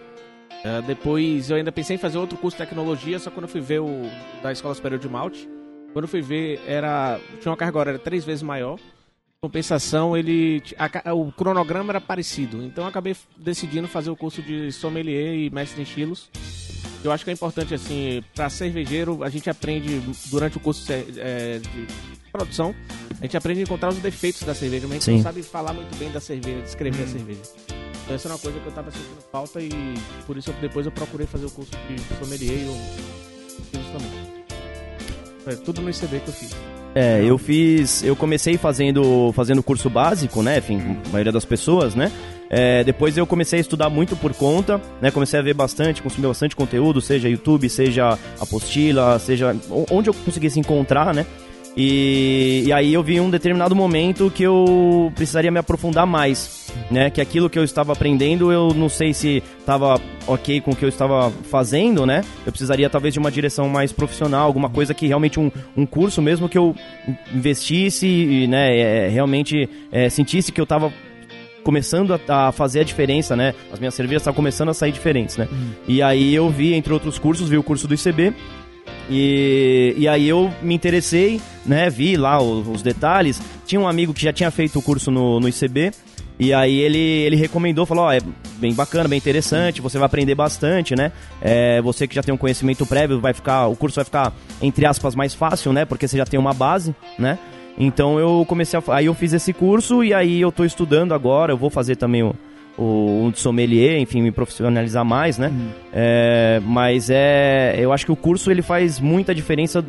É, 0.63 0.82
depois 0.84 1.49
eu 1.49 1.56
ainda 1.56 1.71
pensei 1.71 1.95
em 1.95 1.99
fazer 1.99 2.17
outro 2.17 2.38
curso 2.38 2.58
de 2.58 2.63
tecnologia, 2.63 3.17
só 3.17 3.32
quando 3.32 3.43
eu 3.43 3.49
fui 3.49 3.62
ver 3.62 3.80
o 3.80 4.04
da 4.43 4.51
Escola 4.51 4.75
Superior 4.75 4.99
de 4.99 5.10
Malte. 5.10 5.49
Quando 5.93 6.06
eu 6.06 6.10
fui 6.10 6.21
ver, 6.21 6.62
era 6.67 7.19
tinha 7.39 7.51
uma 7.51 7.58
carga 7.58 7.80
horária 7.80 7.99
três 7.99 8.23
vezes 8.23 8.43
maior. 8.43 8.80
Compensação, 9.41 10.15
ele 10.15 10.62
a 10.77 11.13
o 11.13 11.32
cronograma 11.32 11.91
era 11.91 12.01
parecido. 12.01 12.63
Então 12.63 12.84
eu 12.84 12.89
acabei 12.89 13.15
decidindo 13.38 13.88
fazer 13.88 14.12
o 14.12 14.15
curso 14.15 14.41
de 14.41 14.71
sommelier 14.71 15.34
e 15.34 15.49
mestre 15.49 15.82
em 15.82 15.84
estilos. 15.84 16.30
Eu 17.04 17.12
acho 17.12 17.23
que 17.23 17.32
é 17.32 17.34
importante 17.34 17.73
assim, 17.73 18.23
para 18.36 18.47
cervejeiro, 18.49 19.23
a 19.23 19.30
gente 19.30 19.49
aprende 19.49 19.99
durante 20.30 20.58
o 20.58 20.60
curso 20.60 20.86
é, 20.91 21.58
de 21.58 21.88
produção, 22.32 22.74
a 23.20 23.24
gente 23.26 23.36
aprende 23.38 23.60
a 23.60 23.63
encontrar 23.63 23.89
os 23.89 23.98
defeitos 23.98 24.41
da 24.44 24.54
cerveja, 24.56 24.84
mas 24.88 24.91
a 24.91 24.94
gente 24.96 25.04
Sim. 25.06 25.15
não 25.17 25.24
sabe 25.24 25.44
falar 25.44 25.74
muito 25.74 25.96
bem 25.98 26.10
da 26.12 26.20
cerveja, 26.20 26.62
descrever 26.62 27.04
a 27.04 27.08
cerveja. 27.08 27.39
Então 28.04 28.15
essa 28.15 28.28
é 28.28 28.32
uma 28.32 28.39
coisa 28.39 28.60
que 28.60 28.65
eu 28.65 28.72
tava 28.72 28.89
sentindo 28.91 29.22
falta 29.32 29.60
e 29.62 29.70
por 30.26 30.36
isso 30.38 30.50
eu- 30.50 30.56
depois 30.62 30.86
eu 30.86 30.91
procurei 30.91 31.28
fazer 31.28 31.46
o 31.46 31.52
curso 31.52 31.72
de 31.88 32.17
sommelier 32.17 32.60
e 32.60 32.65
o 32.65 33.62
estilos 33.62 33.88
também. 33.91 34.32
É 35.48 35.56
tudo 35.56 35.82
no 35.82 35.89
ICB 35.89 36.20
que 36.20 36.28
eu 36.30 36.34
fiz. 36.34 36.52
É, 36.94 37.24
eu 37.24 37.38
fiz. 37.38 38.04
Eu 38.04 38.15
comecei 38.15 38.58
fazendo 38.58 39.32
fazendo 39.34 39.63
curso 39.63 39.89
básico, 39.89 40.44
né? 40.44 40.58
Enfim, 40.58 40.98
a 41.06 41.10
maioria 41.10 41.32
das 41.32 41.46
pessoas, 41.46 41.96
né? 41.96 42.12
É, 42.50 42.84
depois 42.84 43.17
eu 43.17 43.26
comecei 43.26 43.60
a 43.60 43.62
estudar 43.62 43.89
muito 43.89 44.15
por 44.17 44.34
conta, 44.34 44.80
né? 45.02 45.10
Comecei 45.10 45.39
a 45.39 45.41
ver 45.41 45.54
bastante, 45.54 46.02
consumir 46.02 46.28
bastante 46.28 46.54
conteúdo, 46.56 47.00
seja 47.02 47.30
YouTube, 47.30 47.70
seja 47.70 48.20
apostila, 48.39 49.17
seja 49.20 49.56
onde 49.89 50.10
eu 50.10 50.13
conseguisse 50.13 50.60
encontrar, 50.60 51.13
né? 51.13 51.26
E, 51.76 52.64
e 52.66 52.74
aí 52.74 52.94
eu 52.94 53.02
vi 53.02 53.20
um 53.20 53.30
determinado 53.30 53.76
momento 53.76 54.30
que 54.30 54.44
eu 54.44 55.12
precisaria 55.16 55.50
me 55.50 55.60
aprofundar 55.60 56.06
mais, 56.06 56.72
né? 56.90 57.10
Que 57.10 57.22
aquilo 57.22 57.50
que 57.50 57.58
eu 57.58 57.64
estava 57.64 57.94
aprendendo, 57.94 58.52
eu 58.52 58.74
não 58.74 58.90
sei 58.90 59.14
se 59.14 59.42
estava 59.60 60.00
ok 60.28 60.60
com 60.60 60.72
o 60.72 60.76
que 60.76 60.84
eu 60.84 60.90
estava 60.90 61.32
fazendo, 61.50 62.06
né? 62.06 62.24
Eu 62.46 62.52
precisaria 62.52 62.90
talvez 62.90 63.14
de 63.14 63.20
uma 63.20 63.32
direção 63.32 63.70
mais 63.70 63.94
profissional, 63.94 64.46
alguma 64.46 64.70
coisa 64.70 64.94
que 64.94 65.08
realmente 65.08 65.40
um, 65.40 65.50
um 65.76 65.86
curso 65.86 66.22
mesmo 66.22 66.50
que 66.50 66.58
eu 66.58 66.76
investisse 67.34 68.06
e, 68.06 68.48
né, 68.48 68.78
é, 68.78 69.08
realmente 69.08 69.70
é, 69.92 70.10
sentisse 70.10 70.52
que 70.52 70.60
eu 70.60 70.64
estava 70.64 70.92
começando 71.64 72.20
a, 72.28 72.48
a 72.48 72.52
fazer 72.52 72.82
a 72.82 72.84
diferença, 72.84 73.36
né? 73.36 73.54
As 73.72 73.80
minhas 73.80 73.94
cervejas 73.94 74.24
estavam 74.24 74.36
começando 74.36 74.70
a 74.70 74.74
sair 74.74 74.92
diferentes, 74.92 75.38
né? 75.38 75.48
E 75.88 76.02
aí 76.02 76.34
eu 76.36 76.50
vi, 76.50 76.74
entre 76.74 76.92
outros 76.92 77.18
cursos, 77.18 77.48
vi 77.48 77.58
o 77.58 77.64
curso 77.64 77.88
do 77.88 77.94
ICB, 77.94 78.34
e, 79.10 79.93
e 79.97 80.08
aí 80.08 80.27
eu 80.27 80.51
me 80.62 80.73
interessei, 80.73 81.41
né? 81.65 81.89
Vi 81.89 82.15
lá 82.15 82.41
os, 82.41 82.67
os 82.67 82.82
detalhes. 82.82 83.41
Tinha 83.65 83.80
um 83.80 83.88
amigo 83.88 84.13
que 84.13 84.23
já 84.23 84.34
tinha 84.34 84.49
feito 84.51 84.80
o 84.80 84.82
curso 84.82 85.12
no, 85.12 85.39
no 85.39 85.49
ICB. 85.49 85.91
E 86.39 86.54
aí 86.54 86.80
ele, 86.80 86.97
ele 86.97 87.36
recomendou, 87.36 87.86
falou, 87.86 88.06
ó, 88.06 88.12
é 88.12 88.19
bem 88.58 88.73
bacana, 88.73 89.08
bem 89.08 89.17
interessante, 89.17 89.80
você 89.80 89.99
vai 89.99 90.08
aprender 90.08 90.34
bastante, 90.34 90.95
né? 90.95 91.12
É, 91.39 91.80
você 91.84 92.08
que 92.08 92.15
já 92.15 92.23
tem 92.23 92.34
um 92.34 92.38
conhecimento 92.38 92.84
prévio, 92.84 93.19
vai 93.19 93.32
ficar, 93.32 93.67
o 93.67 93.75
curso 93.75 93.97
vai 93.97 94.06
ficar, 94.06 94.34
entre 94.60 94.88
aspas, 94.88 95.13
mais 95.13 95.36
fácil, 95.36 95.71
né? 95.71 95.86
Porque 95.86 96.08
você 96.08 96.17
já 96.17 96.25
tem 96.25 96.39
uma 96.39 96.54
base, 96.54 96.95
né? 97.19 97.38
Então 97.77 98.19
eu 98.19 98.43
comecei 98.47 98.80
a. 98.80 98.95
Aí 98.95 99.06
eu 99.06 99.13
fiz 99.13 99.34
esse 99.34 99.54
curso 99.54 100.04
e 100.04 100.15
aí 100.15 100.41
eu 100.41 100.51
tô 100.51 100.65
estudando 100.65 101.13
agora, 101.13 101.54
eu 101.54 101.58
vou 101.58 101.69
fazer 101.69 101.95
também 101.95 102.23
o, 102.23 102.36
o, 102.82 103.28
o 103.28 103.32
sommelier, 103.36 104.00
enfim, 104.00 104.22
me 104.22 104.32
profissionalizar 104.32 105.06
mais, 105.06 105.38
né? 105.38 105.52
É, 105.94 106.60
mas 106.65 107.10
é. 107.10 107.76
Eu 107.78 107.94
acho 107.94 108.06
que 108.06 108.12
o 108.12 108.15
curso 108.15 108.50
ele 108.50 108.62
faz 108.62 109.00
muita 109.00 109.36
diferença. 109.36 109.86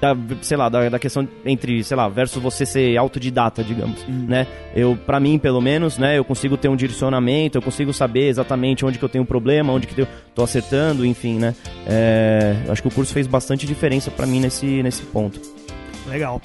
Da, 0.00 0.16
sei 0.42 0.56
lá, 0.56 0.68
da, 0.68 0.88
da 0.88 0.98
questão 1.00 1.26
entre, 1.44 1.82
sei 1.82 1.96
lá, 1.96 2.08
versus 2.08 2.40
você 2.40 2.64
ser 2.64 2.96
autodidata, 2.96 3.64
digamos, 3.64 4.06
né? 4.06 4.46
Eu, 4.72 4.96
para 4.96 5.18
mim, 5.18 5.40
pelo 5.40 5.60
menos, 5.60 5.98
né, 5.98 6.16
eu 6.16 6.24
consigo 6.24 6.56
ter 6.56 6.68
um 6.68 6.76
direcionamento, 6.76 7.58
eu 7.58 7.62
consigo 7.62 7.92
saber 7.92 8.28
exatamente 8.28 8.86
onde 8.86 8.96
que 8.96 9.04
eu 9.04 9.08
tenho 9.08 9.24
um 9.24 9.26
problema, 9.26 9.72
onde 9.72 9.88
que 9.88 10.00
eu 10.00 10.06
tô 10.36 10.44
acertando, 10.44 11.04
enfim, 11.04 11.40
né? 11.40 11.52
É, 11.84 12.54
eu 12.66 12.72
acho 12.72 12.80
que 12.80 12.86
o 12.86 12.92
curso 12.92 13.12
fez 13.12 13.26
bastante 13.26 13.66
diferença 13.66 14.08
para 14.08 14.24
mim 14.24 14.38
nesse, 14.38 14.84
nesse 14.84 15.02
ponto. 15.02 15.40
Legal. 16.06 16.40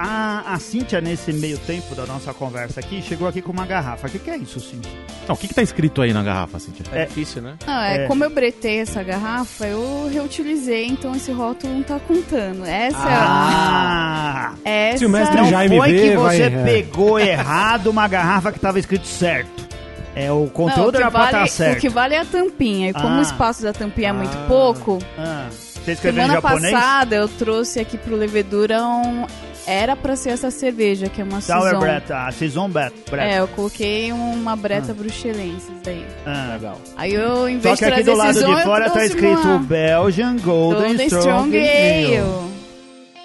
A, 0.00 0.54
a 0.54 0.58
Cíntia, 0.60 1.00
nesse 1.00 1.32
meio 1.32 1.58
tempo 1.58 1.92
da 1.94 2.06
nossa 2.06 2.32
conversa 2.32 2.78
aqui, 2.78 3.02
chegou 3.02 3.26
aqui 3.26 3.42
com 3.42 3.50
uma 3.50 3.66
garrafa. 3.66 4.06
O 4.06 4.10
que, 4.10 4.18
que 4.20 4.30
é 4.30 4.36
isso, 4.36 4.60
Cíntia? 4.60 4.92
Não, 5.26 5.34
o 5.34 5.38
que, 5.38 5.48
que 5.48 5.54
tá 5.54 5.60
escrito 5.62 6.00
aí 6.00 6.12
na 6.12 6.22
garrafa, 6.22 6.58
Cintia? 6.60 6.86
É, 6.92 7.02
É. 7.02 7.06
difícil, 7.06 7.42
né? 7.42 7.56
Não, 7.66 7.80
é, 7.82 8.04
É. 8.04 8.06
como 8.06 8.22
eu 8.22 8.30
bretei 8.30 8.78
essa 8.78 9.02
garrafa, 9.02 9.66
eu 9.66 10.08
reutilizei, 10.12 10.86
então 10.86 11.14
esse 11.16 11.32
rótulo 11.32 11.74
não 11.74 11.82
tá 11.82 11.98
contando. 11.98 12.64
Essa 12.64 12.96
Ah! 13.06 14.54
é. 14.64 14.88
Essa... 14.90 14.98
Se 14.98 15.06
o 15.06 15.10
mestre 15.10 15.36
Não 15.36 15.50
Jaime 15.50 15.76
foi 15.78 15.92
vê, 15.92 16.10
que 16.10 16.16
vai- 16.16 16.36
você 16.36 16.42
é. 16.44 16.50
pegou 16.64 17.18
errado 17.18 17.88
uma 17.88 18.06
garrafa 18.08 18.52
que 18.52 18.60
tava 18.60 18.78
escrito 18.78 19.06
certo. 19.06 19.66
É, 20.14 20.30
o 20.32 20.36
Não, 20.36 20.44
o 20.44 20.50
conteúdo 20.50 20.92
que 20.92 20.96
era 20.98 21.10
pra 21.10 21.20
vale- 21.30 21.32
estar 21.44 21.46
certo. 21.48 21.78
O 21.78 21.80
que 21.80 21.88
vale 21.88 22.14
é 22.14 22.20
a 22.20 22.24
tampinha. 22.24 22.90
E 22.90 22.92
como 22.92 23.08
Ah. 23.08 23.18
o 23.18 23.22
espaço 23.22 23.62
da 23.62 23.72
tampinha 23.72 24.08
é 24.08 24.12
muito 24.12 24.36
Ah. 24.36 24.44
pouco, 24.48 24.98
Ah, 25.18 25.46
você 25.50 25.92
escreveu 25.92 26.22
em 26.24 26.26
semana 26.26 26.40
japonês? 26.40 26.72
passada 26.74 27.16
eu 27.16 27.28
trouxe 27.28 27.78
aqui 27.80 27.96
pro 27.98 28.16
Levedura 28.16 28.82
um. 28.84 29.26
Era 29.70 29.94
pra 29.94 30.16
ser 30.16 30.30
essa 30.30 30.50
cerveja, 30.50 31.08
que 31.10 31.20
é 31.20 31.24
uma 31.24 31.42
Sour 31.42 31.62
saison. 31.64 31.78
Brett, 31.80 32.10
a 32.12 32.30
Saison. 32.32 32.70
Brett. 32.70 32.94
É, 33.18 33.38
eu 33.40 33.48
coloquei 33.48 34.10
uma 34.12 34.56
breta 34.56 34.94
bruxelensis 34.94 35.70
daí. 35.84 36.06
Ah. 36.24 36.52
Legal. 36.54 36.80
Aí 36.96 37.12
eu, 37.12 37.46
em 37.48 37.56
Só 37.60 37.68
vez 37.68 37.78
que 37.78 37.84
de 37.86 37.92
aqui 37.92 38.02
do 38.04 38.14
lado 38.14 38.32
saison, 38.34 38.46
de 38.46 38.52
eu 38.52 38.58
fora 38.64 38.88
tá 38.90 39.04
escrito 39.04 39.40
uma 39.46 39.58
Belgian 39.58 40.36
Golden, 40.38 40.82
Golden 40.88 41.06
Strong, 41.06 41.26
Strong 41.26 41.56
Ale. 41.58 42.16
Ale. 42.16 42.48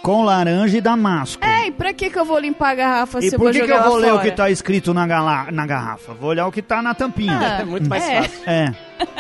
Com 0.02 0.26
laranja 0.26 0.78
e 0.78 0.82
damasco. 0.82 1.42
É, 1.46 1.68
e 1.68 1.72
pra 1.72 1.94
que 1.94 2.10
que 2.10 2.20
eu 2.20 2.26
vou 2.26 2.38
limpar 2.38 2.72
a 2.72 2.76
garrafa 2.76 3.20
e 3.20 3.30
se 3.30 3.36
eu 3.36 3.40
por 3.40 3.46
vou 3.46 3.54
que, 3.54 3.60
que 3.62 3.66
jogar 3.66 3.76
eu 3.76 3.82
ela 3.84 3.90
vou 3.90 3.98
ler 3.98 4.12
o 4.12 4.16
fora? 4.18 4.30
que 4.30 4.36
tá 4.36 4.50
escrito 4.52 4.94
na, 4.94 5.08
gala- 5.08 5.50
na 5.50 5.66
garrafa? 5.66 6.14
Vou 6.14 6.32
olhar 6.32 6.46
o 6.46 6.52
que 6.52 6.62
tá 6.62 6.82
na 6.82 6.94
tampinha. 6.94 7.40
Ah, 7.40 7.62
É 7.62 7.64
muito 7.64 7.90
mais 7.90 8.04
é. 8.04 8.22
fácil. 8.24 8.42
É. 8.46 8.76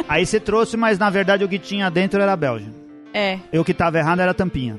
Aí 0.09 0.25
você 0.25 0.41
trouxe, 0.41 0.75
mas 0.75 0.99
na 0.99 1.09
verdade 1.09 1.41
o 1.41 1.47
que 1.47 1.57
tinha 1.57 1.89
dentro 1.89 2.21
era 2.21 2.36
Belgian. 2.36 2.71
É, 3.13 3.38
E 3.53 3.57
o 3.57 3.63
que 3.63 3.73
tava 3.73 3.97
errado 3.97 4.19
era 4.19 4.31
a 4.31 4.33
tampinha. 4.33 4.77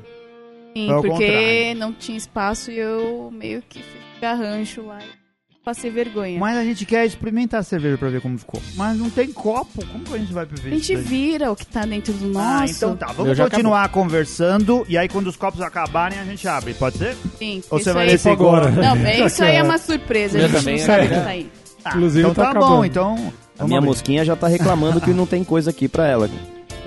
Sim, 0.77 0.89
Foi 0.89 1.09
porque 1.09 1.27
contrário. 1.27 1.75
não 1.79 1.93
tinha 1.93 2.17
espaço 2.19 2.71
e 2.71 2.79
eu 2.79 3.31
meio 3.33 3.63
que 3.69 3.79
fiz 3.81 4.21
garrancho 4.21 4.87
lá 4.87 4.99
e 5.01 5.25
passei 5.65 5.91
vergonha. 5.91 6.39
Mas 6.39 6.57
a 6.59 6.65
gente 6.65 6.85
quer 6.85 7.07
experimentar 7.07 7.61
a 7.61 7.63
cerveja 7.63 7.97
pra 7.97 8.09
ver 8.11 8.21
como 8.21 8.39
ficou. 8.39 8.61
Mas 8.77 8.99
não 8.99 9.09
tem 9.09 9.33
copo. 9.33 9.85
Como 9.87 10.05
que 10.05 10.15
a 10.15 10.19
gente 10.19 10.33
vai 10.33 10.45
beber 10.45 10.69
a 10.69 10.71
gente 10.71 10.83
isso 10.83 10.95
daí? 10.95 11.03
vira 11.03 11.51
o 11.53 11.57
que 11.57 11.67
tá 11.67 11.87
dentro 11.87 12.13
do 12.13 12.27
nosso. 12.29 12.63
Ah, 12.63 12.67
então 12.69 12.97
tá. 12.97 13.07
Vamos 13.13 13.37
já 13.37 13.49
continuar 13.49 13.89
conversando. 13.89 14.85
E 14.89 14.99
aí, 14.99 15.09
quando 15.09 15.27
os 15.29 15.37
copos 15.37 15.61
acabarem, 15.63 16.19
a 16.19 16.25
gente 16.25 16.47
abre. 16.47 16.75
Pode 16.75 16.99
ser? 16.99 17.17
Sim, 17.39 17.63
Ou 17.71 17.79
isso 17.79 17.85
você 17.85 17.93
vai 17.95 18.09
aí- 18.09 18.15
isso 18.15 18.29
agora? 18.29 18.71
Não, 18.71 18.97
bem, 18.97 19.25
isso 19.25 19.43
aí 19.43 19.57
é 19.57 19.63
uma 19.63 19.79
surpresa. 19.79 20.39
Eu 20.39 20.45
a 20.45 20.49
gente 20.49 20.59
também, 20.59 20.79
não 20.79 20.85
sabe 20.87 21.01
o 21.01 21.05
é. 21.05 21.09
que 21.09 21.15
tá 21.15 21.27
aí. 21.29 21.51
Ah, 21.85 21.91
Inclusive, 21.97 22.21
então 22.21 22.35
tá 22.35 22.43
tá 22.45 22.51
acabando. 22.51 22.77
bom. 22.77 22.85
Então, 22.85 23.33
A 23.59 23.65
minha 23.65 23.79
abrir. 23.79 23.89
mosquinha 23.89 24.25
já 24.25 24.35
tá 24.37 24.49
reclamando 24.49 25.01
que 25.01 25.11
não 25.13 25.27
tem 25.27 25.45
coisa 25.45 25.71
aqui 25.71 25.87
pra 25.89 26.07
ela. 26.09 26.29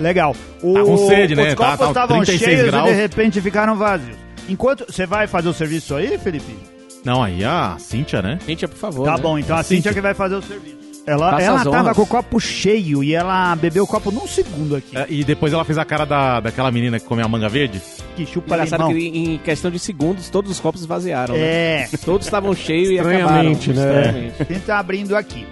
Legal. 0.00 0.34
O, 0.62 0.74
Tá 0.74 0.82
com 0.84 0.96
sede, 1.08 1.34
né? 1.34 1.42
Os 1.48 1.54
Tá- 1.54 1.56
copos 1.56 1.78
tá 1.78 1.86
estavam 1.88 2.16
36 2.22 2.40
cheios 2.40 2.70
graus. 2.70 2.88
e 2.88 2.92
de 2.92 2.96
repente 3.00 3.40
ficaram 3.40 3.76
vazios. 3.76 4.16
Enquanto 4.48 4.84
você 4.90 5.06
vai 5.06 5.26
fazer 5.26 5.48
o 5.48 5.52
serviço 5.52 5.94
aí, 5.94 6.16
Felipe? 6.18 6.56
Não, 7.04 7.22
aí 7.22 7.44
a 7.44 7.76
Cíntia, 7.78 8.20
né? 8.22 8.38
Gente, 8.46 8.66
por 8.66 8.76
favor. 8.76 9.04
Tá 9.04 9.16
né? 9.16 9.22
bom, 9.22 9.38
então 9.38 9.56
a 9.56 9.62
Cíntia. 9.62 9.76
Cintia 9.76 9.94
que 9.94 10.00
vai 10.00 10.14
fazer 10.14 10.34
o 10.36 10.42
serviço. 10.42 10.78
Ela, 11.06 11.40
ela 11.40 11.64
tava 11.64 11.94
com 11.94 12.02
o 12.02 12.06
copo 12.06 12.38
cheio 12.38 13.02
e 13.02 13.14
ela 13.14 13.56
bebeu 13.56 13.84
o 13.84 13.86
copo 13.86 14.10
num 14.10 14.26
segundo 14.26 14.76
aqui. 14.76 14.94
É, 14.94 15.06
E 15.08 15.24
depois 15.24 15.54
ela 15.54 15.64
fez 15.64 15.78
a 15.78 15.84
cara 15.84 16.04
da, 16.04 16.38
daquela 16.38 16.70
menina 16.70 17.00
que 17.00 17.06
come 17.06 17.22
a 17.22 17.28
manga 17.28 17.48
verde. 17.48 17.80
Que 18.14 18.26
chupa 18.26 18.54
Engraçado 18.56 18.88
que 18.88 19.06
em 19.08 19.38
questão 19.38 19.70
de 19.70 19.78
segundos 19.78 20.28
todos 20.28 20.50
os 20.50 20.60
copos 20.60 20.82
esvaziaram, 20.82 21.34
né? 21.34 21.40
É, 21.40 21.88
Todos 22.04 22.26
estavam 22.26 22.54
cheios 22.54 22.90
e 22.90 22.98
acabaram. 22.98 23.42
Né? 23.44 23.52
Estranhamente. 23.52 24.34
a 24.42 24.44
gente 24.52 24.64
tá 24.66 24.78
abrindo 24.78 25.16
aqui. 25.16 25.46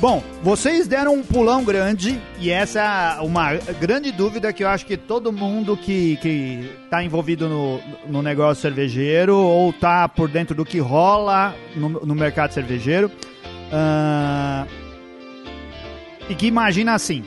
Bom, 0.00 0.22
vocês 0.42 0.88
deram 0.88 1.12
um 1.12 1.22
pulão 1.22 1.62
grande 1.62 2.18
e 2.38 2.50
essa 2.50 3.18
é 3.18 3.20
uma 3.20 3.52
grande 3.78 4.10
dúvida 4.10 4.50
que 4.50 4.64
eu 4.64 4.68
acho 4.68 4.86
que 4.86 4.96
todo 4.96 5.30
mundo 5.30 5.76
que, 5.76 6.16
que 6.22 6.70
tá 6.88 7.04
envolvido 7.04 7.46
no, 7.50 7.78
no 8.08 8.22
negócio 8.22 8.62
cervejeiro 8.62 9.36
ou 9.36 9.70
tá 9.74 10.08
por 10.08 10.26
dentro 10.30 10.54
do 10.54 10.64
que 10.64 10.78
rola 10.78 11.54
no, 11.76 11.90
no 11.90 12.14
mercado 12.14 12.52
cervejeiro 12.52 13.10
ah, 13.70 14.66
e 16.30 16.34
que 16.34 16.46
imagina 16.46 16.94
assim. 16.94 17.22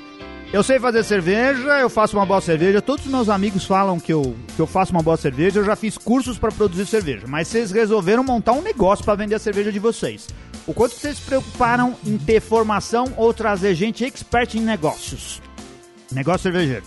Eu 0.52 0.64
sei 0.64 0.80
fazer 0.80 1.04
cerveja, 1.04 1.80
eu 1.80 1.90
faço 1.92 2.18
uma 2.18 2.26
boa 2.26 2.42
cerveja. 2.42 2.82
Todos 2.82 3.06
os 3.06 3.12
meus 3.12 3.30
amigos 3.30 3.66
falam 3.66 4.00
que 4.00 4.14
eu, 4.14 4.36
que 4.56 4.62
eu 4.62 4.68
faço 4.68 4.92
uma 4.92 5.02
boa 5.02 5.18
cerveja. 5.18 5.60
Eu 5.60 5.66
já 5.66 5.76
fiz 5.76 5.98
cursos 5.98 6.40
para 6.40 6.52
produzir 6.52 6.86
cerveja. 6.88 7.26
Mas 7.28 7.48
vocês 7.48 7.72
resolveram 7.72 8.24
montar 8.24 8.52
um 8.52 8.62
negócio 8.62 9.04
para 9.04 9.16
vender 9.16 9.36
a 9.36 9.40
cerveja 9.40 9.72
de 9.72 9.80
vocês. 9.80 10.28
O 10.66 10.74
quanto 10.74 10.96
vocês 10.96 11.18
se 11.18 11.24
preocuparam 11.24 11.96
em 12.06 12.18
ter 12.18 12.40
formação 12.40 13.12
ou 13.18 13.34
trazer 13.34 13.76
gente 13.76 14.04
expert 14.06 14.56
em 14.56 14.62
negócios? 14.62 15.42
Negócio 16.12 16.44
cervejeiro. 16.44 16.84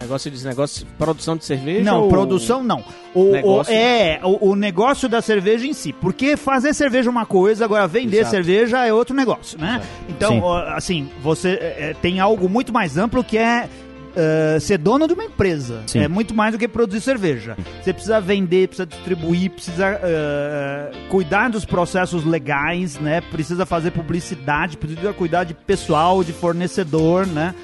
Negócio 0.00 0.30
de 0.30 0.44
negócio, 0.44 0.86
produção 0.98 1.36
de 1.36 1.44
cerveja? 1.44 1.82
Não, 1.84 2.02
ou- 2.02 2.08
produção 2.08 2.62
não. 2.62 2.84
O, 3.14 3.30
o- 3.58 3.62
é, 3.68 4.20
o, 4.22 4.50
o 4.50 4.56
negócio 4.56 5.08
da 5.08 5.22
cerveja 5.22 5.66
em 5.66 5.72
si. 5.72 5.92
Porque 5.94 6.36
fazer 6.36 6.74
cerveja 6.74 7.08
é 7.08 7.12
uma 7.12 7.24
coisa, 7.24 7.64
agora 7.64 7.86
vender 7.86 8.18
Exato. 8.18 8.30
cerveja 8.32 8.84
é 8.84 8.92
outro 8.92 9.14
negócio, 9.14 9.58
né? 9.58 9.80
Então, 10.08 10.32
Sim. 10.34 10.42
assim, 10.74 11.10
você 11.22 11.50
é, 11.60 11.76
é, 11.90 11.94
tem 11.94 12.20
algo 12.20 12.48
muito 12.48 12.72
mais 12.72 12.98
amplo 12.98 13.22
que 13.24 13.38
é. 13.38 13.68
É, 14.16 14.58
ser 14.60 14.78
dono 14.78 15.06
de 15.06 15.14
uma 15.14 15.24
empresa 15.24 15.82
Sim. 15.86 16.00
é 16.00 16.08
muito 16.08 16.34
mais 16.34 16.52
do 16.52 16.58
que 16.58 16.66
produzir 16.68 17.00
cerveja. 17.00 17.56
Você 17.82 17.92
precisa 17.92 18.20
vender, 18.20 18.68
precisa 18.68 18.86
distribuir, 18.86 19.50
precisa 19.50 19.98
é, 20.02 20.90
cuidar 21.08 21.50
dos 21.50 21.64
processos 21.64 22.24
legais, 22.24 22.98
né? 22.98 23.20
Precisa 23.20 23.64
fazer 23.66 23.90
publicidade, 23.90 24.76
precisa 24.76 25.12
cuidar 25.12 25.44
de 25.44 25.54
pessoal, 25.54 26.22
de 26.24 26.32
fornecedor, 26.32 27.26
né? 27.26 27.54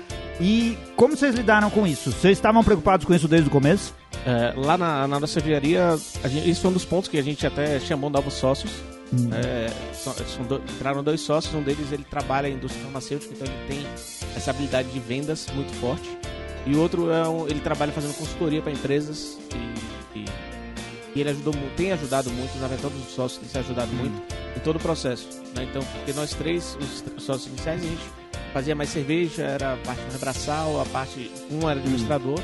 E 0.41 0.77
como 0.97 1.17
vocês 1.17 1.35
lidaram 1.35 1.69
com 1.71 1.87
isso? 1.87 2.11
Vocês 2.13 2.39
estavam 2.39 2.65
preocupados 2.65 3.05
com 3.07 3.13
isso 3.15 3.29
desde 3.29 3.49
o 3.49 3.51
começo? 3.51 3.95
É, 4.27 4.53
lá 4.57 4.77
na, 4.79 5.07
na 5.07 5.21
nossa 5.21 5.35
cervejaria, 5.35 5.95
isso 6.47 6.61
foi 6.63 6.71
um 6.71 6.75
dos 6.75 6.85
pontos 6.85 7.09
que 7.09 7.19
a 7.19 7.23
gente 7.23 7.47
até 7.47 7.79
chamou 7.81 8.09
novos 8.11 8.35
sócios. 8.35 8.73
É, 9.33 9.67
são- 9.93 10.15
são 10.15 10.45
do- 10.45 10.63
entraram 10.77 11.03
dois 11.03 11.21
sócios, 11.21 11.53
um 11.55 11.63
deles 11.63 11.91
ele 11.91 12.05
trabalha 12.09 12.49
em 12.49 12.55
indústria 12.55 12.85
farmacêutica, 12.85 13.35
então 13.35 13.47
ele 13.47 13.67
tem 13.67 13.87
essa 14.37 14.51
habilidade 14.51 14.89
de 14.91 15.01
vendas 15.01 15.47
muito 15.55 15.73
forte. 15.75 16.09
E 16.67 16.75
o 16.75 16.81
outro 16.81 17.11
é 17.11 17.29
um, 17.29 17.47
ele 17.49 17.61
trabalha 17.61 17.93
fazendo 17.93 18.15
consultoria 18.15 18.61
para 18.63 18.73
empresas 18.73 19.39
e, 20.15 20.19
e- 20.21 20.25
e 21.15 21.21
ele 21.21 21.31
ajudou, 21.31 21.53
tem 21.77 21.91
ajudado 21.93 22.31
muito, 22.31 22.53
na 22.61 22.69
verdade 22.69 22.83
todos 22.83 22.99
os 23.09 23.13
sócios 23.15 23.41
têm 23.41 23.49
se 23.49 23.59
ajudado 23.59 23.91
muito 23.93 24.23
em 24.57 24.61
todo 24.61 24.77
o 24.77 24.79
processo. 24.81 25.29
né? 25.57 25.65
Então, 25.69 25.83
porque 25.83 26.13
nós 26.13 26.33
três, 26.35 26.77
os, 26.81 27.25
sócios 27.25 27.47
iniciais, 27.49 27.83
a 27.83 27.87
gente 27.87 28.03
fazia 28.53 28.75
mais 28.75 28.91
cerveja, 28.91 29.43
era 29.43 29.73
a 29.75 29.77
parte 29.79 30.01
do 30.03 30.19
braçal, 30.21 30.81
a 30.81 30.85
parte 30.87 31.31
um 31.51 31.69
era 31.69 31.81
administrador. 31.81 32.39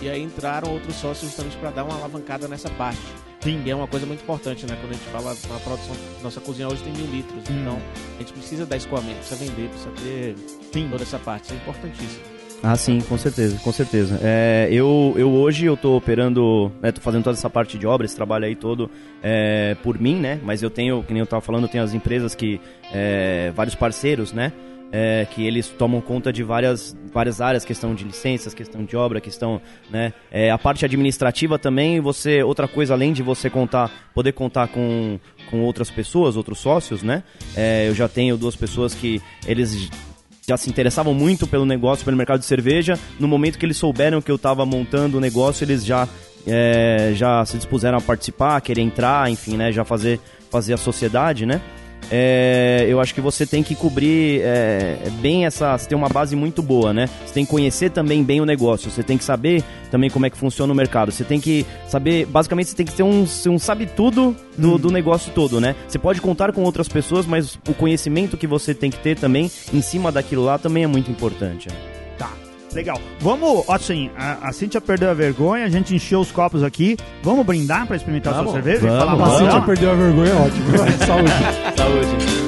E 0.00 0.08
aí 0.08 0.20
entraram 0.20 0.72
outros 0.72 0.96
sócios 0.96 1.30
justamente 1.30 1.56
para 1.58 1.70
dar 1.70 1.84
uma 1.84 1.94
alavancada 1.94 2.48
nessa 2.48 2.68
parte. 2.70 3.00
Sim. 3.40 3.62
E 3.64 3.70
é 3.70 3.74
uma 3.74 3.86
coisa 3.86 4.04
muito 4.04 4.22
importante, 4.22 4.66
né? 4.66 4.76
Quando 4.80 4.90
a 4.90 4.94
gente 4.94 5.06
fala 5.10 5.34
na 5.48 5.58
produção, 5.60 5.94
nossa 6.22 6.40
cozinha 6.40 6.68
hoje 6.68 6.82
tem 6.82 6.92
mil 6.92 7.06
litros. 7.06 7.44
Hum. 7.48 7.60
Então, 7.60 7.78
a 8.16 8.18
gente 8.18 8.32
precisa 8.32 8.66
dar 8.66 8.76
escoamento, 8.76 9.18
precisa 9.18 9.36
vender, 9.44 9.68
precisa 9.68 9.90
ter 10.02 10.36
Sim. 10.72 10.88
toda 10.90 11.02
essa 11.02 11.18
parte. 11.18 11.44
Isso 11.44 11.54
é 11.54 11.56
importantíssimo. 11.56 12.31
Ah, 12.62 12.76
sim, 12.76 13.00
com 13.00 13.18
certeza, 13.18 13.58
com 13.58 13.72
certeza. 13.72 14.20
É, 14.22 14.68
eu, 14.70 15.14
eu 15.16 15.32
hoje 15.32 15.66
eu 15.66 15.76
tô 15.76 15.96
operando, 15.96 16.70
né, 16.80 16.92
tô 16.92 17.00
fazendo 17.00 17.24
toda 17.24 17.36
essa 17.36 17.50
parte 17.50 17.76
de 17.76 17.88
obra, 17.88 18.04
esse 18.06 18.14
trabalho 18.14 18.44
aí 18.44 18.54
todo 18.54 18.88
é, 19.20 19.74
por 19.82 19.98
mim, 19.98 20.14
né? 20.14 20.38
Mas 20.44 20.62
eu 20.62 20.70
tenho, 20.70 21.02
que 21.02 21.12
nem 21.12 21.20
eu 21.20 21.26
tava 21.26 21.40
falando, 21.40 21.64
eu 21.64 21.68
tenho 21.68 21.82
as 21.82 21.92
empresas 21.92 22.36
que, 22.36 22.60
é, 22.92 23.50
vários 23.56 23.74
parceiros, 23.74 24.32
né? 24.32 24.52
É, 24.94 25.26
que 25.28 25.44
eles 25.44 25.68
tomam 25.68 26.00
conta 26.02 26.32
de 26.32 26.44
várias, 26.44 26.94
várias 27.12 27.40
áreas, 27.40 27.64
questão 27.64 27.94
de 27.94 28.04
licenças, 28.04 28.54
questão 28.54 28.84
de 28.84 28.94
obra, 28.94 29.20
questão, 29.20 29.60
né? 29.90 30.12
É, 30.30 30.50
a 30.50 30.58
parte 30.58 30.84
administrativa 30.84 31.58
também, 31.58 31.98
você, 31.98 32.44
outra 32.44 32.68
coisa 32.68 32.94
além 32.94 33.12
de 33.12 33.22
você 33.22 33.50
contar, 33.50 33.90
poder 34.14 34.32
contar 34.32 34.68
com, 34.68 35.18
com 35.50 35.62
outras 35.62 35.90
pessoas, 35.90 36.36
outros 36.36 36.60
sócios, 36.60 37.02
né? 37.02 37.24
É, 37.56 37.88
eu 37.88 37.94
já 37.94 38.08
tenho 38.08 38.36
duas 38.36 38.54
pessoas 38.54 38.94
que 38.94 39.20
eles 39.46 39.90
já 40.46 40.56
se 40.56 40.68
interessavam 40.68 41.14
muito 41.14 41.46
pelo 41.46 41.64
negócio, 41.64 42.04
pelo 42.04 42.16
mercado 42.16 42.40
de 42.40 42.46
cerveja. 42.46 42.98
No 43.18 43.28
momento 43.28 43.58
que 43.58 43.66
eles 43.66 43.76
souberam 43.76 44.20
que 44.20 44.30
eu 44.30 44.36
estava 44.36 44.66
montando 44.66 45.18
o 45.18 45.20
negócio, 45.20 45.64
eles 45.64 45.84
já, 45.84 46.08
é, 46.46 47.12
já 47.14 47.44
se 47.44 47.56
dispuseram 47.56 47.98
a 47.98 48.00
participar, 48.00 48.56
a 48.56 48.60
querer 48.60 48.82
entrar, 48.82 49.30
enfim, 49.30 49.56
né? 49.56 49.70
Já 49.72 49.84
fazer, 49.84 50.20
fazer 50.50 50.74
a 50.74 50.76
sociedade, 50.76 51.46
né? 51.46 51.60
É, 52.10 52.86
eu 52.88 53.00
acho 53.00 53.14
que 53.14 53.20
você 53.20 53.46
tem 53.46 53.62
que 53.62 53.74
cobrir 53.74 54.40
é, 54.42 54.98
bem 55.20 55.46
essa. 55.46 55.76
Você 55.76 55.88
tem 55.88 55.96
uma 55.96 56.08
base 56.08 56.36
muito 56.36 56.62
boa, 56.62 56.92
né? 56.92 57.08
Você 57.24 57.34
tem 57.34 57.44
que 57.44 57.50
conhecer 57.50 57.90
também 57.90 58.22
bem 58.22 58.40
o 58.40 58.44
negócio. 58.44 58.90
Você 58.90 59.02
tem 59.02 59.16
que 59.16 59.24
saber 59.24 59.62
também 59.90 60.10
como 60.10 60.26
é 60.26 60.30
que 60.30 60.36
funciona 60.36 60.72
o 60.72 60.76
mercado. 60.76 61.12
Você 61.12 61.24
tem 61.24 61.40
que 61.40 61.66
saber. 61.88 62.26
Basicamente, 62.26 62.70
você 62.70 62.76
tem 62.76 62.86
que 62.86 62.94
ter 62.94 63.02
um, 63.02 63.22
um 63.22 63.58
sabe-tudo 63.58 64.36
do, 64.56 64.78
do 64.78 64.90
negócio 64.90 65.32
todo, 65.32 65.60
né? 65.60 65.74
Você 65.88 65.98
pode 65.98 66.20
contar 66.20 66.52
com 66.52 66.62
outras 66.62 66.88
pessoas, 66.88 67.26
mas 67.26 67.58
o 67.68 67.74
conhecimento 67.74 68.36
que 68.36 68.46
você 68.46 68.74
tem 68.74 68.90
que 68.90 68.98
ter 68.98 69.18
também 69.18 69.50
em 69.72 69.80
cima 69.80 70.12
daquilo 70.12 70.44
lá 70.44 70.58
também 70.58 70.84
é 70.84 70.86
muito 70.86 71.10
importante. 71.10 71.68
né? 71.68 71.91
Legal. 72.74 73.00
Vamos, 73.20 73.68
assim, 73.68 74.10
a, 74.16 74.48
a 74.48 74.52
Cintia 74.52 74.80
perdeu 74.80 75.10
a 75.10 75.14
vergonha, 75.14 75.64
a 75.64 75.68
gente 75.68 75.94
encheu 75.94 76.20
os 76.20 76.32
copos 76.32 76.62
aqui. 76.62 76.96
Vamos 77.22 77.44
brindar 77.44 77.86
pra 77.86 77.96
experimentar 77.96 78.32
Vamos. 78.34 78.52
sua 78.52 78.62
cerveja? 78.62 78.86
Vamos, 78.86 78.98
falar 78.98 79.14
vamos. 79.14 79.28
A 79.28 79.32
Cintia 79.38 79.52
dela? 79.52 79.66
perdeu 79.66 79.90
a 79.90 79.94
vergonha, 79.94 80.30
é 80.30 80.34
ótimo. 80.34 80.78
Saúde. 81.06 81.30
Saúde. 81.76 82.42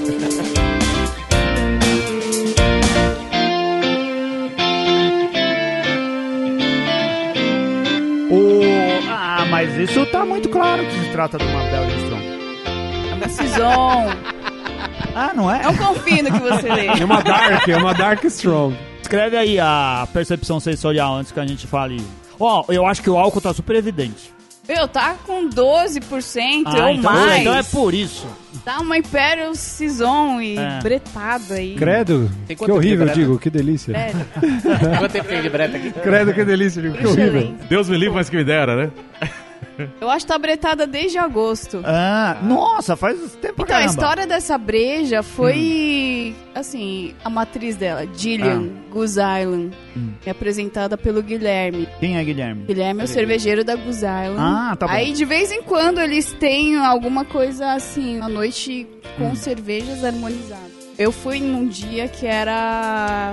O... 8.30 8.60
Ah, 9.08 9.46
mas 9.50 9.74
isso 9.76 10.04
tá 10.06 10.24
muito 10.24 10.48
claro 10.48 10.84
que 10.84 10.92
se 10.92 11.10
trata 11.10 11.38
de 11.38 11.44
uma 11.44 11.62
Belgian 11.64 11.96
Strong. 11.98 12.24
É 13.10 13.14
uma 13.14 13.28
Saison. 13.28 14.06
Ah, 15.14 15.32
não 15.34 15.50
é? 15.52 15.62
Não 15.62 15.76
confio 15.76 16.24
no 16.24 16.32
que 16.32 16.40
você 16.40 16.72
lê. 16.72 16.86
É 16.86 17.04
uma 17.04 17.22
Dark, 17.22 17.68
é 17.68 17.76
uma 17.76 17.94
Dark 17.94 18.24
Strong. 18.24 18.76
Escreve 19.14 19.36
aí 19.36 19.60
a 19.60 20.08
percepção 20.12 20.58
sensorial 20.60 21.14
antes 21.14 21.30
que 21.32 21.38
a 21.40 21.46
gente 21.46 21.66
fale. 21.66 22.00
Ó, 22.38 22.64
eu 22.68 22.84
acho 22.86 23.00
que 23.02 23.08
o 23.10 23.16
álcool 23.16 23.40
tá 23.40 23.52
super 23.54 23.76
evidente. 23.76 24.32
Meu, 24.66 24.88
tá 24.88 25.14
com 25.26 25.46
12% 25.48 26.62
Ah, 26.64 26.84
ou 26.84 26.88
então, 26.88 27.12
mais. 27.12 27.40
então 27.42 27.54
é 27.54 27.62
por 27.62 27.92
isso. 27.92 28.26
Tá 28.64 28.80
uma 28.80 28.96
Imperial 28.96 29.54
Saison 29.54 30.40
e 30.40 30.56
É. 30.56 30.78
bretada 30.82 31.54
aí. 31.56 31.74
Credo, 31.74 32.30
Tem 32.46 32.56
que 32.56 32.70
horrível, 32.70 33.06
digo, 33.08 33.38
que 33.38 33.50
delícia. 33.50 33.92
Sério. 33.94 34.26
Quanto 34.98 35.12
tempo 35.12 35.28
tem 35.28 35.42
de 35.42 35.50
breta 35.50 35.76
aqui? 35.76 35.92
Credo, 35.92 36.32
que 36.32 36.44
delícia, 36.44 36.80
digo, 36.80 36.96
que 36.96 37.06
horrível. 37.06 37.54
Deus 37.68 37.88
me 37.90 37.98
livre, 37.98 38.14
mas 38.14 38.30
que 38.30 38.36
me 38.36 38.44
dera, 38.44 38.74
né? 38.74 38.90
Eu 40.00 40.08
acho 40.08 40.24
que 40.26 40.32
tá 40.32 40.38
bretada 40.38 40.86
desde 40.86 41.18
agosto. 41.18 41.80
Ah, 41.84 42.38
nossa, 42.42 42.96
faz 42.96 43.18
tempo 43.40 43.54
Então, 43.62 43.64
a 43.64 43.66
caramba. 43.66 43.90
história 43.90 44.26
dessa 44.26 44.56
breja 44.56 45.22
foi, 45.22 46.34
assim, 46.54 47.14
a 47.24 47.30
matriz 47.30 47.76
dela, 47.76 48.06
Gillian 48.14 48.68
Goose 48.90 49.18
Island, 49.18 49.76
é 50.24 50.30
apresentada 50.30 50.96
pelo 50.96 51.22
Guilherme. 51.22 51.88
Quem 51.98 52.16
é 52.16 52.24
Guilherme? 52.24 52.64
Guilherme 52.64 53.00
é 53.00 53.04
o 53.04 53.08
cervejeiro 53.08 53.64
da 53.64 53.74
Goose 53.74 54.04
Island. 54.04 54.36
Ah, 54.38 54.76
tá 54.78 54.86
bom. 54.86 54.92
Aí, 54.92 55.12
de 55.12 55.24
vez 55.24 55.50
em 55.50 55.62
quando, 55.62 56.00
eles 56.00 56.32
têm 56.34 56.76
alguma 56.76 57.24
coisa 57.24 57.72
assim, 57.72 58.18
uma 58.18 58.28
noite 58.28 58.86
com 59.18 59.34
cervejas 59.34 60.04
harmonizadas. 60.04 60.72
Eu 60.98 61.10
fui 61.10 61.40
num 61.40 61.66
dia 61.66 62.06
que 62.06 62.24
era 62.26 63.32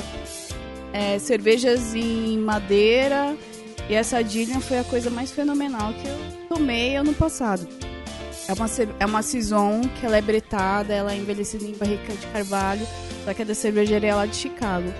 é, 0.93 1.19
cervejas 1.19 1.93
em 1.93 2.37
madeira 2.39 3.35
e 3.91 3.93
essa 3.93 4.23
Gillian 4.23 4.61
foi 4.61 4.79
a 4.79 4.85
coisa 4.85 5.09
mais 5.09 5.33
fenomenal 5.33 5.93
que 5.93 6.07
eu 6.07 6.47
tomei 6.47 6.95
ano 6.95 7.13
passado. 7.13 7.67
É 8.47 8.53
uma, 8.53 8.65
é 9.01 9.05
uma 9.05 9.21
Saison 9.21 9.81
que 9.81 10.05
ela 10.05 10.15
é 10.15 10.21
bretada, 10.21 10.93
ela 10.93 11.11
é 11.11 11.17
envelhecida 11.17 11.65
em 11.65 11.73
barrica 11.73 12.13
de 12.13 12.25
carvalho, 12.27 12.87
só 13.25 13.33
que 13.33 13.41
é 13.41 13.45
da 13.45 13.53
cervejaria 13.53 14.15
lá 14.15 14.25
de 14.25 14.37
Chicago. 14.37 14.93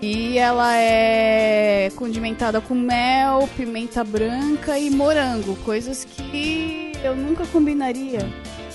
E 0.00 0.38
ela 0.38 0.74
é 0.78 1.92
condimentada 1.94 2.58
com 2.58 2.74
mel, 2.74 3.46
pimenta 3.54 4.02
branca 4.02 4.78
e 4.78 4.88
morango, 4.88 5.54
coisas 5.56 6.06
que 6.06 6.92
eu 7.04 7.14
nunca 7.14 7.44
combinaria. 7.48 8.26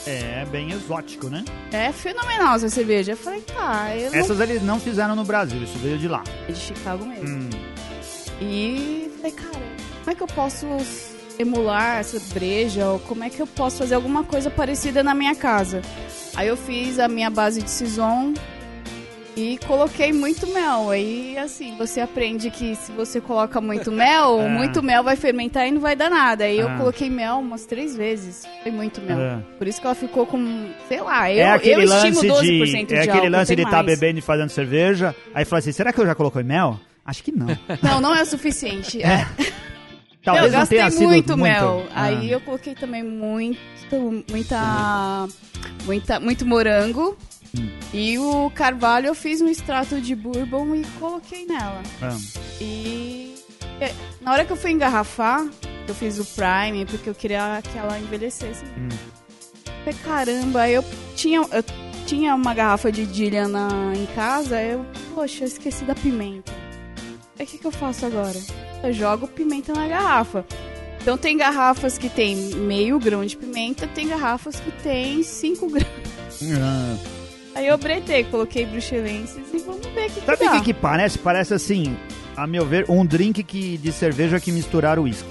É 0.06 0.46
bem 0.52 0.70
exótico, 0.70 1.30
né? 1.30 1.44
É 1.72 1.92
fenomenal 1.92 2.58
essa 2.58 2.70
cerveja. 2.70 3.14
Eu 3.14 3.18
falei, 3.18 3.42
tá, 3.42 3.96
eu 3.96 4.12
não 4.12 4.20
Essas 4.20 4.40
eles 4.40 4.62
não 4.62 4.80
fizeram 4.80 5.16
no 5.16 5.24
Brasil, 5.24 5.64
isso 5.64 5.80
veio 5.80 5.98
de 5.98 6.08
lá. 6.08 6.24
é 6.48 6.52
de 6.52 6.60
Chicago 6.60 7.04
mesmo. 7.04 7.28
Hum. 7.28 7.50
E 8.40 9.01
falei, 9.22 9.32
cara, 9.32 9.66
como 10.00 10.12
é 10.12 10.16
que 10.16 10.24
eu 10.24 10.28
posso 10.28 10.66
emular 11.40 11.98
essa 12.00 12.20
breja? 12.34 12.88
Ou 12.88 13.00
como 13.00 13.24
é 13.24 13.30
que 13.30 13.42
eu 13.42 13.48
posso 13.48 13.78
fazer 13.80 13.96
alguma 13.96 14.24
coisa 14.24 14.50
parecida 14.50 15.04
na 15.04 15.14
minha 15.14 15.36
casa? 15.36 15.82
Aí 16.36 16.48
eu 16.48 16.58
fiz 16.58 17.00
a 17.00 17.08
minha 17.08 17.30
base 17.30 17.62
de 17.62 17.70
Saison 17.70 18.34
e 19.36 19.58
coloquei 19.66 20.12
muito 20.12 20.46
mel. 20.48 20.90
Aí, 20.90 21.38
assim, 21.38 21.76
você 21.78 22.02
aprende 22.02 22.50
que 22.50 22.76
se 22.76 22.92
você 22.92 23.22
coloca 23.22 23.62
muito 23.62 23.92
mel, 23.94 24.40
Ah. 24.42 24.50
muito 24.50 24.82
mel 24.84 25.04
vai 25.04 25.16
fermentar 25.16 25.68
e 25.68 25.72
não 25.72 25.82
vai 25.82 25.96
dar 25.96 26.10
nada. 26.10 26.44
Aí 26.46 26.60
eu 26.60 26.70
coloquei 26.78 27.10
mel 27.10 27.40
umas 27.40 27.66
três 27.66 27.96
vezes. 27.96 28.46
Foi 28.64 28.72
muito 28.72 29.02
mel. 29.02 29.20
É. 29.20 29.40
Por 29.58 29.68
isso 29.68 29.80
que 29.80 29.88
ela 29.88 29.96
ficou 29.96 30.26
com, 30.26 30.70
sei 30.88 31.02
lá, 31.02 31.32
eu, 31.32 31.46
é 31.46 31.60
eu 31.64 31.82
estimo 31.82 32.22
12% 32.22 32.42
de, 32.42 32.86
de 32.86 32.94
é 32.96 33.00
aquele 33.00 33.18
álcool, 33.18 33.30
lance 33.30 33.56
de 33.56 33.62
estar 33.62 33.84
mais. 33.84 34.00
bebendo 34.00 34.20
e 34.20 34.22
fazendo 34.22 34.50
cerveja. 34.50 35.16
Aí 35.34 35.46
fala 35.46 35.60
assim, 35.60 35.72
será 35.72 35.94
que 35.94 36.00
eu 36.00 36.06
já 36.06 36.16
coloquei 36.16 36.44
mel? 36.44 36.80
Acho 37.12 37.24
que 37.24 37.32
não. 37.34 37.48
Não, 37.84 38.00
não 38.00 38.16
é 38.16 38.22
o 38.22 38.26
suficiente. 38.26 39.04
É. 39.04 39.28
Talvez 40.24 40.54
eu 40.54 40.60
não 40.60 40.68
tenha 40.68 40.84
gastei 40.84 41.00
sido 41.00 41.10
muito 41.10 41.38
mel. 41.38 41.86
Ah. 41.94 42.04
Aí 42.04 42.32
eu 42.32 42.40
coloquei 42.40 42.74
também 42.74 43.04
muito, 43.04 43.60
muita, 44.30 45.28
muita, 45.84 46.20
muito 46.20 46.46
morango. 46.46 47.18
Hum. 47.58 47.70
E 47.94 48.18
o 48.18 48.50
carvalho 48.52 49.08
eu 49.08 49.16
fiz 49.16 49.42
um 49.42 49.48
extrato 49.50 50.00
de 50.00 50.16
bourbon 50.16 50.74
e 50.76 50.86
coloquei 51.00 51.46
nela. 51.46 51.82
Ah. 52.02 52.18
E 52.62 53.36
é, 53.82 53.92
na 54.22 54.32
hora 54.32 54.46
que 54.46 54.54
eu 54.54 54.56
fui 54.56 54.72
engarrafar, 54.72 55.46
eu 55.88 55.94
fiz 55.94 56.18
o 56.18 56.26
prime 56.26 56.86
porque 56.86 57.10
eu 57.10 57.16
queria 57.16 57.62
que 57.62 57.78
ela 57.78 58.00
envelhecesse. 58.00 58.64
Hum. 58.78 58.88
Falei, 59.84 60.00
caramba, 60.06 60.70
eu 60.70 60.86
tinha, 61.16 61.40
eu 61.40 61.64
tinha 62.06 62.36
uma 62.36 62.54
garrafa 62.54 62.90
de 62.90 63.06
Dillian 63.06 63.50
na, 63.50 63.70
em 63.96 64.06
casa, 64.16 64.62
eu, 64.62 64.86
poxa, 65.14 65.44
eu 65.44 65.48
esqueci 65.48 65.84
da 65.84 65.96
pimenta. 65.96 66.71
Aí 67.42 67.46
o 67.48 67.50
que, 67.50 67.58
que 67.58 67.66
eu 67.66 67.72
faço 67.72 68.06
agora? 68.06 68.38
Eu 68.84 68.94
jogo 68.94 69.28
pimenta 69.28 69.74
na 69.74 69.88
garrafa. 69.88 70.46
Então 71.02 71.18
tem 71.18 71.36
garrafas 71.36 71.98
que 71.98 72.08
tem 72.08 72.36
meio 72.36 73.00
grão 73.00 73.26
de 73.26 73.36
pimenta, 73.36 73.88
tem 73.88 74.08
garrafas 74.08 74.60
que 74.60 74.70
tem 74.84 75.24
5 75.24 75.68
gramas. 75.68 75.90
Ah. 76.62 76.96
Aí 77.56 77.66
eu 77.66 77.76
bretei, 77.80 78.26
coloquei 78.26 78.68
bruxelenses 78.68 79.42
e 79.52 79.58
vamos 79.58 79.84
ver 79.88 80.06
o 80.06 80.10
que, 80.12 80.20
que 80.20 80.26
Sabe 80.28 80.46
o 80.46 80.52
que, 80.52 80.62
que 80.62 80.74
parece? 80.76 81.18
Parece 81.18 81.56
assim, 81.56 81.98
a 82.38 82.46
meu 82.46 82.64
ver, 82.64 82.86
um 82.88 83.04
drink 83.04 83.42
que, 83.42 83.76
de 83.76 83.92
cerveja 83.92 84.40
que 84.40 84.52
misturaram 84.52 85.02
uísque. 85.02 85.28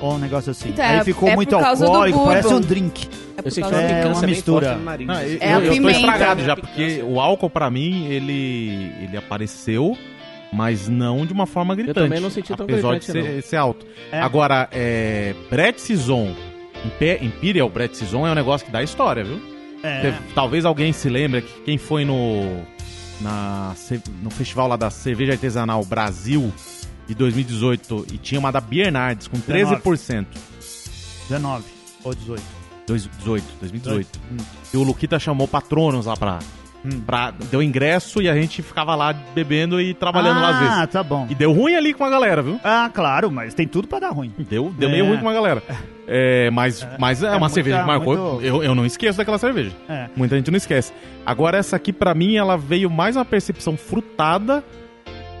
Ou 0.00 0.14
um 0.14 0.18
negócio 0.18 0.50
assim. 0.50 0.70
Então, 0.70 0.84
Aí 0.84 0.96
é- 0.96 1.04
ficou 1.04 1.28
é 1.28 1.36
muito 1.36 1.54
alcoólico, 1.54 2.24
parece 2.24 2.52
um 2.52 2.60
drink. 2.60 3.08
É 3.36 3.42
por 3.42 3.46
Eu 3.46 3.52
senti 3.52 3.70
causa 3.70 3.76
uma 3.76 3.88
É, 3.88 4.06
uma 4.06 4.22
mistura. 4.22 4.74
Não, 4.76 5.22
eu, 5.22 5.38
É 5.40 5.54
a 5.54 5.60
eu, 5.60 5.72
eu 5.72 5.82
tô 5.82 5.88
estragado 5.88 6.42
já, 6.42 6.56
porque 6.56 7.00
o 7.06 7.20
álcool 7.20 7.48
pra 7.48 7.70
mim, 7.70 8.06
ele, 8.06 8.92
ele 9.00 9.16
apareceu, 9.16 9.96
mas 10.52 10.88
não 10.88 11.26
de 11.26 11.32
uma 11.32 11.46
forma 11.46 11.74
gritante. 11.74 11.94
também 12.00 12.20
não 12.20 12.30
senti 12.30 12.54
tão 12.54 12.64
apesar 12.64 12.90
gritante, 12.92 13.06
de 13.12 13.12
ser, 13.12 13.42
ser 13.42 13.56
alto. 13.56 13.86
É. 14.10 14.20
Agora, 14.20 14.68
é, 14.72 15.34
Brett 15.50 15.80
Sison, 15.80 16.34
Impe- 16.84 17.18
Imperial 17.22 17.68
Brett 17.68 17.96
Sison 17.96 18.26
é 18.26 18.30
um 18.30 18.34
negócio 18.34 18.64
que 18.66 18.72
dá 18.72 18.82
história, 18.82 19.24
viu? 19.24 19.40
É. 19.82 20.12
Talvez 20.34 20.64
alguém 20.64 20.92
se 20.92 21.08
lembre 21.08 21.42
que 21.42 21.60
quem 21.62 21.78
foi 21.78 22.04
no, 22.04 22.62
na, 23.20 23.74
no 24.22 24.30
festival 24.30 24.68
lá 24.68 24.76
da 24.76 24.90
Cerveja 24.90 25.32
Artesanal 25.32 25.84
Brasil 25.84 26.52
de 27.06 27.14
2018 27.14 28.06
e 28.12 28.18
tinha 28.18 28.38
uma 28.38 28.50
da 28.50 28.60
Bernardes 28.60 29.28
com 29.28 29.38
13%. 29.38 30.26
19 31.28 31.64
ou 32.04 32.14
18. 32.14 32.42
2018, 32.86 33.44
2018. 33.60 34.20
Hum. 34.32 34.36
E 34.72 34.76
o 34.76 34.82
Luquita 34.82 35.18
chamou 35.18 35.46
patronos 35.46 36.06
lá 36.06 36.16
pra, 36.16 36.38
Hum. 36.96 37.00
pra. 37.06 37.32
Deu 37.50 37.62
ingresso 37.62 38.20
e 38.22 38.28
a 38.28 38.34
gente 38.34 38.62
ficava 38.62 38.94
lá 38.94 39.12
bebendo 39.34 39.80
e 39.80 39.94
trabalhando 39.94 40.40
lá 40.40 40.50
às 40.50 40.58
vezes. 40.58 40.74
Ah, 40.74 40.86
tá 40.86 41.02
bom. 41.02 41.26
E 41.30 41.34
deu 41.34 41.52
ruim 41.52 41.74
ali 41.74 41.92
com 41.94 42.04
a 42.04 42.10
galera, 42.10 42.42
viu? 42.42 42.60
Ah, 42.64 42.90
claro, 42.92 43.30
mas 43.30 43.54
tem 43.54 43.66
tudo 43.66 43.86
pra 43.88 43.98
dar 43.98 44.10
ruim. 44.10 44.32
Deu, 44.38 44.72
deu 44.76 44.88
É. 44.88 44.92
meio 44.92 45.06
ruim 45.06 45.18
com 45.18 45.28
a 45.28 45.32
galera. 45.32 45.62
É, 46.06 46.50
mas, 46.50 46.86
mas 46.98 47.22
é, 47.22 47.26
É 47.26 47.30
uma 47.30 47.40
muita- 47.40 47.54
cerveja 47.54 47.80
que 47.80 47.86
marcou. 47.86 48.16
muito- 48.16 48.44
Eu, 48.44 48.62
eu 48.62 48.74
não 48.74 48.86
esqueço 48.86 49.18
daquela 49.18 49.36
cerveja. 49.38 49.72
É. 49.88 50.08
Muita 50.16 50.36
gente 50.36 50.50
não 50.50 50.56
esquece. 50.56 50.92
Agora, 51.26 51.58
essa 51.58 51.76
aqui, 51.76 51.92
pra 51.92 52.14
mim, 52.14 52.36
ela 52.36 52.56
veio 52.56 52.88
mais 52.88 53.14
uma 53.16 53.24
percepção 53.24 53.76
frutada. 53.76 54.64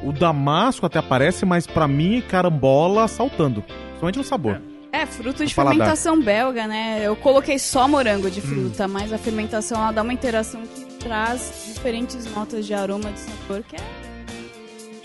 O 0.02 0.12
damasco 0.12 0.86
até 0.86 0.98
aparece, 0.98 1.44
mas 1.46 1.66
pra 1.66 1.88
mim, 1.88 2.22
carambola 2.28 3.08
saltando. 3.08 3.62
Principalmente 3.62 4.18
no 4.18 4.24
sabor. 4.24 4.60
É, 4.92 5.04
fruto 5.04 5.44
de 5.44 5.54
fermentação 5.54 6.20
belga, 6.22 6.66
né? 6.66 7.00
Eu 7.02 7.14
coloquei 7.16 7.58
só 7.58 7.86
morango 7.88 8.30
de 8.30 8.40
fruta, 8.40 8.86
Hum. 8.86 8.90
mas 8.92 9.12
a 9.12 9.18
fermentação 9.18 9.78
ela 9.82 9.92
dá 9.92 10.02
uma 10.02 10.12
interação 10.12 10.62
que 10.62 10.87
traz 10.98 11.52
diferentes 11.66 12.24
notas 12.34 12.66
de 12.66 12.74
aroma, 12.74 13.10
de 13.12 13.20
sabor, 13.20 13.62
que 13.68 13.76
é. 13.76 13.80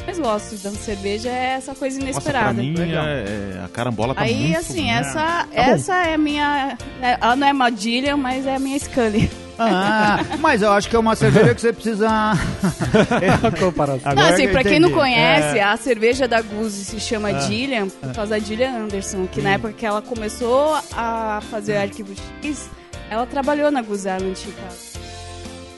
Mais 0.06 0.20
gosto 0.20 0.58
da 0.58 0.72
cerveja 0.72 1.30
é 1.30 1.54
essa 1.56 1.74
coisa 1.74 1.98
Nossa, 1.98 2.10
inesperada. 2.12 2.54
pra 2.56 2.62
mim, 2.64 2.76
é- 2.78 2.92
é- 2.94 3.62
a 3.64 3.70
carambola 3.70 4.14
tá 4.14 4.22
Aí, 4.24 4.36
muito... 4.48 4.58
assim, 4.60 4.88
né? 4.88 5.00
essa, 5.00 5.14
Tá 5.14 5.46
bom. 5.50 5.62
essa 5.62 5.96
é 6.08 6.14
a 6.16 6.18
minha. 6.18 6.78
é- 7.02 7.18
Ela 7.22 7.36
não 7.38 7.48
é 7.48 7.54
Madilha, 7.54 8.18
mas 8.18 8.46
é 8.46 8.56
a 8.56 8.60
minha 8.60 8.78
Scully. 8.78 9.32
Ah, 9.58 10.20
mas 10.40 10.62
eu 10.62 10.74
acho 10.74 10.90
que 10.90 10.96
é 10.96 11.00
uma 11.00 11.16
cerveja 11.16 11.54
que 11.56 11.62
você 11.62 11.72
precisa. 11.72 12.10
A 12.12 13.52
comparação. 13.58 14.12
Agora 14.12 14.28
não, 14.28 14.34
assim, 14.34 14.48
que 14.48 14.52
pra 14.52 14.64
quem 14.64 14.80
não 14.80 14.92
conhece, 14.92 15.60
É. 15.60 15.64
a 15.64 15.78
cerveja 15.78 16.28
da 16.28 16.42
Guzi 16.42 16.84
se 16.84 17.00
chama 17.00 17.30
Ah. 17.30 17.40
Gillian 17.42 17.88
por 17.88 18.14
causa 18.14 18.32
da 18.32 18.40
Gillian 18.40 18.72
Anderson, 18.72 19.26
que 19.28 19.42
na 19.42 19.52
época 19.52 19.72
que 19.72 19.86
ela 19.86 20.02
começou 20.02 20.76
a 20.92 21.40
fazer 21.52 21.78
Arquivo 21.78 22.14
X, 22.42 22.68
ela 23.10 23.26
trabalhou 23.28 23.70
na 23.72 23.82
Guzi 23.84 24.10
Island 24.10 24.38
Chicago. 24.38 24.93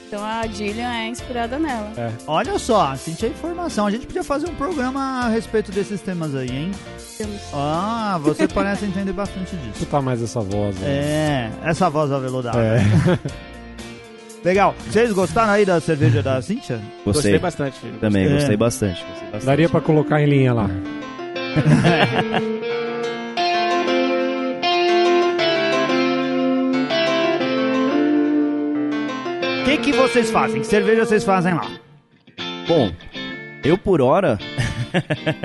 Então 0.07 0.23
a 0.23 0.45
Gillian 0.47 0.87
é 0.93 1.07
inspirada 1.07 1.57
nela. 1.57 1.91
Olha 2.27 2.57
só, 2.59 2.95
senti 2.95 3.25
a 3.25 3.29
informação. 3.29 3.87
A 3.87 3.91
gente 3.91 4.05
podia 4.05 4.23
fazer 4.23 4.47
um 4.47 4.55
programa 4.55 5.25
a 5.25 5.29
respeito 5.29 5.71
desses 5.71 5.99
temas 6.01 6.35
aí, 6.35 6.49
hein? 6.49 6.71
Temos- 7.17 7.41
Ah, 7.53 8.19
você 8.21 8.47
parece 8.47 8.85
entender 8.85 9.13
bastante 9.13 9.55
disso. 9.55 9.71
Escutar 9.73 10.01
mais 10.01 10.21
essa 10.21 10.39
voz. 10.41 10.75
né? 10.79 10.87
É, 10.87 11.51
essa 11.63 11.89
voz 11.89 12.11
aveludada. 12.11 12.57
É. 12.59 12.81
Legal. 14.45 14.75
Vocês 14.87 15.11
gostaram 15.11 15.53
aí 15.53 15.65
da 15.65 15.81
cerveja 15.81 16.21
da 16.21 16.39
Cíntia? 16.41 16.75
Gostei 17.03 17.31
Gostei. 17.33 17.39
bastante, 17.39 17.79
filho. 17.79 17.97
Também, 17.99 18.25
É. 18.27 18.29
gostei 18.33 18.55
bastante. 18.55 19.01
Gostei 19.03 19.23
bastante. 19.23 19.45
Daria 19.45 19.67
pra 19.67 19.81
colocar 19.81 20.21
em 20.21 20.27
linha 20.27 20.53
lá. 20.53 20.69
que, 29.65 29.77
que 29.77 29.91
vocês 29.91 30.31
fazem? 30.31 30.61
Que 30.61 30.67
cerveja 30.67 31.05
vocês 31.05 31.23
fazem 31.23 31.53
lá? 31.53 31.67
Bom, 32.67 32.91
eu 33.63 33.77
por 33.77 34.01
hora 34.01 34.37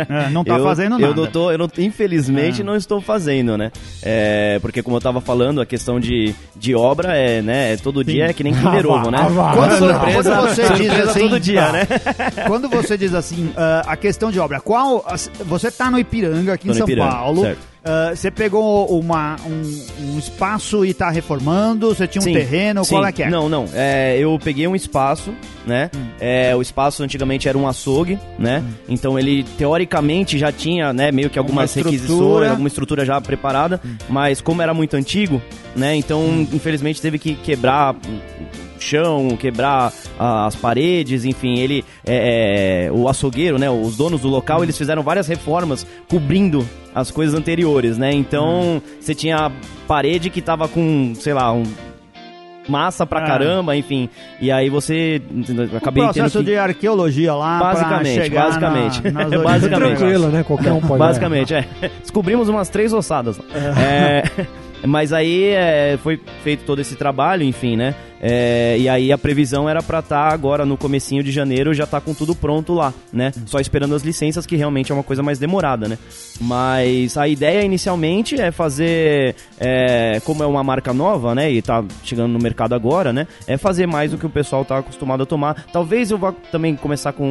É, 0.09 0.31
não 0.31 0.45
tá 0.45 0.59
eu, 0.59 0.63
fazendo 0.65 0.91
nada. 0.97 1.03
Eu 1.07 1.15
não 1.15 1.27
tô, 1.27 1.51
eu 1.51 1.59
não, 1.59 1.69
infelizmente 1.77 2.61
É. 2.61 2.65
não 2.65 2.77
estou 2.77 3.01
fazendo, 3.01 3.59
né? 3.59 3.73
É, 4.01 4.61
porque 4.61 4.81
como 4.81 4.97
eu 4.97 5.01
tava 5.01 5.21
falando, 5.21 5.61
a 5.61 5.67
questão 5.67 5.99
de, 5.99 6.33
de 6.55 6.73
obra 6.73 7.17
é, 7.17 7.43
né? 7.43 7.73
é 7.73 7.77
Todo 7.77 8.05
dia 8.05 8.27
é 8.27 8.33
que 8.33 8.45
nem 8.45 8.53
Kinder 8.55 8.87
Ah, 8.87 8.95
Ovo, 8.95 9.11
né? 9.11 9.19
ah. 9.21 9.53
Quando, 9.57 9.77
Surpresa- 9.79 10.31
quando 10.31 10.49
você 10.49 10.75
diz 10.75 11.01
assim, 11.01 11.21
todo 11.21 11.41
dia, 11.41 11.73
né? 11.73 11.81
Quando 12.47 12.69
você 12.69 12.97
diz 12.97 13.13
assim, 13.13 13.53
ah, 13.57 13.83
a 13.89 13.97
questão 13.97 14.31
de 14.31 14.39
obra, 14.39 14.61
qual. 14.61 15.05
Você 15.47 15.69
tá 15.71 15.91
no 15.91 15.99
Ipiranga, 15.99 16.53
aqui 16.53 16.67
Tô 16.69 16.73
em 16.73 16.77
São 16.77 16.87
Ipiranga, 16.87 17.11
Paulo. 17.11 17.43
certo. 17.43 17.71
Ah, 17.85 18.13
você 18.15 18.31
pegou 18.31 18.87
uma, 18.99 19.37
um, 19.47 20.13
um 20.13 20.19
espaço 20.19 20.85
e 20.85 20.93
tá 20.93 21.11
reformando? 21.11 21.89
Você 21.89 22.07
tinha 22.07 22.21
um 22.21 22.25
Sim, 22.25 22.35
terreno? 22.35 22.85
sim. 22.85 22.95
Qual 22.95 23.07
é 23.07 23.13
que 23.13 23.23
é? 23.23 23.31
Não, 23.31 23.49
não. 23.49 23.67
É, 23.73 24.19
eu 24.19 24.39
peguei 24.43 24.67
um 24.67 24.77
espaço, 24.77 25.33
né? 25.67 25.91
É, 26.21 26.55
o 26.55 26.61
espaço 26.61 27.03
antigamente 27.03 27.49
era 27.49 27.57
um 27.57 27.67
açougue, 27.67 28.19
né? 28.39 28.63
Então 28.89 29.19
ele 29.19 29.45
teoricamente 29.57 30.39
já 30.39 30.53
tinha, 30.53 30.93
né, 30.93 31.11
meio 31.11 31.31
que 31.31 31.39
algumas 31.39 31.73
requisições, 31.75 32.51
alguma 32.51 32.69
estrutura 32.69 33.05
já 33.05 33.21
preparada, 33.21 33.81
mas 34.09 34.41
como 34.41 34.61
era 34.61 34.75
muito 34.75 34.95
antigo, 34.95 35.41
né? 35.75 35.95
Então 35.97 36.47
infelizmente 36.53 37.01
teve 37.01 37.19
que 37.19 37.35
quebrar 37.35 37.95
o 37.95 38.81
chão, 38.81 39.37
quebrar 39.39 39.93
ah, 40.19 40.47
as 40.47 40.57
paredes, 40.57 41.25
enfim, 41.25 41.59
ele 41.59 41.85
é, 42.07 42.87
é, 42.87 42.93
o 42.93 43.09
açougueiro, 43.09 43.59
né, 43.59 43.71
os 43.71 43.97
donos 43.97 44.23
do 44.23 44.29
local, 44.29 44.63
eles 44.63 44.77
fizeram 44.77 45.03
várias 45.03 45.29
reformas 45.29 45.87
cobrindo 46.09 46.67
as 46.95 47.11
coisas 47.11 47.35
anteriores, 47.35 47.97
né? 47.99 48.13
Então, 48.13 48.83
você 49.01 49.15
tinha 49.15 49.51
parede 49.87 50.31
que 50.31 50.41
tava 50.43 50.69
com, 50.69 51.13
sei 51.15 51.33
lá, 51.35 51.53
um 51.53 51.63
massa 52.69 53.05
pra 53.07 53.21
Ah. 53.21 53.27
caramba, 53.27 53.77
enfim. 53.77 54.09
E 54.41 54.51
aí 54.51 54.69
você? 54.71 55.21
O 55.31 55.77
acabei 55.77 56.03
tendo 56.05 56.13
processo 56.13 56.39
que 56.39 56.45
de 56.45 56.57
arqueologia 56.57 57.35
lá 57.35 57.59
Basicamente, 57.59 58.31
basicamente. 58.31 59.11
Na, 59.11 59.29
nas 59.29 59.43
Basicamente. 59.43 59.97
Tranquilo, 59.99 60.29
né? 60.29 60.43
Qualquer 60.45 60.73
um 60.73 60.81
pode. 60.81 60.99
Basicamente, 60.99 61.55
é. 61.55 61.65
Descobrimos 62.01 62.49
umas 62.49 62.69
três 62.69 62.93
ossadas. 62.93 63.39
lá. 63.39 63.45
É, 63.83 64.23
mas 64.87 65.13
aí 65.13 65.49
é, 65.49 65.99
foi 66.03 66.21
feito 66.45 66.65
todo 66.65 66.81
esse 66.81 66.95
trabalho, 66.97 67.43
enfim, 67.43 67.77
né? 67.77 67.95
É, 68.21 68.77
e 68.79 68.89
aí 68.89 69.11
a 69.13 69.17
previsão 69.19 69.69
era 69.69 69.83
pra 69.83 70.01
estar 70.01 70.33
agora 70.33 70.67
no 70.67 70.77
comecinho 70.77 71.23
de 71.23 71.31
janeiro 71.31 71.73
já 71.73 71.87
tá 71.87 72.01
com 72.01 72.13
tudo 72.13 72.35
pronto 72.35 72.75
lá, 72.75 72.93
né? 73.13 73.33
Só 73.47 73.59
esperando 73.61 73.95
as 73.95 74.03
licenças, 74.03 74.45
que 74.47 74.57
realmente 74.57 74.93
é 74.93 74.95
uma 74.95 75.03
coisa 75.03 75.23
mais 75.23 75.39
demorada, 75.39 75.89
né? 75.89 75.99
Mas 76.41 77.17
a 77.17 77.27
ideia 77.29 77.63
inicialmente 77.63 78.41
é 78.41 78.51
fazer, 78.51 79.35
é, 79.59 80.21
como 80.25 80.43
é 80.43 80.47
uma 80.47 80.63
marca 80.65 80.93
nova, 80.93 81.35
né? 81.35 81.51
E 81.51 81.63
tá 81.63 81.85
chegando 82.05 82.33
no 82.33 82.39
mercado 82.39 82.75
agora, 82.75 83.13
né? 83.13 83.27
É 83.47 83.57
fazer 83.57 83.87
mais 83.87 84.11
do 84.11 84.19
que 84.19 84.27
o 84.27 84.31
pessoal 84.31 84.65
tá 84.65 84.79
acostumado 84.79 85.23
a 85.23 85.27
tomar. 85.27 85.67
Talvez 85.73 86.11
eu 86.11 86.19
vá 86.19 86.33
também 86.53 86.77
começar 86.77 87.13
com 87.13 87.25
um. 87.25 87.27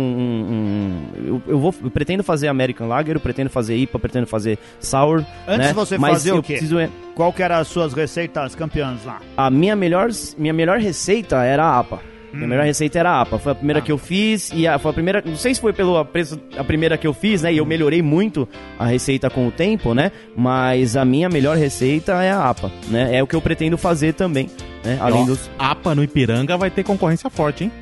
um- 0.49 0.99
eu, 1.28 1.41
eu 1.47 1.60
vou, 1.60 1.73
eu 1.84 1.89
pretendo 1.91 2.23
fazer 2.23 2.47
American 2.47 2.88
Lager, 2.88 3.15
eu 3.15 3.19
pretendo 3.19 3.49
fazer 3.49 3.75
IPA, 3.75 3.99
pretendo 3.99 4.28
fazer 4.28 4.58
Sour. 4.80 5.23
Antes 5.47 5.67
né? 5.67 5.73
você 5.73 5.97
Mas 5.97 6.13
fazer 6.13 6.34
o 6.34 6.41
quê? 6.41 6.54
preciso 6.54 6.80
é- 6.80 6.89
Qual 7.15 7.34
que 7.34 7.43
eram 7.43 7.58
as 7.58 7.67
suas 7.67 7.93
receitas 7.93 8.56
campeãs 8.56 9.04
lá? 9.04 9.19
a 9.36 9.49
minha 9.49 9.75
melhor, 9.75 10.10
minha 10.38 10.54
melhor 10.54 10.78
receita 10.79 11.43
era 11.43 11.63
a 11.63 11.79
APA. 11.79 11.99
Minha 12.31 12.45
Hum. 12.45 12.49
melhor 12.49 12.63
receita 12.65 12.99
era 12.99 13.09
a 13.09 13.21
APA. 13.21 13.39
Foi 13.39 13.51
a 13.51 13.53
Ah. 13.53 13.55
primeira 13.55 13.81
que 13.81 13.91
eu 13.91 13.97
fiz 13.97 14.51
e 14.53 14.67
a, 14.67 14.77
foi 14.77 14.91
a 14.91 14.93
primeira. 14.93 15.23
Não 15.25 15.35
sei 15.35 15.55
se 15.55 15.59
foi 15.59 15.73
pelo 15.73 16.03
preço 16.05 16.39
a 16.55 16.63
primeira 16.63 16.95
que 16.95 17.07
eu 17.07 17.13
fiz, 17.13 17.41
né? 17.41 17.51
E 17.51 17.57
eu 17.57 17.65
melhorei 17.65 18.03
muito 18.03 18.47
a 18.77 18.85
receita 18.85 19.29
com 19.31 19.47
o 19.47 19.51
tempo, 19.51 19.95
né? 19.95 20.11
Mas 20.37 20.95
a 20.95 21.03
minha 21.03 21.27
melhor 21.27 21.57
receita 21.57 22.23
é 22.23 22.31
a 22.31 22.47
APA, 22.49 22.71
né? 22.87 23.15
É 23.15 23.23
o 23.23 23.27
que 23.27 23.35
eu 23.35 23.41
pretendo 23.41 23.77
fazer 23.79 24.13
também, 24.13 24.47
né? 24.83 24.97
Além 25.01 25.23
Ó, 25.23 25.25
dos. 25.25 25.49
APA 25.57 25.93
no 25.95 26.03
Ipiranga 26.03 26.57
vai 26.57 26.69
ter 26.69 26.83
concorrência 26.83 27.29
forte, 27.29 27.65
hein? 27.65 27.71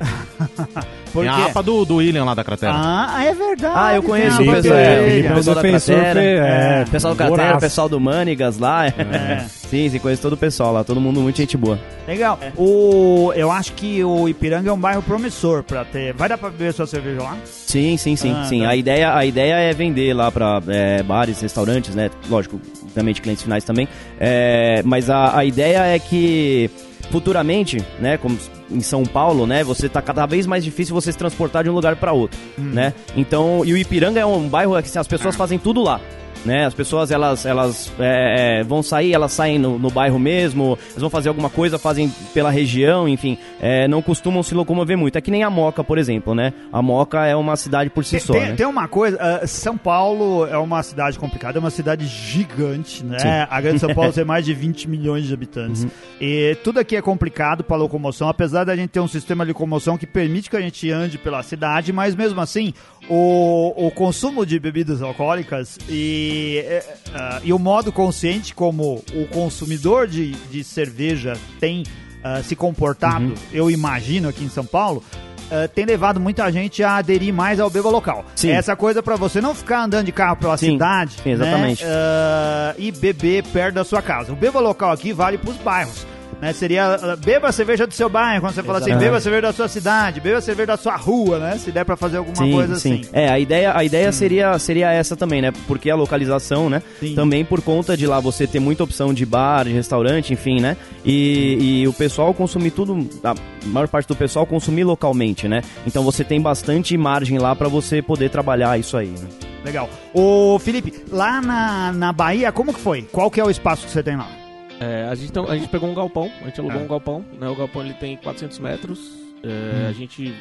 Por 1.12 1.24
Tem 1.24 1.34
quê? 1.34 1.40
a 1.40 1.46
APA 1.46 1.62
do, 1.62 1.84
do 1.86 1.96
William 1.96 2.24
lá 2.24 2.34
da 2.34 2.44
cratera. 2.44 2.72
Ah, 2.74 3.24
é 3.24 3.32
verdade. 3.32 3.74
Ah, 3.74 3.94
eu 3.94 4.02
conheço 4.02 4.36
a 4.36 4.42
o 4.42 4.44
Felipe, 4.44 4.56
pessoal, 4.56 4.78
é, 4.78 5.18
é, 5.20 5.34
pessoal 5.34 5.54
da 5.54 5.62
Cratera, 5.62 6.20
é, 6.20 6.82
o 6.82 6.90
pessoal 6.90 7.14
do 7.14 7.16
Cratera, 7.16 7.56
o 7.56 7.60
pessoal 7.60 7.88
do 7.88 8.00
Manigas 8.00 8.58
lá. 8.58 8.84
É. 9.18 9.44
sim, 9.48 9.88
sim, 9.88 9.98
conheço 9.98 10.20
todo 10.22 10.34
o 10.34 10.36
pessoal 10.36 10.72
lá, 10.72 10.84
todo 10.84 11.00
mundo 11.00 11.20
muito 11.20 11.36
gente 11.36 11.56
boa. 11.56 11.78
Legal. 12.06 12.38
O, 12.56 13.32
eu 13.34 13.50
acho 13.50 13.72
que 13.72 14.04
o 14.04 14.28
Ipiranga 14.28 14.68
é 14.68 14.72
um 14.72 14.78
bairro 14.78 15.02
promissor 15.02 15.62
pra 15.62 15.84
ter. 15.84 16.12
Vai 16.12 16.28
dar 16.28 16.36
pra 16.36 16.50
beber 16.50 16.72
sua 16.74 16.86
cerveja 16.86 17.22
lá? 17.22 17.36
Sim, 17.44 17.96
sim, 17.96 18.14
sim, 18.16 18.32
Ah, 18.34 18.44
sim. 18.44 18.62
tá. 18.62 18.68
A 18.68 18.76
ideia, 18.76 19.14
a 19.14 19.24
ideia 19.24 19.54
é 19.54 19.72
vender 19.72 20.12
lá 20.14 20.30
pra 20.30 20.60
é, 20.68 21.02
bares, 21.02 21.40
restaurantes, 21.40 21.94
né? 21.94 22.10
Lógico, 22.28 22.60
obviamente 22.84 23.22
clientes 23.22 23.42
finais 23.42 23.64
também. 23.64 23.88
É, 24.20 24.82
mas 24.84 25.08
a, 25.08 25.38
a 25.38 25.44
ideia 25.44 25.78
é 25.86 25.98
que 25.98 26.70
futuramente, 27.10 27.82
né, 27.98 28.16
como 28.16 28.38
em 28.70 28.80
São 28.80 29.02
Paulo, 29.04 29.46
né, 29.46 29.64
você 29.64 29.88
tá 29.88 30.00
cada 30.02 30.26
vez 30.26 30.46
mais 30.46 30.62
difícil 30.64 30.94
você 30.94 31.10
se 31.10 31.18
transportar 31.18 31.64
de 31.64 31.70
um 31.70 31.74
lugar 31.74 31.96
pra 31.96 32.12
outro, 32.12 32.38
Hum. 32.58 32.70
né? 32.72 32.92
Então, 33.16 33.62
e 33.64 33.72
o 33.72 33.76
Ipiranga 33.76 34.20
é 34.20 34.26
um 34.26 34.48
bairro 34.48 34.72
que 34.74 34.88
assim, 34.88 34.98
as 34.98 35.08
pessoas 35.08 35.34
fazem 35.36 35.58
tudo 35.58 35.82
lá. 35.82 36.00
Né, 36.44 36.64
as 36.66 36.74
pessoas 36.74 37.10
elas, 37.10 37.44
elas 37.44 37.92
é, 37.98 38.60
é, 38.60 38.62
vão 38.64 38.82
sair, 38.82 39.12
elas 39.12 39.32
saem 39.32 39.58
no, 39.58 39.78
no 39.78 39.90
bairro 39.90 40.18
mesmo, 40.18 40.78
elas 40.90 41.00
vão 41.00 41.10
fazer 41.10 41.28
alguma 41.28 41.50
coisa, 41.50 41.78
fazem 41.78 42.08
pela 42.32 42.50
região, 42.50 43.08
enfim, 43.08 43.36
é, 43.60 43.86
não 43.88 44.00
costumam 44.00 44.42
se 44.42 44.54
locomover 44.54 44.96
muito. 44.96 45.16
É 45.16 45.20
que 45.20 45.30
nem 45.30 45.42
a 45.42 45.50
Moca, 45.50 45.82
por 45.82 45.98
exemplo, 45.98 46.34
né? 46.34 46.52
A 46.72 46.80
Moca 46.80 47.26
é 47.26 47.34
uma 47.34 47.56
cidade 47.56 47.90
por 47.90 48.04
si 48.04 48.12
Tem, 48.12 48.20
só. 48.20 48.32
tem- 48.32 48.42
né? 48.42 48.54
tem 48.54 48.66
uma 48.66 48.86
coisa, 48.88 49.18
ah, 49.20 49.46
São 49.46 49.76
Paulo 49.76 50.46
é 50.46 50.56
uma 50.56 50.82
cidade 50.82 51.18
complicada, 51.18 51.58
é 51.58 51.60
uma 51.60 51.70
cidade 51.70 52.06
gigante, 52.06 53.04
né? 53.04 53.18
Sim. 53.18 53.28
A 53.50 53.60
Grande 53.60 53.80
São 53.80 53.94
Paulo 53.94 54.12
tem 54.14 54.24
mais 54.24 54.44
de 54.44 54.54
20 54.54 54.88
milhões 54.88 55.26
de 55.26 55.34
habitantes. 55.34 55.86
E 56.20 56.56
tudo 56.62 56.78
aqui 56.78 56.96
é 56.96 57.02
complicado 57.02 57.64
para 57.64 57.76
locomoção, 57.76 58.28
apesar 58.28 58.64
da 58.64 58.76
gente 58.76 58.90
ter 58.90 59.00
um 59.00 59.08
sistema 59.08 59.44
de 59.44 59.52
locomoção 59.52 59.98
que 59.98 60.06
permite 60.06 60.48
que 60.48 60.56
a 60.56 60.60
gente 60.60 60.90
ande 60.90 61.18
pela 61.18 61.42
cidade, 61.42 61.92
mas 61.92 62.14
mesmo 62.14 62.40
assim, 62.40 62.72
o, 63.08 63.86
o 63.86 63.90
consumo 63.90 64.44
de 64.46 64.58
bebidas 64.58 65.02
alcoólicas 65.02 65.78
e, 65.88 66.37
eh, 66.58 66.84
ah, 67.14 67.40
e 67.42 67.52
o 67.52 67.58
modo 67.58 67.90
consciente 67.92 68.54
como 68.54 69.02
o 69.14 69.26
consumidor 69.28 70.06
de, 70.06 70.32
de 70.50 70.62
cerveja 70.64 71.34
tem 71.60 71.84
ah, 72.22 72.42
se 72.42 72.54
comportado, 72.56 73.24
Uhum. 73.26 73.34
eu 73.52 73.70
imagino 73.70 74.28
aqui 74.28 74.44
em 74.44 74.48
São 74.48 74.64
Paulo, 74.64 75.02
ah, 75.50 75.68
tem 75.68 75.84
levado 75.84 76.18
muita 76.20 76.50
gente 76.52 76.82
a 76.82 76.96
aderir 76.96 77.32
mais 77.32 77.58
ao 77.60 77.70
beba 77.70 77.88
local. 77.90 78.24
Sim. 78.34 78.50
Essa 78.50 78.74
coisa 78.76 79.02
pra 79.02 79.16
você 79.16 79.40
não 79.40 79.54
ficar 79.54 79.84
andando 79.84 80.06
de 80.06 80.12
carro 80.12 80.36
pela 80.36 80.56
Sim, 80.56 80.72
cidade 80.72 81.12
sim, 81.22 81.30
exatamente. 81.30 81.84
né, 81.84 81.90
ah, 81.92 82.74
e 82.78 82.90
beber 82.92 83.44
perto 83.44 83.74
da 83.76 83.84
sua 83.84 84.02
casa. 84.02 84.32
O 84.32 84.36
beba 84.36 84.60
local 84.60 84.90
aqui 84.92 85.12
vale 85.12 85.38
pros 85.38 85.56
bairros. 85.56 86.06
Né, 86.40 86.52
seria 86.52 86.94
ah, 86.94 87.16
beba 87.16 87.48
a 87.48 87.52
cerveja 87.52 87.86
do 87.86 87.92
seu 87.92 88.08
bairro, 88.08 88.42
quando 88.42 88.54
você 88.54 88.62
fala 88.62 88.78
assim, 88.78 88.94
beba 88.96 89.16
a 89.16 89.20
cerveja 89.20 89.42
da 89.42 89.52
sua 89.52 89.66
cidade, 89.66 90.20
beba 90.20 90.38
a 90.38 90.40
cerveja 90.40 90.66
da 90.68 90.76
sua 90.76 90.96
rua, 90.96 91.38
né? 91.38 91.58
Se 91.58 91.72
der 91.72 91.84
pra 91.84 91.96
fazer 91.96 92.18
alguma 92.18 92.36
sim, 92.36 92.52
coisa 92.52 92.76
sim. 92.76 93.00
assim. 93.00 93.10
É, 93.12 93.28
a 93.28 93.38
ideia, 93.40 93.76
a 93.76 93.82
ideia 93.82 94.12
seria, 94.12 94.56
seria 94.58 94.92
essa 94.92 95.16
também, 95.16 95.42
né? 95.42 95.52
Porque 95.66 95.90
a 95.90 95.96
localização, 95.96 96.70
né? 96.70 96.80
Sim. 97.00 97.14
Também 97.14 97.44
por 97.44 97.60
conta 97.60 97.96
de 97.96 98.06
lá 98.06 98.20
você 98.20 98.46
ter 98.46 98.60
muita 98.60 98.84
opção 98.84 99.12
de 99.12 99.26
bar, 99.26 99.64
de 99.64 99.72
restaurante, 99.72 100.32
enfim, 100.32 100.60
né? 100.60 100.76
E, 101.04 101.80
e 101.80 101.88
o 101.88 101.92
pessoal 101.92 102.32
consumir 102.32 102.70
tudo, 102.70 103.08
a 103.24 103.34
maior 103.66 103.88
parte 103.88 104.06
do 104.06 104.14
pessoal 104.14 104.46
consumir 104.46 104.84
localmente, 104.84 105.48
né? 105.48 105.62
Então 105.86 106.04
você 106.04 106.22
tem 106.22 106.40
bastante 106.40 106.96
margem 106.96 107.38
lá 107.38 107.56
pra 107.56 107.68
você 107.68 108.00
poder 108.00 108.30
trabalhar 108.30 108.78
isso 108.78 108.96
aí, 108.96 109.08
né? 109.08 109.28
Legal. 109.64 109.90
Ô, 110.14 110.58
Felipe, 110.58 110.94
lá 111.10 111.40
na, 111.40 111.92
na 111.92 112.12
Bahia, 112.12 112.52
como 112.52 112.72
que 112.72 112.80
foi? 112.80 113.02
Qual 113.02 113.30
que 113.30 113.40
é 113.40 113.44
o 113.44 113.50
espaço 113.50 113.86
que 113.86 113.92
você 113.92 114.02
tem 114.02 114.16
lá? 114.16 114.37
É, 114.80 115.08
a, 115.10 115.14
gente, 115.14 115.36
a 115.38 115.56
gente 115.56 115.68
pegou 115.68 115.88
um 115.90 115.94
galpão, 115.94 116.30
a 116.40 116.44
gente 116.46 116.60
alugou 116.60 116.80
Ah. 116.80 116.84
um 116.84 116.86
galpão, 116.88 117.24
né? 117.38 117.48
O 117.48 117.56
galpão 117.56 117.82
ele 117.84 117.94
tem 117.94 118.16
400 118.16 118.58
metros. 118.60 118.98
é, 119.42 119.88
A 119.88 119.92
gente 119.92 120.32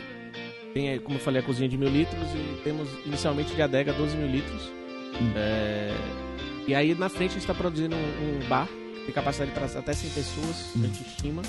tem, 0.73 0.99
como 0.99 1.17
eu 1.17 1.21
falei, 1.21 1.41
a 1.41 1.43
cozinha 1.45 1.67
de 1.67 1.77
mil 1.77 1.89
litros 1.89 2.27
e 2.35 2.61
temos 2.63 2.87
inicialmente 3.05 3.55
de 3.55 3.61
adega 3.61 3.93
12 3.93 4.15
mil 4.15 4.27
litros. 4.27 4.71
É, 5.35 5.91
e 6.67 6.75
aí 6.75 6.93
na 6.93 7.09
frente 7.09 7.31
a 7.31 7.33
gente 7.33 7.41
está 7.41 7.53
produzindo 7.53 7.95
um, 7.95 7.99
um 8.45 8.47
bar, 8.47 8.67
que 8.67 9.05
tem 9.05 9.13
capacidade 9.13 9.51
para 9.51 9.65
até 9.65 9.93
100 9.93 10.09
pessoas, 10.11 10.71
a 10.75 10.79
gente 10.85 11.01
estima. 11.07 11.41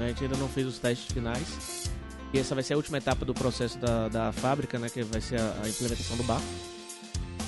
A 0.00 0.08
gente 0.08 0.24
ainda 0.24 0.36
não 0.36 0.48
fez 0.48 0.66
os 0.66 0.78
testes 0.78 1.12
finais. 1.12 1.90
E 2.34 2.38
essa 2.38 2.54
vai 2.54 2.64
ser 2.64 2.74
a 2.74 2.76
última 2.76 2.98
etapa 2.98 3.24
do 3.24 3.32
processo 3.32 3.78
da, 3.78 4.08
da 4.08 4.32
fábrica, 4.32 4.78
né? 4.78 4.88
Que 4.90 5.02
vai 5.04 5.20
ser 5.20 5.40
a, 5.40 5.54
a 5.64 5.68
implementação 5.68 6.16
do 6.16 6.24
bar. 6.24 6.40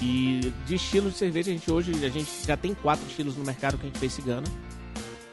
E 0.00 0.52
de 0.66 0.76
estilo 0.76 1.10
de 1.10 1.16
cerveja, 1.16 1.50
a 1.50 1.54
gente 1.54 1.70
hoje 1.70 1.90
a 2.04 2.08
gente 2.08 2.30
já 2.46 2.56
tem 2.56 2.72
quatro 2.74 3.04
estilos 3.08 3.36
no 3.36 3.44
mercado 3.44 3.76
que 3.76 3.82
a 3.84 3.86
gente 3.88 3.98
fez 3.98 4.12
cigana. 4.12 4.44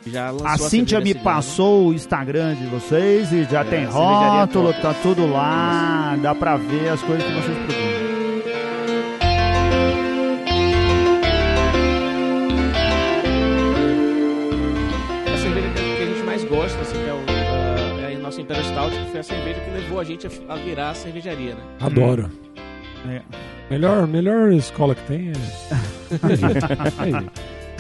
Já 0.06 0.30
lançou 0.32 0.48
A 0.48 0.58
Cíntia 0.58 1.00
me 1.00 1.08
cigana. 1.08 1.24
passou 1.24 1.88
o 1.88 1.94
Instagram 1.94 2.56
de 2.56 2.66
vocês 2.68 3.32
e 3.32 3.44
já 3.46 3.62
É, 3.62 3.64
tem 3.64 3.80
cervejaria 3.86 4.40
rótulo, 4.42 4.74
tá 4.74 4.94
tudo 5.02 5.26
lá, 5.26 6.16
dá 6.22 6.36
pra 6.36 6.58
ver 6.58 6.90
as 6.90 7.02
coisas 7.02 7.24
que 7.26 7.32
vocês 7.34 7.58
produzem. 7.58 8.06
A 15.34 15.38
cerveja 15.38 15.70
que 15.74 16.04
a 16.04 16.06
gente 16.06 16.24
mais 16.24 16.44
gosta, 16.44 16.80
assim, 16.82 16.94
que 17.04 17.10
é, 17.10 17.14
o, 17.14 18.02
é 18.12 18.16
a 18.16 18.20
nossa 18.20 18.42
Imperial 18.42 18.66
Stout, 18.66 18.96
que 18.96 19.12
foi 19.12 19.20
a 19.20 19.24
cerveja 19.24 19.60
que 19.62 19.70
levou 19.72 20.00
a 20.00 20.04
gente 20.04 20.28
a, 20.28 20.54
a 20.54 20.56
virar 20.58 20.90
a 20.92 20.94
cervejaria, 20.94 21.56
né? 21.56 21.62
Adoro. 21.82 22.32
É. 23.08 23.22
Melhor, 23.70 24.08
melhor 24.08 24.52
escola 24.52 24.94
que 24.96 25.02
tem 25.08 25.30
é. 25.30 25.34
Aí, 27.02 27.14
aí. 27.16 27.28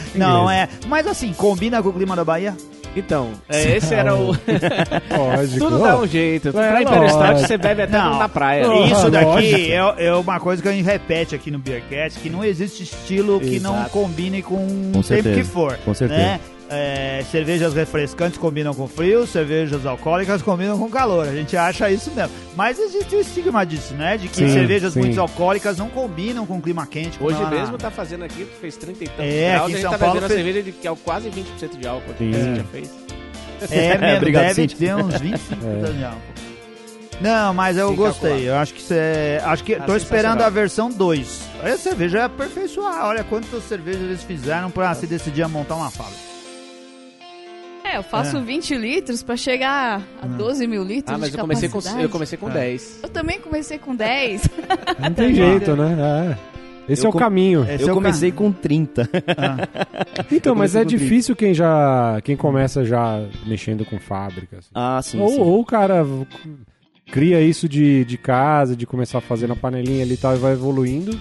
Não, 0.16 0.50
é. 0.50 0.68
Mas 0.88 1.08
assim, 1.08 1.34
combina 1.34 1.82
com 1.82 1.90
o 1.90 1.94
clima 1.94 2.16
da 2.16 2.24
Bahia? 2.24 2.56
Então, 2.96 3.32
é, 3.50 3.76
esse 3.76 3.94
era 3.94 4.16
o. 4.16 4.28
Lógico. 5.12 5.60
Tudo 5.60 5.80
dá 5.80 5.98
um 5.98 6.08
jeito. 6.08 6.48
É, 6.50 6.52
pra 6.52 7.00
lógico. 7.02 7.48
você 7.48 7.58
bebe 7.58 7.82
até 7.82 7.98
Não. 7.98 8.18
na 8.18 8.30
praia. 8.30 8.66
Isso 8.86 9.12
daqui 9.12 9.72
é, 9.74 10.06
é 10.06 10.14
uma 10.14 10.40
coisa 10.40 10.62
que 10.62 10.70
a 10.70 10.72
gente 10.72 10.86
repete 10.86 11.36
aqui 11.36 11.52
no 11.52 11.60
Beercast, 11.60 12.20
que 12.20 12.30
não 12.30 12.44
existe 12.44 12.84
estilo 12.84 13.40
que 13.42 13.60
não 13.60 13.84
combine 13.90 14.42
com, 14.42 14.92
Com 14.94 15.00
o 15.00 15.04
tempo 15.04 15.34
que 15.34 15.44
for. 15.44 15.78
Com 15.84 15.94
certeza. 15.94 16.22
né? 16.22 16.40
É, 16.68 17.24
cervejas 17.32 17.76
refrescantes 17.76 18.40
combinam 18.40 18.74
com 18.74 18.88
frio, 18.88 19.28
cervejas 19.28 19.86
alcoólicas 19.86 20.42
combinam 20.42 20.80
com 20.80 20.90
calor. 20.90 21.28
A 21.28 21.32
gente 21.36 21.56
acha 21.56 21.92
isso 21.92 22.10
mesmo. 22.12 22.32
Mas 22.56 22.80
existe 22.80 23.16
o 23.16 23.20
estigma 23.20 23.64
disso, 23.64 23.94
né? 23.94 24.18
De 24.18 24.28
que 24.28 24.36
Sim, 24.38 24.50
cervejas 24.52 24.94
sim. 24.94 25.00
muito 25.00 25.22
alcoólicas 25.22 25.78
não 25.78 25.90
combinam 25.90 26.44
com 26.46 26.60
clima 26.60 26.88
quente. 26.88 27.18
Hoje 27.22 27.44
mesmo 27.52 27.78
tá 27.78 27.92
fazendo 27.92 28.24
aqui, 28.26 28.48
fez 28.60 28.76
30 28.78 29.04
e 29.04 29.08
tantos 29.08 29.26
É, 29.26 29.52
graus, 29.54 29.62
aqui 29.62 29.72
em 29.72 29.76
a 29.76 29.78
gente 29.78 29.82
São 29.84 29.92
tá 29.92 29.98
Paulo 30.00 30.20
fez- 30.22 30.34
cerveja 30.34 30.64
de 30.64 30.72
que 30.72 30.88
é 30.88 30.96
quase 31.04 31.30
20% 31.30 31.78
de 31.80 31.88
álcool. 31.88 32.14
Sim. 32.18 32.32
que 32.32 32.38
você 32.38 32.56
já 32.56 32.64
fez. 32.64 32.90
É, 33.72 33.98
mesmo, 33.98 34.18
Obrigado, 34.18 34.44
deve 34.48 34.54
Cintia. 34.68 34.78
ter 34.98 35.04
uns 35.04 35.22
25 35.22 35.62
É. 35.88 35.92
de 35.94 36.04
álcool. 36.04 36.20
Não, 37.22 37.54
mas 37.54 37.78
eu 37.78 37.88
Sem 37.88 37.96
gostei. 37.96 38.30
calcular. 38.32 38.50
Eu 38.50 38.56
acho 38.58 38.74
que 38.74 38.82
você. 38.82 39.40
Acho 39.46 39.64
que. 39.64 39.76
Ah, 39.76 39.84
tô 39.84 39.96
esperando 39.96 40.42
a 40.42 40.50
versão 40.50 40.90
2. 40.92 41.42
A 41.64 41.78
cerveja 41.78 42.18
é 42.20 42.24
aperfeiçoar. 42.24 43.06
Olha 43.06 43.24
quantas 43.24 43.64
cervejas 43.64 44.02
eles 44.02 44.24
fizeram 44.24 44.70
pra 44.70 44.94
se 44.94 45.08
decidir 45.08 45.42
a 45.44 45.48
montar 45.48 45.76
uma 45.76 45.90
fábrica. 45.90 46.35
É, 47.96 47.98
eu 48.00 48.04
faço 48.04 48.38
É. 48.38 48.42
20 48.42 48.76
litros 48.76 49.24
pra 49.24 49.36
chegar 49.38 50.02
a 50.22 50.28
12 50.28 50.68
mil 50.68 50.84
litros 50.84 51.16
Ah, 51.16 51.18
mas 51.18 51.32
de 51.32 51.38
eu 51.38 51.42
comecei 51.42 51.70
com, 51.70 51.80
eu 52.02 52.10
comecei 52.10 52.38
com 52.38 52.50
É. 52.50 52.54
10. 52.54 53.00
Eu 53.04 53.10
também 53.10 53.40
comecei 53.40 53.78
com 53.78 53.96
10. 53.96 54.50
Não 55.00 55.14
tem 55.14 55.34
jeito, 55.34 55.76
né? 55.76 56.38
É. 56.88 56.92
Esse 56.94 57.04
Eu 57.04 57.08
é 57.08 57.10
o 57.10 57.14
com- 57.14 57.20
caminho. 57.20 57.64
Esse 57.68 57.84
eu 57.86 57.90
é 57.90 57.94
comecei 57.94 58.32
com 58.32 58.52
30. 58.52 59.10
Então, 60.32 60.52
eu 60.54 60.56
mas 60.56 60.76
é 60.76 60.84
difícil 60.86 61.36
quem 61.36 61.54
já. 61.54 62.20
quem 62.24 62.36
começa 62.38 62.84
já 62.86 63.24
mexendo 63.46 63.84
com 63.86 64.00
fábrica. 64.00 64.58
assim. 64.60 64.70
Ah, 64.74 65.02
sim, 65.02 65.20
ou, 65.20 65.30
sim. 65.30 65.40
ou 65.40 65.60
o 65.62 65.66
cara 65.66 66.06
cria 67.12 67.42
isso 67.42 67.68
de, 67.70 68.04
de 68.06 68.18
casa, 68.18 68.76
de 68.76 68.86
começar 68.86 69.18
a 69.20 69.22
fazer 69.22 69.48
na 69.48 69.56
panelinha 69.56 70.04
ali 70.04 70.14
e 70.14 70.18
tal, 70.18 70.36
e 70.36 70.40
vai 70.40 70.54
evoluindo. 70.54 71.18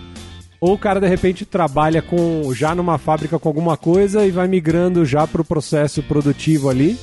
Ou 0.65 0.73
o 0.75 0.79
cara, 0.79 0.99
de 0.99 1.07
repente, 1.07 1.45
trabalha 1.45 2.01
com 2.01 2.51
já 2.55 2.75
numa 2.75 2.97
fábrica 2.97 3.39
com 3.39 3.49
alguma 3.49 3.77
coisa 3.77 4.25
e 4.25 4.31
vai 4.31 4.49
migrando 4.49 5.05
já 5.05 5.27
pro 5.27 5.45
processo 5.45 6.03
produtivo 6.03 6.71
ali, 6.71 6.97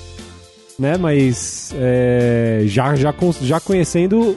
né? 0.80 0.98
Mas 0.98 1.72
é, 1.78 2.64
já, 2.66 2.96
já, 2.96 3.14
já 3.42 3.60
conhecendo 3.60 4.36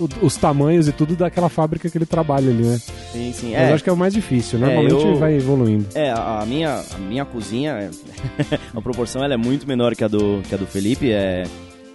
o- 0.00 0.08
os 0.26 0.36
tamanhos 0.36 0.88
e 0.88 0.92
tudo 0.92 1.14
daquela 1.14 1.48
fábrica 1.48 1.88
que 1.88 1.96
ele 1.96 2.04
trabalha 2.04 2.50
ali, 2.50 2.64
né? 2.64 2.80
Sim, 3.12 3.32
sim. 3.32 3.52
Mas 3.52 3.60
É, 3.60 3.70
eu 3.70 3.74
acho 3.76 3.84
que 3.84 3.90
é 3.90 3.92
o 3.92 3.96
mais 3.96 4.12
difícil. 4.12 4.58
Normalmente 4.58 4.92
eu- 5.06 5.16
vai 5.18 5.34
evoluindo. 5.36 5.86
É, 5.94 6.10
a 6.10 6.40
a 6.40 6.46
minha, 6.46 6.82
a 6.94 6.98
minha 6.98 7.24
cozinha, 7.24 7.90
a 8.74 8.80
proporção 8.80 9.22
ela 9.22 9.34
é 9.34 9.36
muito 9.36 9.68
menor 9.68 9.94
que 9.94 10.02
a 10.02 10.08
do, 10.08 10.42
que 10.48 10.52
a 10.52 10.58
do 10.58 10.66
Felipe. 10.66 11.12
É, 11.12 11.44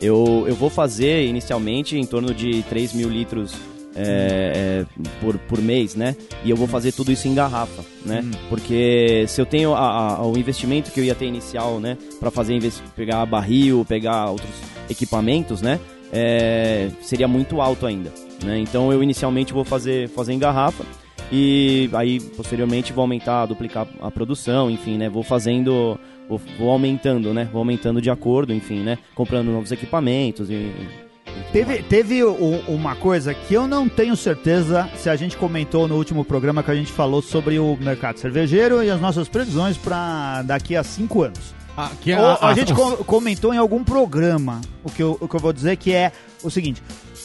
eu, 0.01 0.45
eu 0.47 0.55
vou 0.55 0.69
fazer 0.69 1.25
inicialmente 1.25 1.97
em 1.97 2.05
torno 2.05 2.33
de 2.33 2.63
3 2.69 2.93
mil 2.93 3.09
litros 3.09 3.53
é, 3.99 4.85
é, 4.85 4.85
por, 5.21 5.37
por 5.37 5.61
mês, 5.61 5.95
né? 5.95 6.15
E 6.43 6.49
eu 6.49 6.55
vou 6.55 6.67
fazer 6.67 6.91
tudo 6.91 7.11
isso 7.11 7.27
em 7.27 7.35
garrafa, 7.35 7.83
né? 8.05 8.23
Porque 8.49 9.25
se 9.27 9.39
eu 9.41 9.45
tenho 9.45 9.73
a- 9.73 10.15
a- 10.17 10.25
o 10.25 10.37
investimento 10.37 10.91
que 10.91 10.99
eu 10.99 11.03
ia 11.03 11.15
ter 11.15 11.25
inicial, 11.25 11.79
né? 11.79 11.97
Pra 12.19 12.31
fazer, 12.31 12.59
pegar 12.95 13.25
barril, 13.25 13.85
pegar 13.87 14.29
outros 14.31 14.49
equipamentos, 14.89 15.61
né? 15.61 15.79
É, 16.11 16.89
seria 17.01 17.27
muito 17.27 17.61
alto 17.61 17.85
ainda, 17.85 18.11
né? 18.43 18.57
Então 18.59 18.91
eu 18.91 19.03
inicialmente 19.03 19.53
vou 19.53 19.63
fazer, 19.63 20.09
fazer 20.09 20.33
em 20.33 20.39
garrafa 20.39 20.83
e 21.31 21.87
aí 21.93 22.19
posteriormente 22.19 22.91
vou 22.91 23.03
aumentar, 23.03 23.45
duplicar 23.45 23.87
a 24.01 24.09
produção, 24.09 24.69
enfim, 24.71 24.97
né? 24.97 25.07
Vou 25.09 25.21
fazendo, 25.21 25.99
vou, 26.27 26.41
vou 26.57 26.71
aumentando, 26.71 27.33
né? 27.33 27.47
Vou 27.51 27.59
aumentando 27.59 28.01
de 28.01 28.09
acordo, 28.09 28.51
enfim, 28.53 28.79
né? 28.79 28.97
Comprando 29.13 29.51
novos 29.51 29.71
equipamentos 29.71 30.49
e... 30.49 30.53
e 30.53 31.08
Teve, 31.51 31.81
teve 31.81 32.23
o- 32.23 32.63
uma 32.67 32.95
coisa 32.95 33.33
que 33.33 33.53
eu 33.55 33.67
não 33.67 33.89
tenho 33.89 34.15
certeza 34.15 34.87
se 34.95 35.09
a 35.09 35.15
gente 35.15 35.35
comentou 35.35 35.87
no 35.87 35.95
último 35.95 36.23
programa 36.23 36.61
que 36.61 36.69
a 36.69 36.75
gente 36.75 36.91
falou 36.91 37.23
sobre 37.23 37.57
o 37.57 37.75
mercado 37.81 38.19
cervejeiro 38.19 38.83
e 38.83 38.89
as 38.91 39.01
nossas 39.01 39.27
previsões 39.27 39.75
para 39.75 40.43
daqui 40.43 40.75
a 40.75 40.83
cinco 40.83 41.23
anos. 41.23 41.55
Ah, 41.75 41.89
que 42.01 42.13
Ou 42.13 42.37
a, 42.39 42.53
gente 42.53 42.73
co- 42.73 42.97
comentou 43.05 43.51
em 43.53 43.57
algum 43.57 43.83
programa 43.83 44.61
o 44.83 44.91
que, 44.91 45.01
eu, 45.01 45.17
o 45.19 45.27
que 45.27 45.35
eu 45.35 45.39
vou 45.39 45.51
dizer 45.51 45.75
que 45.77 45.91
é 45.91 46.11
o 46.43 46.51
seguinte: 46.51 46.83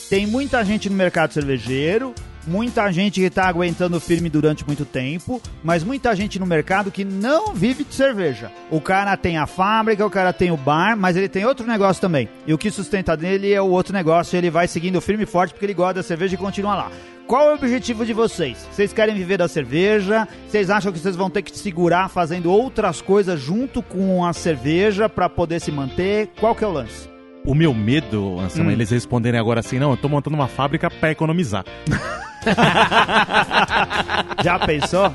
tem 0.08 0.26
muita 0.26 0.64
gente 0.64 0.88
no 0.88 0.96
mercado 0.96 1.32
cervejeiro, 1.32 2.14
muita 2.46 2.90
gente 2.92 3.20
que 3.20 3.30
tá 3.30 3.46
aguentando 3.46 4.00
firme 4.00 4.28
durante 4.28 4.66
muito 4.66 4.84
tempo, 4.84 5.40
mas 5.62 5.84
muita 5.84 6.14
gente 6.14 6.38
no 6.38 6.46
mercado 6.46 6.90
que 6.90 7.04
não 7.04 7.54
vive 7.54 7.84
de 7.84 7.94
cerveja. 7.94 8.50
O 8.70 8.80
cara 8.80 9.16
tem 9.16 9.38
a 9.38 9.46
fábrica, 9.46 10.04
o 10.06 10.10
cara 10.10 10.32
tem 10.32 10.50
o 10.50 10.56
bar, 10.56 10.96
mas 10.96 11.16
ele 11.16 11.28
tem 11.28 11.44
outro 11.44 11.66
negócio 11.66 12.00
também. 12.00 12.28
E 12.46 12.52
o 12.52 12.58
que 12.58 12.70
sustenta 12.70 13.16
dele 13.16 13.52
é 13.52 13.60
o 13.60 13.68
outro 13.68 13.92
negócio, 13.92 14.36
ele 14.36 14.50
vai 14.50 14.68
seguindo 14.68 15.00
firme 15.00 15.24
e 15.24 15.26
forte 15.26 15.52
porque 15.52 15.66
ele 15.66 15.74
gosta 15.74 15.94
da 15.94 16.02
cerveja 16.02 16.34
e 16.34 16.38
continua 16.38 16.74
lá. 16.74 16.90
Qual 17.26 17.48
é 17.48 17.52
o 17.52 17.54
objetivo 17.54 18.04
de 18.04 18.12
vocês? 18.12 18.68
Vocês 18.70 18.92
querem 18.92 19.14
viver 19.14 19.38
da 19.38 19.48
cerveja? 19.48 20.28
Vocês 20.46 20.68
acham 20.68 20.92
que 20.92 20.98
vocês 20.98 21.16
vão 21.16 21.30
ter 21.30 21.40
que 21.40 21.56
segurar 21.58 22.10
fazendo 22.10 22.50
outras 22.50 23.00
coisas 23.00 23.40
junto 23.40 23.82
com 23.82 24.24
a 24.26 24.32
cerveja 24.34 25.08
pra 25.08 25.28
poder 25.28 25.60
se 25.60 25.72
manter? 25.72 26.28
Qual 26.38 26.54
que 26.54 26.62
é 26.62 26.66
o 26.66 26.72
lance? 26.72 27.13
O 27.46 27.54
meu 27.54 27.74
medo, 27.74 28.38
Anselmo, 28.40 28.70
Hum. 28.70 28.72
eles 28.72 28.90
responderem 28.90 29.38
agora 29.38 29.60
assim, 29.60 29.78
não, 29.78 29.90
eu 29.90 29.96
tô 29.96 30.08
montando 30.08 30.34
uma 30.34 30.48
fábrica 30.48 30.90
pra 30.90 31.10
economizar. 31.10 31.64
Já 34.42 34.58
pensou? 34.60 35.12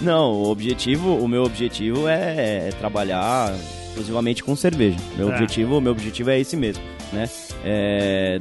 Não, 0.00 0.32
o 0.32 0.48
objetivo, 0.50 1.14
o 1.16 1.28
meu 1.28 1.44
objetivo 1.44 2.08
é, 2.08 2.68
é 2.68 2.70
trabalhar 2.78 3.54
exclusivamente 3.88 4.42
com 4.42 4.56
cerveja. 4.56 4.96
Meu 5.16 5.30
É. 5.30 5.32
objetivo, 5.32 5.80
meu 5.80 5.92
objetivo 5.92 6.30
é 6.30 6.40
esse 6.40 6.56
mesmo, 6.56 6.82
né? 7.12 7.28
É, 7.64 8.38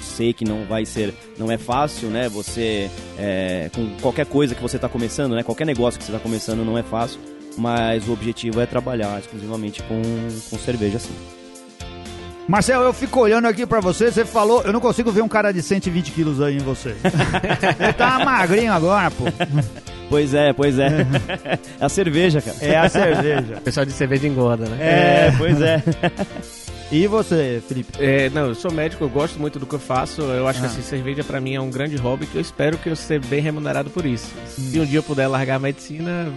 sei 0.00 0.32
que 0.32 0.44
não 0.44 0.64
vai 0.64 0.86
ser, 0.86 1.12
não 1.38 1.50
é 1.52 1.58
fácil, 1.58 2.08
né? 2.08 2.30
Você 2.30 2.88
é, 3.18 3.68
com 3.74 3.90
qualquer 4.00 4.24
coisa 4.24 4.54
que 4.54 4.62
você 4.62 4.76
está 4.76 4.88
começando, 4.88 5.34
né? 5.34 5.42
Qualquer 5.42 5.66
negócio 5.66 5.98
que 5.98 6.04
você 6.06 6.12
está 6.12 6.22
começando 6.22 6.64
não 6.64 6.78
é 6.78 6.82
fácil, 6.82 7.20
mas 7.56 8.06
o 8.08 8.12
objetivo 8.12 8.60
é 8.60 8.66
trabalhar 8.66 9.18
exclusivamente 9.18 9.82
com, 9.82 10.00
com 10.50 10.58
cerveja, 10.58 10.98
sim. 10.98 11.14
Marcel, 12.48 12.82
eu 12.82 12.92
fico 12.92 13.18
olhando 13.20 13.46
aqui 13.48 13.66
pra 13.66 13.80
você, 13.80 14.10
você 14.12 14.24
falou, 14.24 14.62
eu 14.62 14.72
não 14.72 14.78
consigo 14.80 15.10
ver 15.10 15.20
um 15.20 15.28
cara 15.28 15.52
de 15.52 15.60
120 15.60 16.12
quilos 16.12 16.40
aí 16.40 16.54
em 16.56 16.60
você. 16.60 16.94
Ele 17.80 17.92
tá 17.94 18.20
magrinho 18.24 18.72
agora, 18.72 19.10
pô. 19.10 19.24
Pois 20.08 20.32
é, 20.32 20.52
pois 20.52 20.78
é. 20.78 21.04
é 21.80 21.84
a 21.84 21.88
cerveja, 21.88 22.40
cara. 22.40 22.56
É 22.60 22.76
a 22.78 22.88
cerveja. 22.88 23.56
O 23.56 23.60
pessoal 23.62 23.84
de 23.84 23.90
cerveja 23.90 24.28
engorda, 24.28 24.64
né? 24.66 24.76
É, 24.80 25.34
pois 25.36 25.60
é. 25.60 25.82
E 26.92 27.08
você, 27.08 27.60
Felipe? 27.66 27.90
É, 27.98 28.30
não, 28.30 28.46
eu 28.46 28.54
sou 28.54 28.70
médico, 28.72 29.02
eu 29.02 29.08
gosto 29.08 29.40
muito 29.40 29.58
do 29.58 29.66
que 29.66 29.74
eu 29.74 29.80
faço. 29.80 30.22
Eu 30.22 30.46
acho 30.46 30.60
Ah. 30.60 30.62
que 30.62 30.66
assim, 30.68 30.82
cerveja 30.82 31.24
pra 31.24 31.40
mim 31.40 31.56
é 31.56 31.60
um 31.60 31.68
grande 31.68 31.96
hobby 31.96 32.26
que 32.26 32.36
eu 32.36 32.40
espero 32.40 32.78
que 32.78 32.88
eu 32.88 32.94
seja 32.94 33.20
bem 33.26 33.40
remunerado 33.40 33.90
por 33.90 34.06
isso. 34.06 34.32
Se 34.46 34.78
um 34.78 34.84
dia 34.84 35.00
eu 35.00 35.02
puder 35.02 35.26
largar 35.26 35.56
a 35.56 35.58
medicina, 35.58 36.32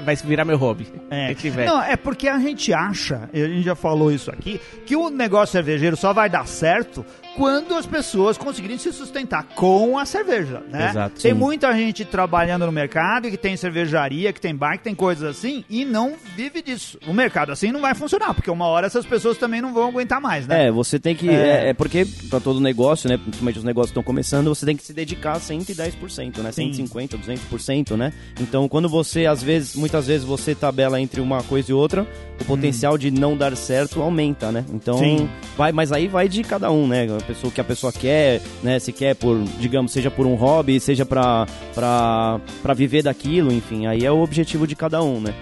vai 0.00 0.16
virar 0.16 0.44
meu 0.44 0.56
hobby. 0.56 0.86
É. 1.10 1.30
Não, 1.66 1.82
é 1.82 1.96
porque 1.96 2.28
a 2.28 2.38
gente 2.38 2.72
acha, 2.72 3.28
a 3.32 3.36
gente 3.36 3.62
já 3.62 3.74
falou 3.74 4.10
isso 4.10 4.30
aqui, 4.30 4.60
que 4.86 4.96
o 4.96 5.10
negócio 5.10 5.52
cervejeiro 5.52 5.96
só 5.96 6.12
vai 6.12 6.28
dar 6.28 6.46
certo 6.46 7.04
quando 7.36 7.74
as 7.74 7.86
pessoas 7.86 8.36
conseguirem 8.36 8.78
se 8.78 8.92
sustentar 8.92 9.44
com 9.54 9.98
a 9.98 10.04
cerveja, 10.04 10.62
né? 10.68 10.90
Exato, 10.90 11.20
Tem 11.20 11.32
sim. 11.32 11.38
muita 11.38 11.72
gente 11.72 12.04
trabalhando 12.04 12.66
no 12.66 12.72
mercado 12.72 13.30
que 13.30 13.36
tem 13.36 13.56
cervejaria, 13.56 14.32
que 14.32 14.40
tem 14.40 14.54
bar, 14.54 14.78
que 14.78 14.84
tem 14.84 14.94
coisas 14.94 15.24
assim 15.24 15.64
e 15.68 15.84
não 15.84 16.14
vive 16.36 16.62
disso. 16.62 16.98
O 17.06 17.12
mercado 17.12 17.52
assim 17.52 17.72
não 17.72 17.80
vai 17.80 17.94
funcionar, 17.94 18.34
porque 18.34 18.50
uma 18.50 18.66
hora 18.66 18.86
essas 18.86 19.06
pessoas 19.06 19.38
também 19.38 19.60
não 19.60 19.72
vão 19.72 19.88
aguentar 19.88 20.20
mais, 20.20 20.46
né? 20.46 20.66
É, 20.66 20.70
você 20.70 20.98
tem 20.98 21.14
que. 21.14 21.28
É. 21.28 21.42
É, 21.42 21.68
é 21.70 21.74
porque 21.74 22.06
para 22.28 22.40
todo 22.40 22.60
negócio, 22.60 23.08
né? 23.08 23.16
Principalmente 23.16 23.58
os 23.58 23.64
negócios 23.64 23.90
estão 23.90 24.02
começando, 24.02 24.48
você 24.48 24.66
tem 24.66 24.76
que 24.76 24.82
se 24.82 24.92
dedicar 24.92 25.38
110%, 25.38 26.38
né? 26.38 26.52
Sim. 26.52 26.70
150%, 26.70 27.18
200%, 27.18 27.96
né? 27.96 28.12
Então, 28.40 28.68
quando 28.68 28.88
você, 28.88 29.26
às 29.26 29.42
vezes, 29.42 29.74
muitas 29.74 30.06
vezes 30.06 30.24
você 30.24 30.54
tabela 30.54 31.00
entre 31.00 31.20
uma 31.20 31.42
coisa 31.42 31.70
e 31.70 31.74
outra, 31.74 32.06
o 32.40 32.44
potencial 32.44 32.98
de 32.98 33.10
não 33.10 33.36
dar 33.36 33.56
certo 33.56 34.02
aumenta, 34.02 34.50
né? 34.50 34.64
Então, 34.72 34.98
Sim. 34.98 35.28
vai, 35.56 35.72
mas 35.72 35.92
aí 35.92 36.08
vai 36.08 36.28
de 36.28 36.42
cada 36.42 36.70
um, 36.70 36.86
né? 36.86 37.06
Pessoa 37.26 37.52
que 37.52 37.60
a 37.60 37.64
pessoa 37.64 37.92
quer, 37.92 38.40
né? 38.62 38.78
Se 38.78 38.92
quer 38.92 39.14
por, 39.14 39.42
digamos, 39.58 39.92
seja 39.92 40.10
por 40.10 40.26
um 40.26 40.34
hobby, 40.34 40.80
seja 40.80 41.06
pra, 41.06 41.46
pra, 41.74 42.40
pra 42.62 42.74
viver 42.74 43.02
daquilo, 43.02 43.52
enfim, 43.52 43.86
aí 43.86 44.04
é 44.04 44.10
o 44.10 44.20
objetivo 44.20 44.66
de 44.66 44.74
cada 44.74 45.02
um, 45.02 45.20
né? 45.20 45.34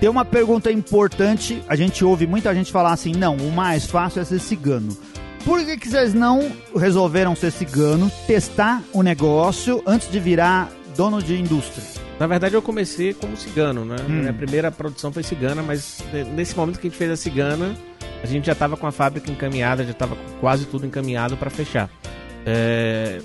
Tem 0.00 0.10
uma 0.10 0.24
pergunta 0.24 0.70
importante, 0.70 1.62
a 1.66 1.74
gente 1.74 2.04
ouve 2.04 2.26
muita 2.26 2.54
gente 2.54 2.70
falar 2.70 2.92
assim, 2.92 3.12
não, 3.12 3.36
o 3.36 3.50
mais 3.50 3.86
fácil 3.86 4.20
é 4.20 4.24
ser 4.24 4.38
cigano. 4.38 4.96
Por 5.44 5.64
que, 5.64 5.76
que 5.76 5.88
vocês 5.88 6.12
não 6.12 6.52
resolveram 6.76 7.34
ser 7.36 7.52
cigano, 7.52 8.10
testar 8.26 8.82
o 8.92 9.02
negócio 9.02 9.82
antes 9.86 10.10
de 10.10 10.18
virar 10.18 10.70
dono 10.96 11.22
de 11.22 11.38
indústria? 11.40 11.84
Na 12.18 12.26
verdade, 12.26 12.54
eu 12.54 12.62
comecei 12.62 13.14
como 13.14 13.36
cigano, 13.36 13.84
né? 13.84 13.96
Hum. 14.08 14.20
Minha 14.20 14.32
primeira 14.32 14.72
produção 14.72 15.12
foi 15.12 15.22
cigana, 15.22 15.62
mas 15.62 16.02
eh, 16.12 16.24
nesse 16.24 16.56
momento 16.56 16.78
que 16.80 16.88
a 16.88 16.90
gente 16.90 16.98
fez 16.98 17.10
a 17.10 17.16
cigana, 17.16 17.76
a 18.30 18.32
gente 18.32 18.46
já 18.46 18.52
estava 18.52 18.76
com 18.76 18.86
a 18.86 18.92
fábrica 18.92 19.30
encaminhada, 19.30 19.84
já 19.84 19.90
estava 19.92 20.16
quase 20.40 20.66
tudo 20.66 20.86
encaminhado 20.86 21.36
para 21.36 21.50
fechar. 21.50 21.88
É, 22.44 23.20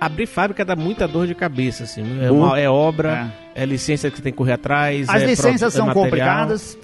Abrir 0.00 0.26
fábrica 0.26 0.64
dá 0.64 0.76
muita 0.76 1.08
dor 1.08 1.26
de 1.26 1.34
cabeça, 1.34 1.84
assim. 1.84 2.02
É, 2.22 2.30
Uh. 2.30 2.34
uma- 2.36 2.58
é 2.60 2.68
obra, 2.68 3.32
é 3.54 3.64
licença 3.64 4.10
que 4.10 4.16
você 4.16 4.22
tem 4.22 4.32
que 4.32 4.36
correr 4.36 4.52
atrás. 4.52 5.08
As 5.08 5.22
é 5.22 5.26
licenças 5.26 5.74
é 5.74 5.76
são 5.78 5.86
material. 5.86 6.04
complicadas. 6.04 6.76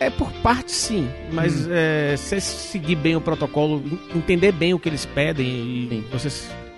É 0.00 0.10
por 0.10 0.30
parte 0.42 0.70
sim, 0.72 1.08
mas 1.32 1.66
é, 1.70 2.14
se 2.18 2.38
seguir 2.40 2.96
bem 2.96 3.16
o 3.16 3.20
protocolo, 3.22 3.82
en- 3.86 4.18
entender 4.18 4.52
bem 4.52 4.74
o 4.74 4.78
que 4.78 4.88
eles 4.88 5.06
pedem 5.06 5.46
e 5.46 5.88
Sim. 5.88 6.04
você 6.12 6.28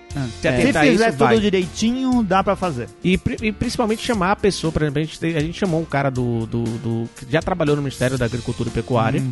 se 0.09 0.17
É. 0.17 0.27
se 0.31 0.47
a 0.47 0.51
Se 0.61 0.67
isso, 0.69 0.79
fizer 0.79 1.11
vai. 1.13 1.33
tudo 1.35 1.41
direitinho, 1.41 2.23
dá 2.23 2.43
pra 2.43 2.55
fazer. 2.55 2.87
E, 3.03 3.19
e 3.41 3.51
principalmente 3.51 4.03
chamar 4.03 4.31
a 4.31 4.35
pessoa, 4.35 4.71
por 4.71 4.81
exemplo, 4.81 4.99
a 5.01 5.03
gente, 5.03 5.25
a 5.25 5.39
gente 5.39 5.57
chamou 5.59 5.81
um 5.81 5.85
cara 5.85 6.09
do, 6.09 6.45
do, 6.47 6.63
do- 6.63 7.09
que 7.15 7.31
já 7.31 7.41
trabalhou 7.41 7.75
no 7.75 7.81
Ministério 7.81 8.17
da 8.17 8.25
Agricultura 8.25 8.69
e 8.69 8.71
Pecuária, 8.71 9.21
Hum. 9.21 9.31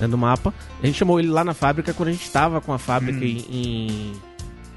né, 0.00 0.08
do 0.08 0.18
mapa. 0.18 0.52
A 0.82 0.86
gente 0.86 0.98
chamou 0.98 1.18
ele 1.20 1.28
lá 1.28 1.44
na 1.44 1.54
fábrica 1.54 1.92
quando 1.92 2.08
a 2.08 2.12
gente 2.12 2.24
estava 2.24 2.60
com 2.60 2.72
a 2.72 2.78
fábrica 2.78 3.18
Hum. 3.24 3.44
em, 3.50 4.12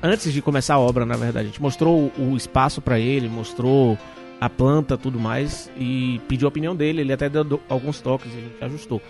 Antes 0.01 0.31
de 0.31 0.43
começar 0.43 0.75
a 0.75 0.79
obra, 0.79 1.05
na 1.07 1.17
verdade. 1.17 1.45
A 1.45 1.49
gente 1.49 1.61
mostrou 1.61 2.11
o, 2.19 2.37
espaço 2.37 2.79
para 2.81 2.99
ele, 2.99 3.27
mostrou 3.27 3.97
a 4.39 4.47
planta 4.47 4.95
tudo 4.95 5.19
mais 5.19 5.71
e 5.75 6.21
pediu 6.27 6.47
a 6.47 6.49
opinião 6.49 6.75
dele. 6.75 7.01
Ele 7.01 7.11
até 7.13 7.27
deu 7.27 7.59
alguns 7.67 7.99
toques 7.99 8.31
e 8.31 8.37
a 8.37 8.41
gente 8.41 8.63
ajustou. 8.63 9.01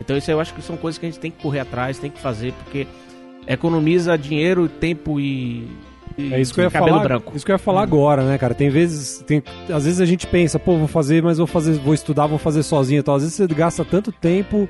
Então 0.00 0.16
isso 0.16 0.30
eu 0.30 0.40
acho 0.40 0.54
que 0.54 0.62
são 0.62 0.78
coisas 0.78 0.98
que 0.98 1.04
a 1.04 1.10
gente 1.10 1.20
tem 1.20 1.30
que 1.30 1.42
correr 1.42 1.60
atrás, 1.60 1.98
tem 1.98 2.10
que 2.10 2.18
fazer, 2.18 2.54
porque 2.54 2.86
economiza 3.52 4.16
dinheiro, 4.16 4.68
tempo 4.68 5.18
e. 5.18 5.66
e 6.16 6.32
É 6.32 6.40
isso 6.40 6.54
que 6.54 6.60
eu 6.60 6.64
ia 6.64 6.70
cabelo 6.70 6.96
falar. 6.96 7.02
branco. 7.02 7.32
Isso 7.34 7.44
que 7.44 7.50
eu 7.50 7.54
ia 7.54 7.58
falar 7.58 7.82
agora, 7.82 8.22
né, 8.24 8.38
cara? 8.38 8.54
Tem 8.54 8.70
vezes, 8.70 9.24
tem, 9.26 9.42
às 9.68 9.84
vezes 9.84 10.00
a 10.00 10.06
gente 10.06 10.26
pensa, 10.26 10.58
pô, 10.58 10.76
vou 10.76 10.88
fazer, 10.88 11.22
mas 11.22 11.38
vou 11.38 11.46
fazer, 11.46 11.72
vou 11.74 11.94
estudar, 11.94 12.26
vou 12.26 12.38
fazer 12.38 12.62
sozinho. 12.62 13.00
Então, 13.00 13.14
às 13.14 13.22
vezes 13.22 13.36
você 13.36 13.46
gasta 13.48 13.84
tanto 13.84 14.12
tempo 14.12 14.68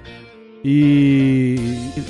e, 0.65 1.57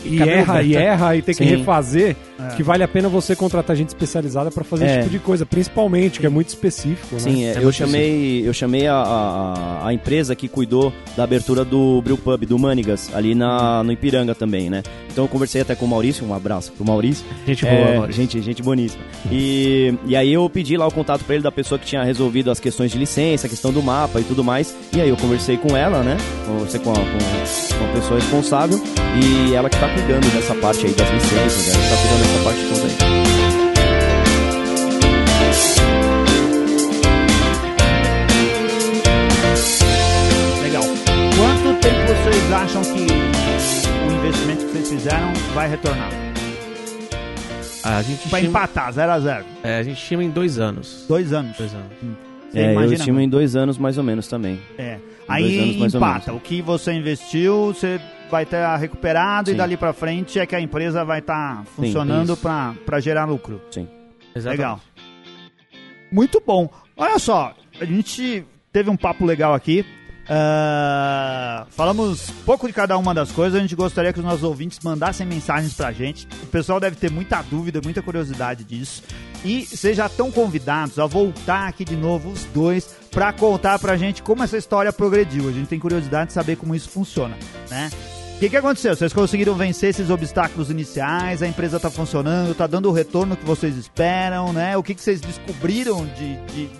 e, 0.04 0.22
erra, 0.22 0.62
e 0.62 0.68
branco. 0.72 0.84
erra 0.86 1.16
e 1.16 1.22
tem 1.22 1.34
que 1.34 1.44
Sim. 1.44 1.56
refazer, 1.56 2.16
É. 2.38 2.54
que 2.56 2.62
vale 2.62 2.82
a 2.82 2.88
pena 2.88 3.08
você 3.08 3.36
contratar 3.36 3.76
gente 3.76 3.88
especializada 3.88 4.50
pra 4.50 4.64
fazer 4.64 4.84
É. 4.84 4.88
esse 4.90 4.98
tipo 5.00 5.10
de 5.10 5.18
coisa, 5.18 5.44
principalmente, 5.46 6.18
que 6.20 6.26
é 6.26 6.28
muito 6.28 6.48
específico, 6.48 7.14
né? 7.14 7.20
Sim, 7.20 7.44
é, 7.44 7.54
eu, 7.60 7.70
chamei, 7.70 8.42
eu 8.46 8.52
chamei 8.52 8.86
a, 8.86 8.94
a, 8.96 9.88
a 9.88 9.94
empresa 9.94 10.34
que 10.34 10.48
cuidou 10.48 10.92
da 11.16 11.24
abertura 11.24 11.64
do 11.64 12.00
Brew 12.02 12.16
Pub, 12.18 12.44
do 12.46 12.58
Manigas, 12.58 13.10
ali 13.14 13.34
na, 13.34 13.82
no 13.84 13.92
Ipiranga 13.92 14.34
também, 14.34 14.68
né? 14.70 14.82
Então 15.12 15.24
eu 15.24 15.28
conversei 15.28 15.60
até 15.60 15.74
com 15.74 15.84
o 15.84 15.88
Maurício, 15.88 16.26
um 16.26 16.32
abraço 16.34 16.72
pro 16.72 16.84
Maurício. 16.84 17.24
Gente 17.46 17.64
boa, 17.64 17.74
É, 17.76 17.96
Maurício. 17.98 18.22
gente, 18.22 18.40
gente 18.40 18.62
boníssima. 18.62 19.02
E, 19.30 19.94
e 20.06 20.16
aí 20.16 20.32
eu 20.32 20.48
pedi 20.48 20.76
lá 20.76 20.86
o 20.86 20.90
contato 20.92 21.24
pra 21.24 21.34
ele 21.34 21.42
da 21.44 21.52
pessoa 21.52 21.78
que 21.78 21.84
tinha 21.86 22.02
resolvido 22.02 22.50
as 22.50 22.58
questões 22.60 22.90
de 22.90 22.98
licença, 22.98 23.46
a 23.46 23.50
questão 23.50 23.72
do 23.72 23.82
mapa 23.82 24.20
e 24.20 24.24
tudo 24.24 24.42
mais. 24.42 24.74
E 24.96 25.00
aí 25.00 25.08
eu 25.08 25.16
conversei 25.16 25.56
com 25.56 25.76
ela, 25.76 26.02
né? 26.02 26.16
Conversei 26.46 26.80
com 26.80 26.90
a, 26.90 26.94
com, 26.94 27.00
com 27.78 27.84
a 27.84 27.92
pessoa 27.94 28.18
responsável 28.18 28.39
e 28.42 29.54
ela 29.54 29.68
que 29.70 29.78
tá 29.78 29.88
cuidando 29.88 30.32
dessa 30.32 30.54
parte 30.56 30.86
aí 30.86 30.92
das 30.92 31.10
licenças, 31.10 31.66
né? 31.66 31.72
ela 31.74 31.82
que 31.82 31.90
tá 31.90 31.96
cuidando 31.96 32.20
dessa 32.22 32.44
parte 32.44 32.60
toda 32.68 32.86
aí. 32.86 34.10
Legal. 40.62 40.82
Quanto 41.36 41.80
tempo 41.80 42.06
vocês 42.06 42.52
acham 42.52 42.82
que 42.82 43.06
o 44.08 44.12
investimento 44.18 44.66
que 44.66 44.72
vocês 44.72 44.88
fizeram 44.88 45.32
vai 45.54 45.68
retornar? 45.68 46.10
A 47.82 48.02
gente, 48.02 48.28
Pra 48.28 48.38
estima, 48.40 48.60
empatar, 48.60 48.92
0 48.92 49.10
a 49.12 49.20
0 49.20 49.44
é, 49.62 49.78
a 49.78 49.82
gente 49.82 49.96
estima 49.96 50.22
em 50.22 50.30
dois 50.30 50.58
anos. 50.58 51.04
Dois 51.08 51.32
anos. 51.32 51.56
Dois 51.56 51.72
anos. 51.74 51.86
Você 52.52 52.58
É, 52.58 52.74
eu 52.74 52.92
estimo 52.92 53.20
em 53.20 53.28
dois 53.28 53.56
anos 53.56 53.78
mais 53.78 53.96
ou 53.96 54.04
menos 54.04 54.28
também. 54.28 54.60
É. 54.78 54.96
dois 54.96 55.00
Aí 55.28 55.58
anos, 55.60 55.76
mais 55.76 55.94
ou 55.94 55.98
empata. 56.00 56.26
menos. 56.30 56.42
O 56.42 56.44
que 56.46 56.60
você 56.60 56.92
investiu, 56.92 57.66
você 57.72 57.98
vai 58.30 58.46
ter 58.46 58.64
recuperado 58.78 59.50
e 59.50 59.52
Sim. 59.52 59.58
dali 59.58 59.76
pra 59.76 59.92
frente 59.92 60.38
é 60.38 60.46
que 60.46 60.54
a 60.54 60.60
empresa 60.60 61.04
vai 61.04 61.18
estar 61.18 61.64
funcionando 61.76 62.36
pra 62.36 63.00
gerar 63.00 63.24
lucro. 63.24 63.60
Exatamente. 64.34 64.58
Legal. 64.58 64.80
Muito 66.12 66.42
bom. 66.44 66.68
Olha 66.96 67.18
só, 67.18 67.54
a 67.80 67.84
gente 67.84 68.44
teve 68.72 68.90
um 68.90 68.96
papo 68.96 69.24
legal 69.24 69.54
aqui. 69.54 69.84
Ah, 70.32 71.66
falamos 71.70 72.30
pouco 72.46 72.68
de 72.68 72.72
cada 72.72 72.96
uma 72.96 73.12
das 73.12 73.32
coisas. 73.32 73.58
A 73.58 73.62
gente 73.62 73.74
gostaria 73.74 74.12
que 74.12 74.20
os 74.20 74.24
nossos 74.24 74.44
ouvintes 74.44 74.78
mandassem 74.80 75.26
mensagens 75.26 75.74
pra 75.74 75.90
gente. 75.90 76.28
O 76.44 76.46
pessoal 76.46 76.78
deve 76.78 76.94
ter 76.94 77.10
muita 77.10 77.42
dúvida, 77.42 77.80
muita 77.82 78.00
curiosidade 78.00 78.62
disso. 78.62 79.02
E 79.44 79.66
vocês 79.66 79.96
já 79.96 80.06
estão 80.06 80.30
convidados 80.30 80.98
a 80.98 81.06
voltar 81.06 81.66
aqui 81.66 81.84
de 81.84 81.96
novo, 81.96 82.30
os 82.30 82.44
dois, 82.44 82.94
pra 83.10 83.32
contar 83.32 83.78
pra 83.80 83.96
gente 83.96 84.22
como 84.22 84.42
essa 84.42 84.56
história 84.56 84.92
progrediu. 84.92 85.48
A 85.48 85.52
gente 85.52 85.66
tem 85.66 85.80
curiosidade 85.80 86.28
de 86.28 86.34
saber 86.34 86.56
como 86.56 86.76
isso 86.76 86.90
funciona, 86.90 87.36
né? 87.68 87.90
O 88.40 88.42
que, 88.42 88.48
que 88.48 88.56
aconteceu? 88.56 88.96
Vocês 88.96 89.12
conseguiram 89.12 89.54
vencer 89.54 89.90
esses 89.90 90.08
obstáculos 90.08 90.70
iniciais? 90.70 91.42
A 91.42 91.46
empresa 91.46 91.76
está 91.76 91.90
funcionando? 91.90 92.52
Está 92.52 92.66
dando 92.66 92.88
o 92.88 92.92
retorno 92.92 93.36
que 93.36 93.44
vocês 93.44 93.76
esperam? 93.76 94.50
Né? 94.50 94.78
O 94.78 94.82
que, 94.82 94.94
que 94.94 95.02
vocês 95.02 95.20
descobriram 95.20 96.06
de, 96.06 96.36
de- 96.46 96.70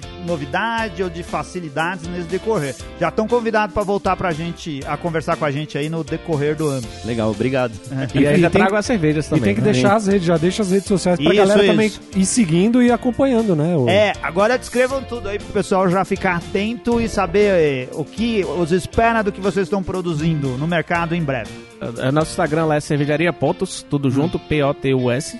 de 0.00 0.26
novidade 0.26 1.02
ou 1.02 1.08
de 1.10 1.22
facilidades 1.22 2.06
nesse 2.08 2.28
decorrer? 2.28 2.74
Já 3.00 3.08
estão 3.08 3.26
convidados 3.26 3.72
para 3.74 3.82
voltar 3.82 4.16
para 4.16 4.28
a 4.28 4.32
gente 4.32 4.80
a 4.86 4.96
conversar 4.96 5.36
com 5.36 5.44
a 5.44 5.50
gente 5.50 5.76
aí 5.78 5.88
no 5.88 6.02
decorrer 6.04 6.54
do 6.56 6.68
ano. 6.68 6.86
Legal, 7.04 7.30
obrigado. 7.30 7.72
E 8.14 8.26
aí 8.26 8.38
E 8.38 8.40
já 8.40 8.50
tem- 8.50 8.60
trago 8.60 8.76
as 8.76 8.86
cervejas 8.86 9.26
E 9.26 9.30
também. 9.30 9.44
tem 9.44 9.54
que 9.54 9.60
né? 9.60 9.72
deixar 9.72 9.96
as 9.96 10.06
redes, 10.06 10.26
já 10.26 10.36
deixa 10.36 10.62
as 10.62 10.70
redes 10.70 10.86
sociais 10.88 11.18
pra 11.18 11.32
Isso, 11.32 11.36
galera 11.42 11.62
isso. 11.62 11.70
também 11.72 11.92
ir 12.16 12.26
seguindo 12.26 12.82
e 12.82 12.90
acompanhando, 12.90 13.54
né? 13.56 13.76
o- 13.76 13.88
É, 13.88 14.12
agora 14.22 14.58
descrevam 14.58 15.02
tudo 15.02 15.28
aí 15.28 15.38
pro 15.38 15.52
pessoal 15.52 15.88
já 15.88 16.04
ficar 16.04 16.36
atento 16.36 17.00
e 17.00 17.08
saber 17.08 17.48
eh, 17.54 17.88
o 17.92 18.04
que 18.04 18.44
os 18.44 18.72
espera 18.72 19.22
do 19.22 19.32
que 19.32 19.40
vocês 19.40 19.66
estão 19.66 19.82
produzindo 19.82 20.48
no 20.58 20.66
mercado 20.66 21.14
em 21.14 21.22
breve. 21.22 21.50
É, 21.98 22.10
Nosso 22.10 22.30
Instagram 22.30 22.64
lá 22.66 22.76
é 22.76 22.80
Cervejaria 22.80 23.32
Potos, 23.32 23.86
tudo 23.88 24.10
junto, 24.10 24.38
P-O-T-U-S. 24.38 25.38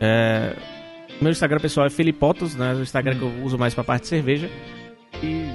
É, 0.00 0.54
meu 1.20 1.30
Instagram 1.32 1.58
pessoal 1.58 1.86
é 1.86 1.90
Felipotos, 1.90 2.54
né? 2.54 2.74
O 2.74 2.82
Instagram 2.82 3.16
que 3.16 3.22
eu 3.22 3.32
uso 3.44 3.58
mais 3.58 3.74
pra 3.74 3.84
parte 3.84 4.02
de 4.02 4.08
cerveja. 4.08 4.50
E 5.22 5.46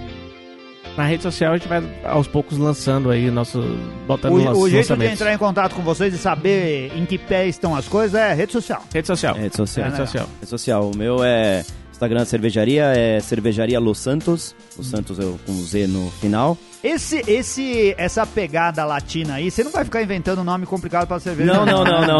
na 0.97 1.05
rede 1.05 1.23
social 1.23 1.53
a 1.53 1.57
gente 1.57 1.67
vai 1.67 1.81
aos 2.03 2.27
poucos 2.27 2.57
lançando 2.57 3.09
aí 3.09 3.31
nosso. 3.31 3.61
botando 4.05 4.33
O, 4.33 4.61
o 4.61 4.69
jeito 4.69 4.95
de 4.95 5.05
entrar 5.05 5.33
em 5.33 5.37
contato 5.37 5.75
com 5.75 5.81
vocês 5.81 6.13
e 6.13 6.17
saber 6.17 6.91
em 6.95 7.05
que 7.05 7.17
pé 7.17 7.47
estão 7.47 7.75
as 7.75 7.87
coisas 7.87 8.19
é 8.19 8.33
rede 8.33 8.51
social. 8.51 8.83
Rede 8.93 9.07
social. 9.07 9.35
É, 9.35 9.41
Rede 9.41 9.55
social. 9.55 9.85
Rede 9.85 9.97
social. 9.97 10.29
Rede 10.39 10.49
social. 10.49 10.91
O 10.91 10.97
meu 10.97 11.23
é 11.23 11.63
Instagram 11.93 12.25
cervejaria, 12.25 12.85
é 12.95 13.19
cervejaria 13.21 13.79
Los 13.79 13.99
Santos. 13.99 14.55
Los 14.77 14.87
Santos 14.87 15.17
eu 15.19 15.39
com 15.45 15.53
Z 15.61 15.87
no 15.87 16.09
final. 16.19 16.57
Esse, 16.83 17.23
esse, 17.27 17.95
essa 17.97 18.25
pegada 18.25 18.83
latina 18.83 19.35
aí, 19.35 19.49
você 19.49 19.63
não 19.63 19.71
vai 19.71 19.85
ficar 19.85 20.01
inventando 20.01 20.43
nome 20.43 20.65
complicado 20.65 21.07
pra 21.07 21.17
cerveja. 21.19 21.53
Não, 21.53 21.65
não, 21.65 21.83
não, 21.85 22.01
não. 22.01 22.19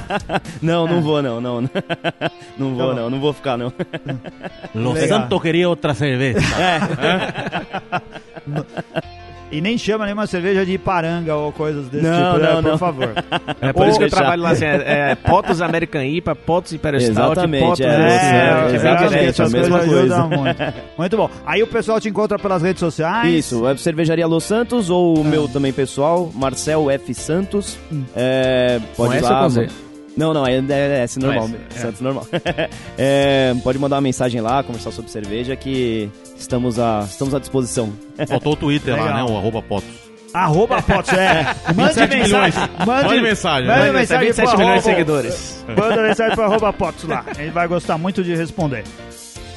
não, 0.62 0.86
É. 0.86 0.90
não 0.90 1.02
vou 1.02 1.20
não, 1.22 1.40
não. 1.40 1.60
Não 2.58 2.74
vou 2.74 2.88
Tá 2.90 2.94
não, 2.94 3.10
não 3.10 3.20
vou 3.20 3.32
ficar 3.32 3.56
não. 3.56 3.72
Los. 4.74 5.28
Santos 5.28 5.40
queria 5.40 5.68
outra 5.68 5.94
cerveja. 5.94 6.38
E 9.50 9.60
nem 9.60 9.76
chama 9.76 10.04
nenhuma 10.04 10.26
cerveja 10.26 10.64
de 10.64 10.78
paranga 10.78 11.34
ou 11.34 11.50
coisas 11.52 11.88
desse 11.88 12.04
Não, 12.06 12.34
tipo, 12.34 12.44
né? 12.44 12.52
não, 12.54 12.62
por 12.62 12.70
não. 12.70 12.78
favor. 12.78 13.08
É 13.60 13.72
por 13.72 13.82
Ou 13.82 13.88
isso 13.88 13.98
que 13.98 14.04
eu 14.04 14.10
trabalho 14.10 14.42
lá 14.42 14.50
assim, 14.50 14.64
é, 14.64 15.10
é 15.10 15.14
Potos 15.14 15.60
American 15.60 16.02
IPA, 16.02 16.34
Potos 16.34 16.72
Imperial 16.72 17.00
Stout, 17.00 17.20
Exatamente, 17.20 17.64
Potos... 17.64 17.80
é, 17.80 17.84
é, 17.84 17.90
é, 17.90 19.24
é, 19.24 19.24
essas 19.26 19.52
coisas 19.52 19.68
coisa. 19.68 19.98
ajudam 19.98 20.28
muito. 20.30 20.62
Muito 20.96 21.16
bom. 21.16 21.30
Aí 21.44 21.62
o 21.62 21.66
pessoal 21.66 22.00
te 22.00 22.08
encontra 22.08 22.38
pelas 22.38 22.62
redes 22.62 22.80
sociais. 22.80 23.28
Isso, 23.32 23.66
é 23.68 23.76
cervejaria 23.76 24.26
Los 24.26 24.44
Santos 24.44 24.88
ou 24.88 25.18
o 25.18 25.24
meu 25.24 25.46
também 25.48 25.72
pessoal, 25.72 26.30
Marcel 26.34 26.90
F 26.90 27.12
Santos. 27.14 27.76
É, 28.16 28.80
pode 28.96 29.12
Com 29.12 29.18
ir 29.18 29.20
lá. 29.22 29.36
ou 29.38 29.42
com 29.44 29.48
Z? 29.50 29.68
Não, 30.20 30.34
não, 30.34 30.46
é, 30.46 30.56
é 30.58 31.02
S 31.02 31.18
normal, 31.18 31.44
S, 31.46 31.56
é. 31.78 31.80
Santos 31.80 32.00
normal. 32.02 32.26
É, 32.98 33.54
pode 33.64 33.78
mandar 33.78 33.96
uma 33.96 34.02
mensagem 34.02 34.42
lá, 34.42 34.62
conversar 34.62 34.90
sobre 34.90 35.10
cerveja 35.10 35.56
que 35.56 36.10
estamos 36.36 36.78
à, 36.78 37.06
estamos 37.08 37.34
à 37.34 37.38
disposição. 37.38 37.90
Faltou 38.28 38.52
o 38.52 38.56
Twitter 38.56 38.94
lá, 38.94 39.14
né? 39.14 39.24
O 39.24 39.38
arroba 39.38 39.62
Potos. 39.62 39.88
Arroba 40.34 40.82
Potos, 40.82 41.14
é. 41.14 41.44
Mande 41.74 41.94
27 41.94 42.16
mensagem. 42.16 42.22
milhões. 42.22 42.54
Mande, 42.86 43.08
Mande 43.08 43.22
mensagem, 43.22 43.66
Mande 43.68 43.80
né? 43.80 43.92
mensagem 43.92 44.26
27 44.26 44.48
pro 44.50 44.58
milhões 44.58 44.78
de 44.78 44.84
seguidores. 44.84 45.64
Manda 45.68 46.02
mensagem 46.02 46.34
pro 46.34 46.44
arroba 46.52 46.72
Potos 46.74 47.04
lá. 47.04 47.24
Ele 47.38 47.50
vai 47.50 47.66
gostar 47.66 47.96
muito 47.96 48.22
de 48.22 48.34
responder. 48.36 48.84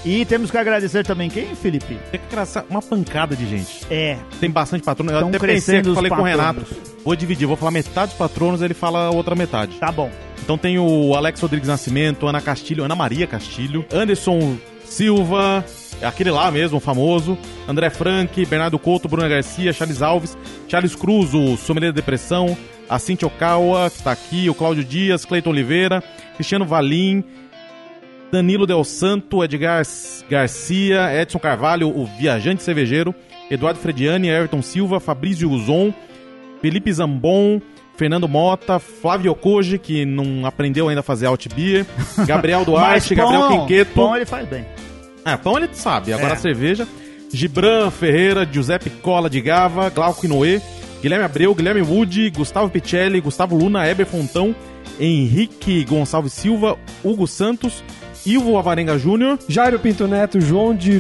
E 0.05 0.24
temos 0.26 0.49
que 0.49 0.57
agradecer 0.57 1.05
também 1.05 1.30
quem, 1.30 1.53
Felipe? 1.55 1.97
Tem 2.11 2.20
que 2.22 2.28
traçar 2.28 2.66
uma 2.70 2.82
pancada 2.82 3.36
de 3.36 3.45
gente. 3.45 3.86
É, 3.89 4.18
Tem 4.39 4.49
bastante 4.49 4.84
patrono. 4.84 5.11
Eu 5.11 5.20
Tão 5.20 5.30
até 5.30 5.39
pensei 5.39 5.82
que 5.82 5.93
falei 5.93 6.09
com 6.09 6.22
o 6.22 6.24
Renato. 6.24 6.66
Vou 7.04 7.16
dividir, 7.16 7.47
vou 7.47 7.58
falar 7.58 7.72
metade 7.72 8.12
dos 8.12 8.18
patronos, 8.18 8.62
ele 8.62 8.74
fala 8.74 9.08
a 9.08 9.12
outra 9.12 9.36
metade. 9.36 9.78
tá 9.78 9.91
bom. 9.91 10.10
Então 10.41 10.58
tem 10.58 10.78
o 10.78 11.16
Alex 11.16 11.39
Rodrigues 11.39 11.70
Nascimento, 11.70 12.28
Ana 12.28 12.41
Castilho, 12.41 12.84
Ana 12.84 12.95
Maria 12.95 13.26
Castilho, 13.26 13.86
Anderson 13.93 14.58
Silva, 14.84 15.64
aquele 16.01 16.32
lá 16.32 16.51
mesmo, 16.51 16.78
o 16.78 16.82
famoso, 16.82 17.38
André 17.68 17.89
Frank, 17.89 18.45
Bernardo 18.45 18.78
Couto, 18.78 19.08
Bruna 19.08 19.28
Garcia, 19.28 19.72
Charles 19.72 20.01
Alves, 20.01 20.38
Charles 20.68 20.95
Cruz, 20.95 21.34
o 21.34 21.56
Sommelier 21.58 21.91
da 21.91 21.95
Depressão, 21.95 22.58
a 22.89 22.99
Cintia 22.99 23.28
Okawa, 23.28 23.89
que 23.89 24.04
tá 24.04 24.12
aqui, 24.12 24.49
o 24.49 24.54
Cláudio 24.54 24.84
Dias, 24.84 25.26
Cleiton 25.26 25.49
Oliveira, 25.51 26.04
Cristiano 26.36 26.66
Valim, 26.66 27.24
Danilo 28.32 28.68
Del 28.68 28.84
Santo, 28.84 29.43
Edgar 29.43 29.84
Garcia, 30.30 31.22
Edson 31.22 31.39
Carvalho, 31.39 31.88
o 31.88 32.06
Viajante 32.06 32.64
Cervejeiro, 32.64 33.14
Eduardo 33.49 33.80
Frediani, 33.80 34.28
Everton 34.28 34.62
Silva, 34.62 34.99
Fabrício 34.99 35.49
Uzon, 35.49 35.93
Felipe 36.64 36.93
Zambon, 36.93 37.61
Fernando 37.97 38.26
Mota, 38.26 38.80
Flávio 38.80 39.36
Koji, 39.36 39.78
que 39.78 40.05
não 40.05 40.45
aprendeu 40.45 40.88
ainda 40.88 41.01
a 41.01 41.03
fazer 41.03 41.26
alt 41.26 41.45
beer, 41.53 41.86
Gabriel 42.26 42.64
Duarte, 42.64 43.14
Gabriel 43.14 43.41
pão, 43.41 43.59
Quinqueto, 43.59 43.91
Pão 43.93 44.16
ele 44.16 44.26
faz 44.26 44.47
bem. 44.47 44.66
É, 45.26 45.36
pão 45.36 45.57
ele 45.57 45.68
sabe. 45.74 46.14
Agora 46.14 46.30
É. 46.30 46.34
a 46.34 46.38
cerveja. 46.38 46.88
Gibran 47.32 47.91
Ferreira, 47.91 48.47
Giuseppe 48.49 48.89
Cola 48.89 49.30
de 49.30 49.41
Gava, 49.41 49.89
Glauco 49.89 50.26
Noé, 50.26 50.61
Guilherme 51.01 51.26
Abreu, 51.26 51.53
Guilherme 51.53 51.82
Wood, 51.82 52.30
Gustavo 52.30 52.70
Picelli, 52.70 53.20
Gustavo 53.20 53.57
Luna, 53.57 53.86
Heber 53.86 54.05
Fontão, 54.05 54.55
Henrique 54.97 55.84
Gonçalves 55.84 56.32
Silva, 56.32 56.78
Hugo 57.03 57.28
Santos, 57.28 57.84
Ivo 58.26 58.57
Avarenga 58.57 58.97
Júnior, 58.97 59.38
Jairo 59.49 59.80
Pinto 59.80 60.07
Neto, 60.07 60.39
João 60.39 60.74
de, 60.74 60.97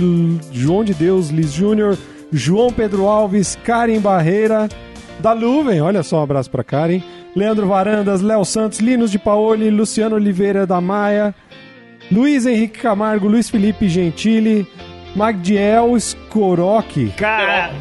João 0.51 0.83
de 0.83 0.93
Deus, 0.93 1.29
Liz 1.29 1.53
Júnior, 1.53 1.97
João 2.33 2.69
Pedro 2.73 3.07
Alves, 3.07 3.57
Karen 3.63 3.99
Barreira, 4.01 4.67
da 5.19 5.33
Luven, 5.33 5.81
olha 5.81 6.03
só 6.03 6.19
um 6.19 6.23
abraço 6.23 6.49
pra 6.49 6.63
Karen, 6.63 7.01
Leandro 7.35 7.67
Varandas, 7.67 8.21
Léo 8.21 8.43
Santos, 8.45 8.79
Linus 8.79 9.11
de 9.11 9.17
Paoli, 9.19 9.69
Luciano 9.69 10.15
Oliveira 10.15 10.67
da 10.67 10.81
Maia, 10.81 11.33
Luiz 12.11 12.45
Henrique 12.45 12.79
Camargo, 12.79 13.27
Luiz 13.27 13.49
Felipe 13.49 13.87
Gentili, 13.87 14.67
Magdiel 15.15 15.95
Skoroki, 15.95 17.13
Cara, 17.15 17.71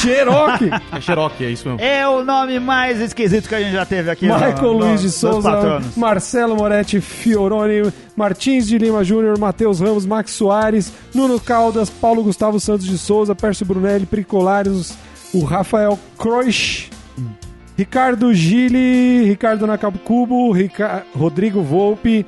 Cherokee, 0.00 0.70
é 0.92 1.00
Cherokee, 1.00 1.44
é 1.44 1.50
isso 1.50 1.66
mesmo. 1.68 1.80
é 1.84 2.06
o 2.06 2.22
nome 2.22 2.60
mais 2.60 3.00
esquisito 3.00 3.48
que 3.48 3.54
a 3.54 3.60
gente 3.60 3.72
já 3.72 3.84
teve 3.86 4.10
aqui. 4.10 4.26
no- 4.26 4.34
Michael 4.34 4.62
no- 4.62 4.72
Luiz 4.78 5.00
de 5.00 5.10
Souza. 5.10 5.80
Marcelo 5.96 6.54
Moretti 6.54 7.00
Fioroni, 7.00 7.90
Martins 8.14 8.66
de 8.68 8.78
Lima 8.78 9.02
Júnior, 9.02 9.38
Matheus 9.38 9.80
Ramos, 9.80 10.04
Max 10.06 10.32
Soares, 10.32 10.92
Nuno 11.14 11.40
Caldas, 11.40 11.88
Paulo 11.90 12.22
Gustavo 12.22 12.60
Santos 12.60 12.86
de 12.86 12.98
Souza, 12.98 13.34
Pércio 13.34 13.64
Brunelli, 13.66 14.04
Pricolares, 14.06 14.96
o 15.34 15.44
Rafael 15.44 15.98
Croix, 16.16 16.88
Ricardo 17.76 18.32
Gili, 18.32 19.24
Ricardo 19.24 19.66
Nakabucubo, 19.66 20.52
Rica... 20.52 21.04
Rodrigo 21.14 21.60
Volpe, 21.62 22.24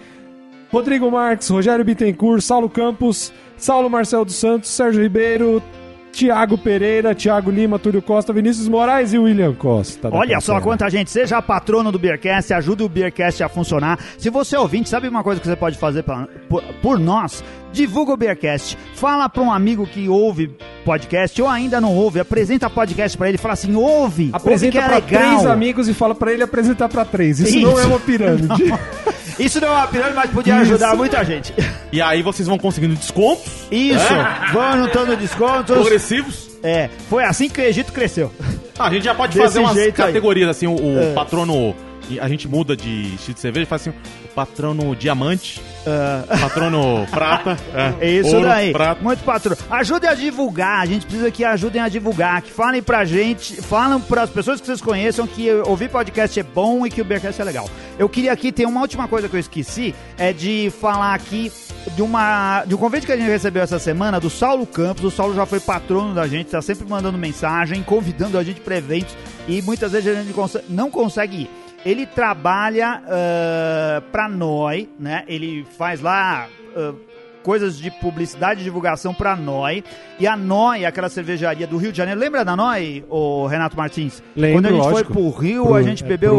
Rodrigo 0.73 1.11
Marques, 1.11 1.49
Rogério 1.49 1.85
Bittencourt, 1.85 2.41
Saulo 2.43 2.69
Campos, 2.69 3.33
Saulo 3.57 3.89
Marcelo 3.89 4.25
dos 4.25 4.35
Santos, 4.35 4.69
Sérgio 4.71 5.01
Ribeiro, 5.03 5.63
Tiago 6.11 6.59
Pereira, 6.59 7.15
Tiago 7.15 7.51
Lima, 7.51 7.79
Túlio 7.79 8.03
Costa, 8.03 8.33
Vinícius 8.33 8.67
Moraes 8.69 9.13
e 9.13 9.19
William 9.19 9.55
Costa. 9.55 10.09
Olha 10.13 10.41
só 10.41 10.61
quanta 10.61 10.89
gente. 10.91 11.11
Seja 11.11 11.41
patrono 11.41 11.93
do 11.93 11.99
Beercast, 11.99 12.53
ajude 12.55 12.83
o 12.83 12.89
Beercast 12.89 13.43
a 13.45 13.49
funcionar. 13.49 13.99
Se 14.19 14.31
você 14.31 14.57
é 14.57 14.59
ouvinte, 14.59 14.89
sabe 14.89 15.07
uma 15.09 15.23
coisa 15.23 15.41
que 15.41 15.47
você 15.47 15.55
pode 15.57 15.79
fazer 15.79 16.03
pra- 16.03 16.27
por, 16.49 16.63
por 16.83 16.99
nós? 16.99 17.45
Divulga 17.77 18.12
o 18.12 18.16
Beercast. 18.16 18.77
Fala 18.95 19.29
pra 19.29 19.43
um 19.43 19.53
amigo 19.53 19.87
que 19.87 20.09
ouve 20.09 20.51
podcast 20.85 21.41
ou 21.43 21.47
ainda 21.49 21.81
não 21.81 21.95
ouve. 21.95 22.18
Apresenta 22.18 22.70
podcast 22.70 23.16
pra 23.18 23.29
ele. 23.29 23.37
Fala 23.37 23.53
assim, 23.55 23.74
ouve. 23.74 24.31
Apresenta 24.33 24.79
ouve 24.79 24.89
que 25.03 25.14
é 25.14 25.16
legal. 25.16 25.31
três 25.39 25.47
amigos 25.47 25.87
e 25.89 25.93
fala 25.95 26.14
pra 26.14 26.33
ele 26.33 26.43
apresentar 26.43 26.89
pra 26.89 27.05
três. 27.05 27.39
Isso, 27.39 27.59
Isso. 27.59 27.66
não 27.66 27.79
é 27.79 27.85
uma 27.85 28.01
pirâmide. 28.01 28.49
Isso 29.39 29.61
não 29.61 29.68
é 29.68 29.72
uma 29.72 29.87
pirâmide, 29.89 30.16
mas 30.16 30.31
podia 30.31 30.57
ajudar 30.57 30.97
muita 30.97 31.22
gente. 31.22 31.53
E 31.93 32.01
aí 32.01 32.22
vocês 32.22 32.49
vão 32.49 32.57
conseguindo 32.59 32.95
descontos 32.95 33.45
Isso. 33.70 33.99
Vão 34.55 34.85
juntando 34.85 35.14
descontos. 35.16 35.77
progressivos. 35.77 36.47
É, 36.62 36.89
foi 37.11 37.22
assim 37.24 37.49
que 37.51 37.61
o 37.61 37.64
Egito 37.64 37.93
cresceu. 37.93 38.33
Ah, 38.79 38.87
a 38.87 38.91
gente 38.91 39.05
já 39.05 39.14
pode 39.14 39.35
Desse 39.35 39.45
fazer 39.45 39.59
umas 39.61 39.74
jeito 39.74 40.01
aí. 40.03 40.07
categorias, 40.09 40.49
assim, 40.49 40.66
o, 40.66 40.74
o 40.74 40.99
É. 40.99 41.12
patrono... 41.12 41.74
e 42.09 42.18
A 42.18 42.27
gente 42.29 42.49
muda 42.49 42.74
de 42.74 43.14
estilo 43.14 43.35
de 43.35 43.41
cerveja 43.41 43.64
e 43.64 43.66
faz 43.66 43.83
assim, 43.83 43.93
patrono 44.37 44.95
diamante, 44.95 45.61
É. 45.87 46.37
patrono 46.39 47.07
prata, 47.12 47.57
É 48.01 48.11
isso 48.11 48.34
ouro, 48.34 48.49
daí. 48.49 48.72
prata. 48.72 49.01
Muito 49.03 49.22
patrão. 49.22 49.57
Ajude 49.70 50.05
a 50.09 50.14
divulgar. 50.14 50.80
A 50.82 50.87
gente 50.87 51.07
precisa 51.07 51.30
que 51.30 51.45
ajudem 51.45 51.80
a 51.80 51.89
divulgar. 51.89 52.43
Que 52.43 52.51
falem 52.51 52.82
pra 52.82 53.05
gente, 53.05 53.62
falam 53.62 54.01
pras 54.01 54.28
pessoas 54.28 54.61
que 54.61 54.66
vocês 54.66 54.80
conheçam 54.80 55.28
que 55.28 55.49
ouvir 55.64 55.89
podcast 55.89 56.41
é 56.41 56.43
bom 56.43 56.84
e 56.84 56.91
que 56.91 57.01
o 57.01 57.05
Beercast 57.05 57.41
é 57.41 57.45
legal. 57.45 57.70
Eu 57.97 58.09
queria 58.09 58.32
aqui 58.32 58.51
ter 58.51 58.66
uma 58.66 58.80
última 58.80 59.07
coisa 59.07 59.28
que 59.28 59.37
eu 59.37 59.41
esqueci, 59.41 59.95
é 60.18 60.32
de 60.32 60.72
falar 60.80 61.14
aqui 61.14 61.53
de 61.95 62.03
uma 62.03 62.64
de 62.66 62.74
um 62.74 62.78
convite 62.78 63.07
que 63.07 63.12
a 63.12 63.16
gente 63.16 63.28
recebeu 63.30 63.62
essa 63.62 63.78
semana 63.78 64.18
do 64.18 64.28
Saulo 64.28 64.66
Campos. 64.66 65.05
O 65.05 65.11
Saulo 65.12 65.37
já 65.37 65.47
foi 65.47 65.61
patrono 65.61 66.12
da 66.12 66.26
gente, 66.26 66.49
tá 66.51 66.61
sempre 66.61 66.84
mandando 66.89 67.16
mensagem, 67.16 67.80
convidando 67.84 68.37
a 68.37 68.43
gente 68.43 68.61
para 68.61 68.76
eventos 68.76 69.14
e 69.47 69.62
muitas 69.62 69.93
vezes 69.93 70.16
a 70.18 70.20
gente 70.20 70.34
não 70.68 70.91
consegue 70.91 71.43
ir. 71.43 71.51
Ele 71.87 72.05
trabalha 72.05 73.01
uh, 73.05 74.11
pra 74.11 74.28
Noi, 74.28 74.89
né? 74.99 75.22
Ele 75.28 75.64
faz 75.78 76.01
lá 76.01 76.49
ah, 76.76 76.93
coisas 77.47 77.79
de 77.79 77.93
publicidade 77.93 78.61
e 78.61 78.65
divulgação 78.65 79.15
pra 79.15 79.37
Noi. 79.37 79.85
E 80.19 80.27
a 80.27 80.37
Noi, 80.37 80.85
aquela 80.85 81.09
cervejaria 81.09 81.65
do 81.65 81.77
Rio 81.77 81.93
de 81.93 81.99
Janeiro, 81.99 82.19
lembra 82.19 82.45
da 82.45 82.57
Noi, 82.57 83.05
o 83.09 83.47
Renato 83.47 83.77
Martins? 83.77 84.21
Lembro, 84.35 84.57
Quando 84.59 84.67
a 84.67 84.71
gente 84.71 84.81
lógico. 84.81 85.13
foi 85.15 85.31
pro 85.31 85.39
Rio, 85.39 85.65
Pro- 85.67 85.75
a 85.77 85.83
gente 85.83 86.03
é, 86.03 86.07
bebeu 86.09 86.33
né? 86.35 86.39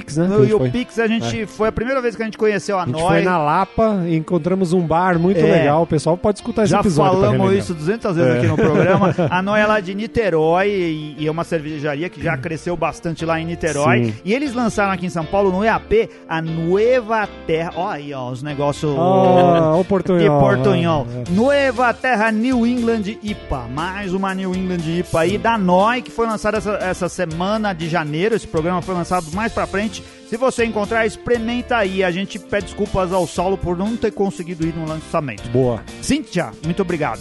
que 0.00 0.18
a 0.18 0.24
no 0.24 0.38
gente 0.38 0.50
foi. 0.50 0.64
YouPix, 0.66 0.98
a 0.98 1.06
gente 1.06 1.46
foi 1.46 1.68
a 1.68 1.72
primeira 1.72 2.00
vez 2.00 2.16
que 2.16 2.22
a 2.22 2.24
gente 2.24 2.38
conheceu 2.38 2.78
a, 2.78 2.84
A 2.84 2.86
gente 2.86 2.94
Noi. 2.98 3.08
foi 3.08 3.22
na 3.22 3.36
Lapa 3.36 4.04
e 4.06 4.16
encontramos 4.16 4.72
um 4.72 4.80
bar 4.80 5.18
muito 5.18 5.38
É. 5.40 5.42
legal. 5.42 5.82
O 5.82 5.86
pessoal 5.86 6.16
pode 6.16 6.38
escutar 6.38 6.62
esse 6.62 6.70
Já 6.70 6.80
episódio. 6.80 7.18
pra 7.18 7.26
falamos 7.30 7.52
isso 7.52 7.74
200 7.74 8.16
vezes 8.16 8.36
aqui 8.38 8.46
no 8.46 8.56
programa. 8.56 9.14
A 9.30 9.42
Noi 9.42 9.60
é 9.60 9.66
lá 9.66 9.80
de 9.80 9.94
Niterói 9.94 10.68
e, 10.70 11.16
e 11.18 11.26
é 11.26 11.30
uma 11.30 11.44
cervejaria 11.44 12.08
que 12.08 12.22
já 12.22 12.38
cresceu 12.38 12.74
bastante 12.74 13.22
lá 13.26 13.38
em 13.38 13.44
Niterói. 13.44 14.04
Sim. 14.06 14.14
E 14.24 14.32
eles 14.32 14.54
lançaram 14.54 14.92
aqui 14.92 15.04
em 15.04 15.10
São 15.10 15.26
Paulo, 15.26 15.50
no 15.52 15.62
EAP, 15.62 16.08
a 16.26 16.40
Nueva 16.40 17.28
Terra. 17.46 17.72
Olha 17.76 17.96
aí, 17.96 18.14
ó, 18.14 18.30
os 18.30 18.42
negócios. 18.42 18.94
Ah, 18.98 19.76
o 19.76 19.84
de 20.18 20.37
portunhol. 20.40 21.06
Nueva 21.30 21.92
Terra 21.94 22.30
New 22.30 22.66
England 22.66 23.02
IPA. 23.22 23.68
Mais 23.68 24.12
uma 24.12 24.34
New 24.34 24.54
England 24.54 24.86
IPA 24.86 25.20
aí 25.20 25.38
da 25.38 25.58
Noi, 25.58 26.02
que 26.02 26.10
foi 26.10 26.26
lançada 26.26 26.58
essa, 26.58 26.72
essa 26.74 27.08
semana 27.08 27.72
de 27.72 27.88
janeiro. 27.88 28.34
Esse 28.34 28.46
programa 28.46 28.82
foi 28.82 28.94
lançado 28.94 29.26
mais 29.32 29.52
pra 29.52 29.66
frente. 29.66 30.02
Se 30.28 30.36
você 30.36 30.64
encontrar, 30.64 31.06
experimenta 31.06 31.76
aí. 31.76 32.04
A 32.04 32.10
gente 32.10 32.38
pede 32.38 32.66
desculpas 32.66 33.12
ao 33.12 33.26
Saulo 33.26 33.56
por 33.56 33.76
não 33.76 33.96
ter 33.96 34.12
conseguido 34.12 34.66
ir 34.66 34.74
no 34.74 34.86
lançamento. 34.86 35.48
Boa. 35.48 35.82
Cíntia, 36.02 36.50
muito 36.64 36.82
obrigado. 36.82 37.20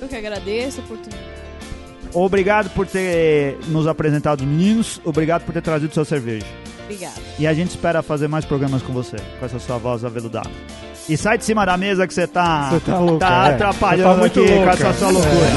Eu 0.00 0.08
que 0.08 0.16
agradeço 0.16 0.80
a 0.80 0.84
oportunidade. 0.84 1.38
Obrigado 2.14 2.70
por 2.70 2.86
ter 2.86 3.58
nos 3.68 3.86
apresentado 3.86 4.40
os 4.40 4.46
meninos. 4.46 5.00
Obrigado 5.04 5.44
por 5.44 5.52
ter 5.52 5.62
trazido 5.62 5.92
sua 5.92 6.04
cerveja. 6.04 6.46
Obrigada. 6.84 7.20
E 7.38 7.46
a 7.46 7.52
gente 7.52 7.70
espera 7.70 8.02
fazer 8.02 8.28
mais 8.28 8.44
programas 8.44 8.82
com 8.82 8.92
você, 8.92 9.16
com 9.38 9.44
essa 9.44 9.58
sua 9.58 9.76
voz 9.76 10.04
aveludada. 10.04 10.50
E 11.08 11.16
sai 11.16 11.38
de 11.38 11.44
cima 11.44 11.64
da 11.64 11.76
mesa 11.76 12.06
que 12.06 12.12
você 12.12 12.26
tá, 12.26 12.68
Você 12.70 12.80
tá 12.80 12.98
louca, 12.98 13.26
tá 13.26 13.48
é. 13.48 13.54
atrapalhando 13.54 14.02
Você 14.08 14.14
tá 14.14 14.20
muito 14.20 14.40
aqui 14.40 14.48
com 14.50 14.54
louca. 14.56 14.70
essa 14.72 14.92
sua 14.92 15.10
loucura. 15.10 15.48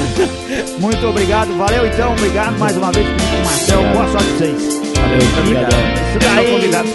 Muito 0.80 1.08
obrigado, 1.08 1.58
valeu 1.58 1.86
então, 1.88 2.14
obrigado 2.14 2.58
mais 2.58 2.76
uma 2.78 2.92
vez, 2.92 3.06
Marcel, 3.46 3.84
boa 3.94 4.08
sorte 4.08 4.28
pra 4.28 4.38
vocês. 4.38 4.82
Valeu, 4.96 5.20
obrigado. 5.40 5.74
Isso 5.74 6.20
daí, 6.20 6.70
pra 6.70 6.80
lá. 6.80 6.86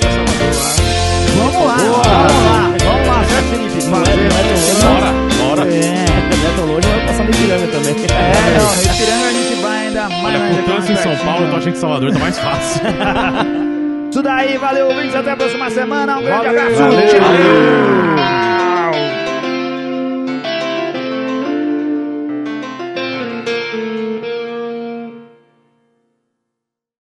vamos 1.36 1.66
lá, 1.66 1.76
vamos 1.76 2.06
lá, 2.06 2.74
vamos 2.84 3.06
lá, 3.08 3.24
certo 3.24 3.48
Felipe? 3.50 3.76
É, 3.76 3.86
é. 3.86 4.84
Bora, 4.84 5.10
bora. 5.38 5.62
É, 5.72 5.76
Não 6.56 6.64
é 6.64 6.74
longe, 6.74 6.88
mas 6.88 6.96
vai 6.96 7.06
passar 7.06 7.24
no 7.24 7.30
Ipiranga 7.30 7.66
também. 7.68 7.94
é, 7.94 8.58
não, 8.58 8.70
respirando 8.70 9.24
a 9.24 9.32
gente 9.32 9.54
vai 9.62 9.86
ainda 9.86 10.08
mais. 10.08 10.24
Olha, 10.24 10.38
com 10.56 10.62
trânsito 10.64 10.92
em 10.92 10.96
São. 10.96 11.16
Paulo, 11.26 11.44
eu 11.44 11.50
tô 11.50 11.56
achando 11.56 11.72
que 11.72 11.78
Salvador 11.78 12.12
tá 12.12 12.18
mais 12.18 12.38
fácil. 12.38 12.80
Isso 14.10 14.22
daí, 14.22 14.56
valeu, 14.56 14.86
ouvintes, 14.88 15.14
até 15.14 15.30
a 15.32 15.36
próxima 15.36 15.68
semana, 15.70 16.16
um 16.18 16.22
grande 16.22 16.46
Valeu. 16.46 16.62
abraço. 16.62 16.82
Valeu. 16.82 17.08
Tchau. 17.08 18.15